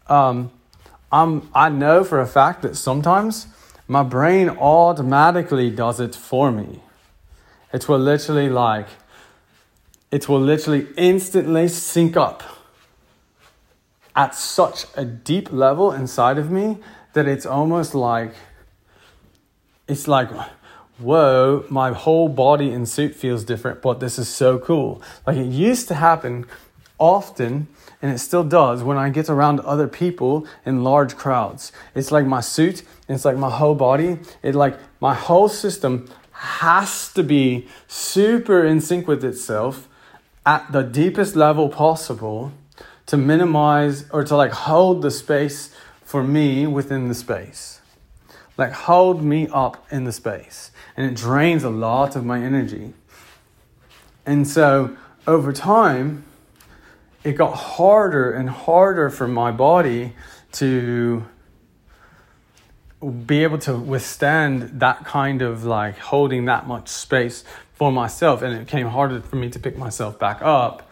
um, 0.07 0.51
I'm, 1.13 1.49
I 1.55 1.69
know 1.69 2.03
for 2.03 2.19
a 2.19 2.27
fact 2.27 2.61
that 2.63 2.75
sometimes 2.75 3.47
my 3.87 4.03
brain 4.03 4.49
automatically 4.49 5.69
does 5.69 6.01
it 6.01 6.13
for 6.13 6.51
me. 6.51 6.81
It 7.71 7.87
will 7.87 7.99
literally 7.99 8.49
like, 8.49 8.89
it 10.11 10.27
will 10.27 10.41
literally 10.41 10.87
instantly 10.97 11.69
sync 11.69 12.17
up 12.17 12.43
at 14.13 14.35
such 14.35 14.87
a 14.97 15.05
deep 15.05 15.53
level 15.53 15.93
inside 15.93 16.37
of 16.37 16.51
me 16.51 16.79
that 17.13 17.27
it's 17.27 17.45
almost 17.45 17.93
like 17.93 18.33
it's 19.87 20.07
like 20.07 20.29
whoa 20.97 21.65
my 21.69 21.91
whole 21.91 22.29
body 22.29 22.71
in 22.71 22.85
suit 22.85 23.15
feels 23.15 23.43
different 23.43 23.81
but 23.81 23.99
this 23.99 24.19
is 24.19 24.27
so 24.27 24.59
cool. 24.59 25.01
Like 25.25 25.37
it 25.37 25.47
used 25.47 25.87
to 25.89 25.95
happen 25.95 26.45
often 26.97 27.67
and 28.01 28.11
it 28.11 28.19
still 28.19 28.43
does 28.43 28.83
when 28.83 28.95
i 28.95 29.09
get 29.09 29.27
around 29.27 29.59
other 29.61 29.87
people 29.87 30.45
in 30.65 30.83
large 30.83 31.15
crowds. 31.15 31.71
It's 31.95 32.11
like 32.11 32.25
my 32.25 32.41
suit 32.41 32.83
it's 33.13 33.25
like 33.25 33.37
my 33.37 33.49
whole 33.49 33.75
body. 33.75 34.19
It 34.41 34.55
like 34.55 34.77
my 34.99 35.13
whole 35.13 35.49
system 35.49 36.09
has 36.31 37.11
to 37.13 37.23
be 37.23 37.67
super 37.87 38.65
in 38.65 38.81
sync 38.81 39.07
with 39.07 39.23
itself 39.23 39.87
at 40.45 40.71
the 40.71 40.81
deepest 40.81 41.35
level 41.35 41.69
possible 41.69 42.51
to 43.05 43.17
minimize 43.17 44.09
or 44.11 44.23
to 44.23 44.35
like 44.35 44.51
hold 44.51 45.01
the 45.01 45.11
space 45.11 45.75
for 46.11 46.23
me 46.23 46.67
within 46.67 47.07
the 47.07 47.15
space. 47.15 47.79
Like, 48.57 48.73
hold 48.73 49.23
me 49.23 49.47
up 49.47 49.87
in 49.91 50.03
the 50.03 50.11
space. 50.11 50.71
And 50.97 51.05
it 51.09 51.15
drains 51.15 51.63
a 51.63 51.69
lot 51.69 52.17
of 52.17 52.25
my 52.25 52.41
energy. 52.43 52.93
And 54.25 54.45
so, 54.47 54.97
over 55.25 55.53
time, 55.53 56.25
it 57.23 57.33
got 57.33 57.55
harder 57.55 58.31
and 58.33 58.49
harder 58.49 59.09
for 59.09 59.27
my 59.27 59.51
body 59.51 60.13
to 60.53 61.23
be 63.25 63.43
able 63.43 63.57
to 63.59 63.75
withstand 63.77 64.81
that 64.81 65.05
kind 65.05 65.41
of 65.41 65.63
like 65.63 65.97
holding 65.97 66.45
that 66.45 66.67
much 66.67 66.89
space 66.89 67.45
for 67.73 67.91
myself. 67.91 68.41
And 68.41 68.53
it 68.53 68.59
became 68.65 68.87
harder 68.87 69.21
for 69.21 69.37
me 69.37 69.49
to 69.49 69.59
pick 69.59 69.77
myself 69.77 70.19
back 70.19 70.41
up 70.41 70.89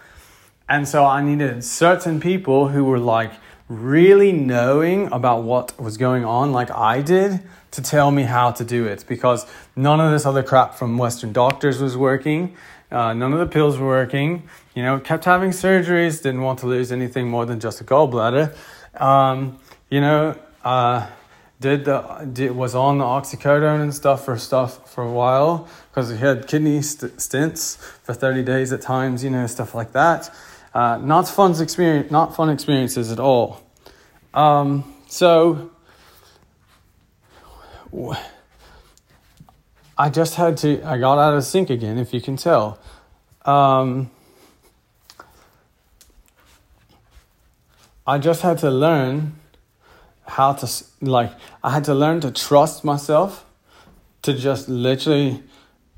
And 0.70 0.88
so 0.88 1.06
I 1.06 1.24
needed 1.24 1.64
certain 1.64 2.20
people 2.20 2.70
who 2.70 2.86
were 2.86 3.00
like 3.00 3.32
really 3.70 4.32
knowing 4.32 5.12
about 5.12 5.44
what 5.44 5.80
was 5.80 5.96
going 5.96 6.26
on, 6.26 6.52
like 6.52 6.72
I 6.72 7.02
did, 7.02 7.40
to 7.72 7.82
tell 7.82 8.10
me 8.10 8.24
how 8.24 8.52
to 8.52 8.66
do 8.66 8.86
it 8.86 9.06
because 9.08 9.46
none 9.76 10.02
of 10.02 10.12
this 10.12 10.26
other 10.26 10.42
crap 10.44 10.74
from 10.74 10.98
Western 10.98 11.32
doctors 11.32 11.80
was 11.80 11.96
working. 11.96 12.58
Uh, 12.92 13.14
none 13.14 13.32
of 13.32 13.40
the 13.40 13.46
pills 13.46 13.78
were 13.78 13.88
working. 13.88 14.50
You 14.74 14.82
know, 14.82 15.00
kept 15.00 15.26
having 15.26 15.52
surgeries, 15.52 16.24
didn't 16.24 16.42
want 16.42 16.60
to 16.60 16.68
lose 16.68 16.92
anything 16.92 17.30
more 17.30 17.46
than 17.46 17.60
just 17.60 17.80
a 17.80 17.84
gallbladder. 17.84 18.56
Um, 19.00 19.60
you 19.92 20.02
know, 20.02 20.36
uh, 20.64 21.08
did 21.60 21.86
the 21.86 22.02
did, 22.32 22.52
was 22.52 22.74
on 22.74 22.98
the 22.98 23.04
oxycodone 23.04 23.82
and 23.82 23.94
stuff 23.94 24.26
for 24.26 24.38
stuff 24.38 24.92
for 24.92 25.04
a 25.04 25.12
while 25.12 25.68
because 25.92 26.10
he 26.10 26.18
had 26.18 26.48
kidney 26.48 26.82
st- 26.82 27.18
stents 27.18 27.78
for 27.78 28.14
30 28.14 28.44
days 28.44 28.72
at 28.72 28.82
times, 28.82 29.24
you 29.24 29.30
know, 29.30 29.46
stuff 29.46 29.76
like 29.76 29.92
that. 29.92 30.34
Uh, 30.80 30.98
not 31.00 31.28
fun 31.28 31.62
experience, 31.62 32.10
not 32.10 32.34
fun 32.34 32.50
experiences 32.50 33.12
at 33.12 33.20
all. 33.20 33.62
Um, 34.34 34.96
so 35.10 35.72
I 39.98 40.10
just 40.10 40.36
had 40.36 40.56
to, 40.60 40.82
I 40.86 40.98
got 40.98 41.18
out 41.18 41.34
of 41.34 41.44
sync 41.44 41.70
again, 41.70 41.98
if 41.98 42.14
you 42.14 42.22
can 42.22 42.38
tell. 42.38 42.80
Um, 43.44 44.10
I 48.08 48.18
just 48.18 48.42
had 48.42 48.60
to 48.60 48.72
learn 48.72 49.36
how 50.28 50.54
to, 50.54 50.84
like, 51.02 51.34
I 51.62 51.72
had 51.72 51.84
to 51.84 51.94
learn 51.94 52.22
to 52.22 52.32
trust 52.32 52.86
myself 52.86 53.44
to 54.22 54.34
just 54.34 54.70
literally 54.70 55.44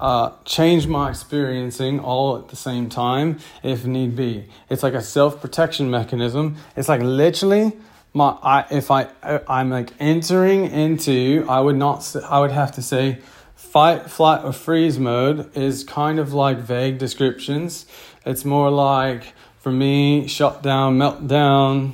uh, 0.02 0.32
change 0.46 0.88
my 0.88 1.10
experiencing 1.12 2.00
all 2.00 2.38
at 2.38 2.50
the 2.50 2.56
same 2.56 2.90
time 2.90 3.40
if 3.64 3.86
need 3.86 4.16
be. 4.16 4.48
It's 4.70 4.84
like 4.84 4.96
a 4.96 5.02
self 5.02 5.40
protection 5.40 5.92
mechanism. 5.92 6.58
It's 6.76 6.90
like 6.90 7.02
literally 7.02 7.74
my 8.14 8.38
I 8.42 8.66
if 8.72 8.92
I 8.92 9.08
I'm 9.48 9.70
like 9.70 9.92
entering 10.00 10.66
into 10.66 11.46
I 11.48 11.60
would 11.60 11.78
not 11.78 12.16
I 12.28 12.40
would 12.40 12.52
have 12.52 12.72
to 12.74 12.82
say 12.82 13.20
fight 13.56 14.10
flight 14.10 14.44
or 14.44 14.52
freeze 14.52 15.00
mode 15.00 15.56
is 15.56 15.84
kind 15.84 16.20
of 16.20 16.34
like 16.34 16.58
vague 16.58 16.98
descriptions 16.98 17.86
it's 18.26 18.44
more 18.44 18.70
like 18.70 19.34
for 19.60 19.72
me 19.72 20.28
shut 20.28 20.62
down 20.62 20.98
meltdown 20.98 21.94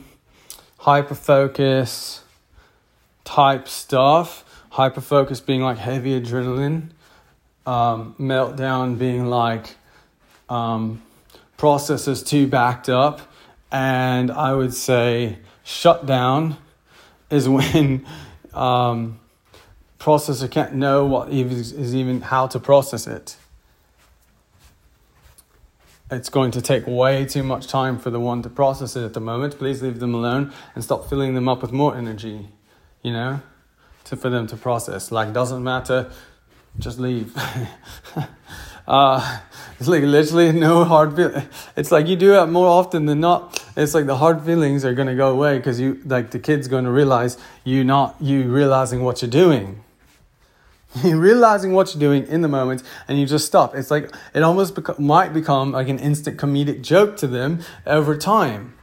hyper 0.79 1.13
focus 1.13 2.23
type 3.23 3.67
stuff 3.67 4.43
hyper 4.71 5.01
focus 5.01 5.39
being 5.39 5.61
like 5.61 5.77
heavy 5.77 6.19
adrenaline 6.19 6.89
um, 7.67 8.15
meltdown 8.19 8.97
being 8.97 9.27
like 9.27 9.75
um, 10.49 11.01
processes 11.57 12.23
too 12.23 12.47
backed 12.47 12.89
up 12.89 13.21
and 13.71 14.31
i 14.31 14.53
would 14.53 14.73
say 14.73 15.37
shutdown 15.63 16.57
is 17.29 17.47
when 17.57 18.05
um, 18.53 19.19
processor 19.99 20.49
can't 20.49 20.73
know 20.73 21.05
what 21.05 21.29
is 21.29 21.95
even 21.95 22.21
how 22.21 22.47
to 22.47 22.59
process 22.59 23.07
it. 23.07 23.35
It's 26.09 26.29
going 26.29 26.51
to 26.51 26.61
take 26.61 26.87
way 26.87 27.25
too 27.25 27.43
much 27.43 27.67
time 27.67 27.99
for 27.99 28.09
the 28.09 28.19
one 28.19 28.41
to 28.43 28.49
process 28.49 28.95
it 28.95 29.03
at 29.03 29.13
the 29.13 29.19
moment. 29.19 29.57
Please 29.57 29.81
leave 29.81 29.99
them 29.99 30.13
alone 30.13 30.53
and 30.73 30.83
stop 30.83 31.09
filling 31.09 31.33
them 31.33 31.49
up 31.49 31.61
with 31.61 31.73
more 31.73 31.97
energy, 31.97 32.47
you 33.01 33.11
know, 33.11 33.41
to, 34.05 34.15
for 34.15 34.29
them 34.29 34.47
to 34.47 34.55
process. 34.55 35.11
Like, 35.11 35.33
doesn't 35.33 35.61
matter, 35.61 36.09
just 36.79 36.99
leave. 36.99 37.35
uh, 38.87 39.39
it's 39.79 39.87
like 39.87 40.03
literally 40.03 40.51
no 40.51 40.83
hard 40.83 41.15
feel. 41.15 41.43
It's 41.75 41.91
like 41.91 42.07
you 42.07 42.15
do 42.15 42.39
it 42.39 42.47
more 42.47 42.67
often 42.67 43.05
than 43.05 43.19
not. 43.19 43.63
It's 43.75 43.93
like 43.93 44.05
the 44.05 44.17
hard 44.17 44.43
feelings 44.43 44.85
are 44.85 44.93
gonna 44.93 45.15
go 45.15 45.31
away 45.31 45.57
because 45.57 45.79
you 45.79 46.01
like 46.05 46.31
the 46.31 46.39
kid's 46.39 46.67
gonna 46.67 46.91
realize 46.91 47.37
you 47.63 47.83
not 47.83 48.15
you 48.19 48.43
realizing 48.43 49.03
what 49.03 49.21
you're 49.21 49.31
doing. 49.31 49.83
You're 51.03 51.19
realizing 51.19 51.73
what 51.73 51.93
you're 51.93 51.99
doing 51.99 52.25
in 52.27 52.41
the 52.41 52.47
moment, 52.47 52.81
and 53.09 53.19
you 53.19 53.27
just 53.27 53.45
stop. 53.45 53.75
It's 53.75 53.91
like 53.91 54.09
it 54.33 54.41
almost 54.41 54.73
beco- 54.73 54.97
might 54.97 55.33
become 55.33 55.73
like 55.73 55.89
an 55.89 55.99
instant 55.99 56.37
comedic 56.39 56.81
joke 56.81 57.17
to 57.17 57.27
them 57.27 57.59
over 57.85 58.17
time 58.17 58.76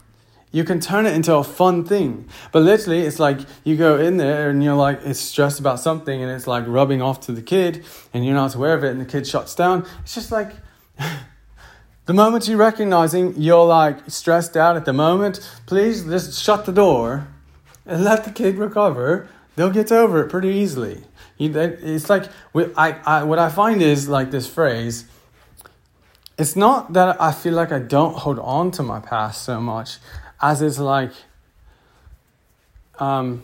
you 0.55 0.63
can 0.63 0.79
turn 0.79 1.05
it 1.05 1.13
into 1.13 1.35
a 1.35 1.43
fun 1.43 1.85
thing. 1.85 2.29
But 2.53 2.63
literally, 2.63 3.01
it's 3.01 3.19
like 3.19 3.41
you 3.65 3.77
go 3.77 3.99
in 3.99 4.19
there 4.19 4.51
and 4.51 4.63
you're 4.63 4.77
like, 4.77 5.01
it's 5.05 5.19
stressed 5.19 5.59
about 5.59 5.81
something 5.81 6.23
and 6.23 6.31
it's 6.31 6.47
like 6.47 6.65
rubbing 6.69 7.03
off 7.03 7.19
to 7.23 7.33
the 7.33 7.43
kid 7.43 7.85
and 8.15 8.25
you're 8.25 8.37
not 8.37 8.55
aware 8.55 8.73
of 8.75 8.85
it 8.85 8.93
and 8.93 9.01
the 9.01 9.05
kid 9.05 9.27
shuts 9.27 9.57
down. 9.57 9.85
It's 10.03 10.15
just 10.15 10.31
like 10.31 10.53
the 12.07 12.15
moment 12.15 12.47
you're 12.47 12.57
recognizing 12.57 13.35
you're 13.37 13.67
like 13.67 14.09
stressed 14.09 14.57
out 14.57 14.77
at 14.77 14.85
the 14.85 14.93
moment, 14.93 15.41
please 15.67 16.05
just 16.05 16.41
shut 16.41 16.67
the 16.67 16.73
door 16.73 17.27
and 17.85 18.05
let 18.05 18.23
the 18.23 18.31
kid 18.31 18.55
recover. 18.55 19.29
They'll 19.57 19.71
get 19.71 19.91
over 19.91 20.23
it 20.23 20.31
pretty 20.31 20.51
easily. 20.51 21.03
It's 21.37 22.09
like 22.09 22.27
I, 22.55 22.93
I, 23.05 23.25
what 23.25 23.41
I 23.41 23.49
find 23.49 23.83
is 23.83 24.09
like 24.09 24.31
this 24.31 24.47
phrase. 24.47 25.07
It's 26.39 26.55
not 26.55 26.93
that 26.93 27.21
I 27.21 27.33
feel 27.33 27.55
like 27.55 27.73
I 27.73 27.81
don't 27.81 28.19
hold 28.19 28.39
on 28.39 28.71
to 28.73 28.85
my 28.85 29.01
past 29.01 29.43
so 29.43 29.61
much 29.61 29.99
as 30.45 30.63
is 30.63 30.79
like 30.79 31.13
um, 32.99 33.43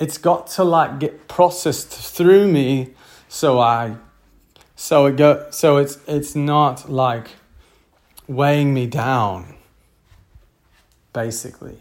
it's 0.00 0.16
got 0.16 0.46
to 0.46 0.64
like 0.64 0.98
get 0.98 1.28
processed 1.28 1.90
through 1.90 2.50
me 2.50 2.94
so 3.28 3.58
i 3.58 3.96
so 4.76 5.06
it 5.06 5.16
go 5.16 5.46
so 5.50 5.76
it's 5.76 5.98
it's 6.06 6.34
not 6.34 6.90
like 6.90 7.28
weighing 8.26 8.72
me 8.72 8.86
down 8.86 9.54
basically. 11.14 11.78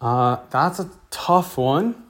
Uh, 0.00 0.38
that's 0.50 0.80
a 0.80 0.90
tough 1.10 1.58
one 1.58 2.09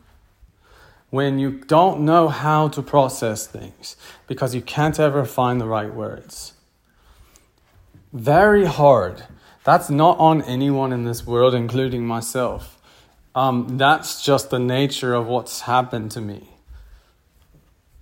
when 1.10 1.38
you 1.38 1.50
don't 1.50 2.00
know 2.00 2.28
how 2.28 2.68
to 2.68 2.82
process 2.82 3.46
things 3.46 3.96
because 4.26 4.54
you 4.54 4.62
can't 4.62 4.98
ever 4.98 5.24
find 5.24 5.60
the 5.60 5.66
right 5.66 5.92
words. 5.92 6.54
Very 8.12 8.64
hard. 8.64 9.24
That's 9.64 9.90
not 9.90 10.18
on 10.18 10.42
anyone 10.42 10.92
in 10.92 11.04
this 11.04 11.26
world, 11.26 11.54
including 11.54 12.06
myself. 12.06 12.78
Um, 13.34 13.76
that's 13.76 14.24
just 14.24 14.50
the 14.50 14.58
nature 14.58 15.14
of 15.14 15.26
what's 15.26 15.62
happened 15.62 16.10
to 16.12 16.20
me. 16.20 16.48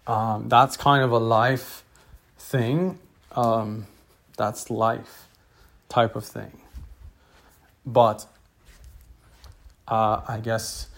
Um, 0.07 0.49
that's 0.49 0.77
kind 0.77 1.03
of 1.03 1.13
a 1.13 1.19
life 1.19 1.85
thing. 2.39 2.99
Um, 3.33 3.87
that's 4.37 4.71
life 4.71 5.29
type 5.89 6.17
of 6.17 6.25
thing. 6.25 6.61
But 7.85 8.27
uh, 9.87 10.23
I 10.27 10.41
guess 10.41 10.89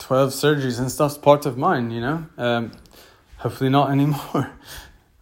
12 0.00 0.30
surgeries 0.30 0.80
and 0.80 0.90
stuff's 0.90 1.16
part 1.16 1.46
of 1.46 1.56
mine, 1.56 1.90
you 1.90 2.00
know? 2.00 2.26
Um, 2.36 2.72
hopefully 3.36 3.70
not 3.70 3.90
anymore. 3.92 4.50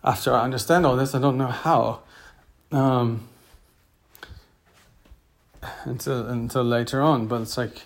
After 0.02 0.32
I 0.32 0.42
understand 0.42 0.86
all 0.86 0.96
this, 0.96 1.14
I 1.14 1.18
don't 1.18 1.36
know 1.36 1.48
how. 1.48 2.00
Um, 2.72 3.28
until 5.84 6.26
until 6.26 6.62
later 6.62 7.02
on, 7.02 7.26
but 7.26 7.42
it's 7.42 7.58
like 7.58 7.82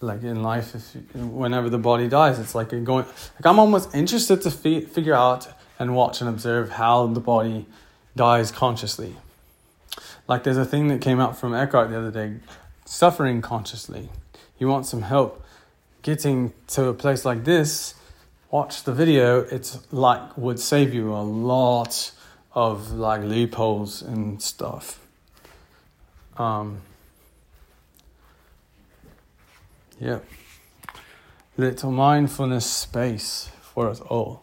like 0.00 0.22
in 0.22 0.42
life, 0.42 0.74
if 0.74 0.94
you, 0.94 1.26
whenever 1.26 1.68
the 1.68 1.78
body 1.78 2.08
dies, 2.08 2.38
it's 2.38 2.54
like 2.54 2.70
going. 2.70 3.04
Like 3.04 3.44
I'm 3.44 3.58
almost 3.58 3.94
interested 3.94 4.40
to 4.42 4.50
fi- 4.50 4.80
figure 4.80 5.14
out 5.14 5.48
and 5.78 5.94
watch 5.94 6.20
and 6.20 6.28
observe 6.28 6.70
how 6.70 7.06
the 7.06 7.20
body 7.20 7.66
dies 8.16 8.50
consciously. 8.50 9.16
Like 10.26 10.44
there's 10.44 10.56
a 10.56 10.64
thing 10.64 10.88
that 10.88 11.00
came 11.00 11.20
out 11.20 11.38
from 11.38 11.54
Eckhart 11.54 11.90
the 11.90 11.98
other 11.98 12.10
day, 12.10 12.36
suffering 12.84 13.42
consciously. 13.42 14.08
You 14.58 14.68
want 14.68 14.86
some 14.86 15.02
help 15.02 15.44
getting 16.02 16.52
to 16.68 16.86
a 16.86 16.94
place 16.94 17.24
like 17.24 17.44
this, 17.44 17.94
watch 18.50 18.84
the 18.84 18.92
video. 18.92 19.40
It's 19.40 19.78
like 19.92 20.36
would 20.36 20.58
save 20.58 20.92
you 20.92 21.12
a 21.12 21.22
lot 21.22 22.12
of 22.54 22.92
like 22.92 23.22
loopholes 23.22 24.02
and 24.02 24.42
stuff. 24.42 25.00
Um, 26.36 26.78
yeah. 30.00 30.18
Little 31.56 31.92
mindfulness 31.92 32.66
space 32.66 33.50
for 33.60 33.88
us 33.88 34.00
all. 34.00 34.42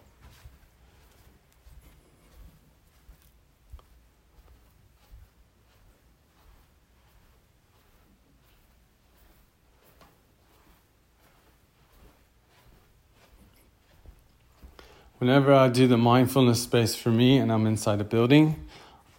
Whenever 15.20 15.53
I 15.53 15.67
do 15.67 15.86
the 15.86 15.97
mindfulness 15.97 16.63
space 16.63 16.95
for 16.95 17.11
me 17.11 17.38
and 17.38 17.51
I'm 17.51 17.67
inside 17.67 17.99
a 17.99 18.05
building, 18.05 18.55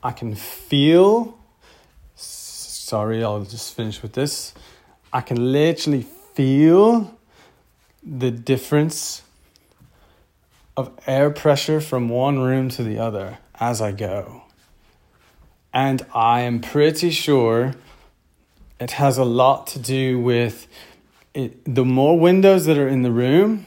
I 0.03 0.13
can 0.13 0.35
feel. 0.35 1.39
Sorry, 2.15 3.23
I'll 3.23 3.45
just 3.45 3.75
finish 3.75 4.01
with 4.01 4.15
this. 4.15 4.55
I 5.13 5.21
can 5.21 5.53
literally 5.53 6.07
feel 6.33 7.19
the 8.03 8.31
difference 8.31 9.21
of 10.75 10.91
air 11.07 11.29
pressure 11.29 11.83
from 11.83 12.09
one 12.09 12.39
room 12.39 12.71
to 12.71 12.83
the 12.83 12.99
other 12.99 13.37
as 13.57 13.83
I 13.83 13.93
go. 13.93 14.45
And 15.71 16.07
I 16.15 16.41
am 16.41 16.61
pretty 16.61 17.11
sure 17.11 17.75
it 18.81 18.93
has 18.93 19.19
a 19.19 19.25
lot 19.25 19.67
to 19.69 19.79
do 19.79 20.19
with 20.19 20.67
it, 21.35 21.63
the 21.67 21.85
more 21.85 22.19
windows 22.19 22.65
that 22.65 22.79
are 22.79 22.89
in 22.89 23.03
the 23.03 23.13
room, 23.13 23.67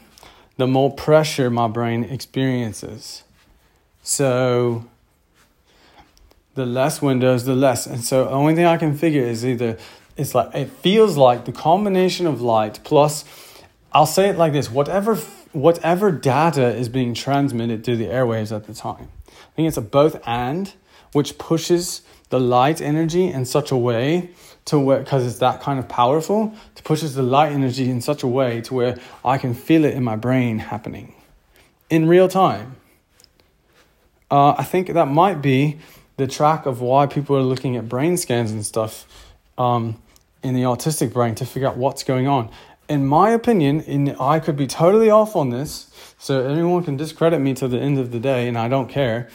the 0.56 0.66
more 0.66 0.92
pressure 0.92 1.50
my 1.50 1.68
brain 1.68 2.04
experiences. 2.04 3.24
So 4.02 4.84
the 6.54 6.66
less 6.66 7.02
windows, 7.02 7.44
the 7.44 7.54
less. 7.54 7.86
And 7.86 8.04
so 8.04 8.24
the 8.24 8.30
only 8.30 8.54
thing 8.54 8.64
I 8.64 8.76
can 8.76 8.96
figure 8.96 9.22
is 9.22 9.44
either 9.44 9.78
it's 10.16 10.34
like 10.34 10.54
it 10.54 10.70
feels 10.70 11.16
like 11.16 11.44
the 11.44 11.52
combination 11.52 12.26
of 12.26 12.40
light 12.40 12.80
plus 12.84 13.24
I'll 13.92 14.06
say 14.06 14.28
it 14.28 14.36
like 14.36 14.52
this, 14.52 14.70
whatever 14.70 15.16
whatever 15.52 16.10
data 16.10 16.74
is 16.74 16.88
being 16.88 17.14
transmitted 17.14 17.84
through 17.84 17.96
the 17.96 18.06
airwaves 18.06 18.54
at 18.54 18.66
the 18.66 18.74
time. 18.74 19.08
I 19.28 19.54
think 19.54 19.68
it's 19.68 19.76
a 19.76 19.82
both 19.82 20.20
and 20.26 20.72
which 21.12 21.38
pushes 21.38 22.02
the 22.30 22.40
light 22.40 22.80
energy 22.80 23.28
in 23.28 23.44
such 23.44 23.70
a 23.70 23.76
way 23.76 24.30
to 24.66 24.78
where 24.78 24.98
because 24.98 25.26
it's 25.26 25.38
that 25.38 25.60
kind 25.60 25.78
of 25.78 25.88
powerful 25.88 26.54
to 26.74 26.82
pushes 26.82 27.14
the 27.14 27.22
light 27.22 27.52
energy 27.52 27.90
in 27.90 28.00
such 28.00 28.22
a 28.22 28.26
way 28.26 28.60
to 28.62 28.74
where 28.74 28.98
I 29.24 29.38
can 29.38 29.54
feel 29.54 29.84
it 29.84 29.94
in 29.94 30.02
my 30.02 30.16
brain 30.16 30.58
happening 30.58 31.14
in 31.90 32.08
real 32.08 32.28
time. 32.28 32.76
Uh, 34.30 34.54
I 34.56 34.64
think 34.64 34.88
that 34.88 35.06
might 35.06 35.42
be 35.42 35.78
the 36.16 36.26
track 36.26 36.66
of 36.66 36.80
why 36.80 37.06
people 37.06 37.36
are 37.36 37.42
looking 37.42 37.76
at 37.76 37.88
brain 37.88 38.16
scans 38.16 38.50
and 38.50 38.64
stuff 38.64 39.06
um, 39.58 40.00
in 40.42 40.54
the 40.54 40.62
autistic 40.62 41.12
brain 41.12 41.34
to 41.36 41.46
figure 41.46 41.68
out 41.68 41.76
what's 41.76 42.02
going 42.02 42.26
on. 42.26 42.50
In 42.88 43.06
my 43.06 43.30
opinion, 43.30 43.80
in 43.82 44.10
I 44.20 44.40
could 44.40 44.56
be 44.56 44.66
totally 44.66 45.10
off 45.10 45.36
on 45.36 45.50
this, 45.50 45.90
so 46.18 46.46
anyone 46.46 46.84
can 46.84 46.96
discredit 46.96 47.40
me 47.40 47.54
to 47.54 47.68
the 47.68 47.78
end 47.78 47.98
of 47.98 48.12
the 48.12 48.20
day, 48.20 48.46
and 48.46 48.58
I 48.58 48.68
don't 48.68 48.88
care. 48.88 49.28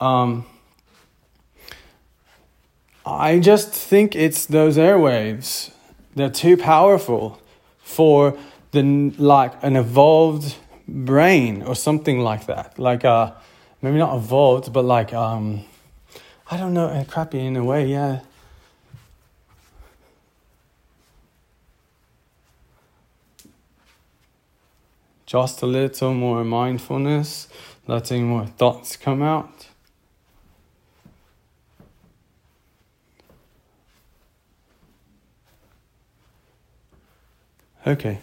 Um, 0.00 0.46
I 3.10 3.40
just 3.40 3.70
think 3.70 4.14
it's 4.14 4.46
those 4.46 4.76
airwaves. 4.76 5.70
They're 6.14 6.30
too 6.30 6.56
powerful 6.56 7.40
for 7.82 8.38
the 8.70 8.82
like 9.18 9.52
an 9.62 9.76
evolved 9.76 10.56
brain 10.86 11.62
or 11.62 11.74
something 11.74 12.20
like 12.20 12.46
that. 12.46 12.78
Like 12.78 13.04
uh 13.04 13.32
maybe 13.82 13.98
not 13.98 14.16
evolved, 14.16 14.72
but 14.72 14.84
like 14.84 15.12
um 15.12 15.64
I 16.50 16.56
don't 16.56 16.74
know, 16.74 16.86
uh, 16.86 17.04
crappy 17.04 17.38
in 17.40 17.56
a 17.56 17.64
way, 17.64 17.86
yeah. 17.86 18.20
Just 25.26 25.62
a 25.62 25.66
little 25.66 26.12
more 26.12 26.42
mindfulness, 26.42 27.46
letting 27.86 28.26
more 28.26 28.46
thoughts 28.46 28.96
come 28.96 29.22
out. 29.22 29.59
Okay. 37.86 38.18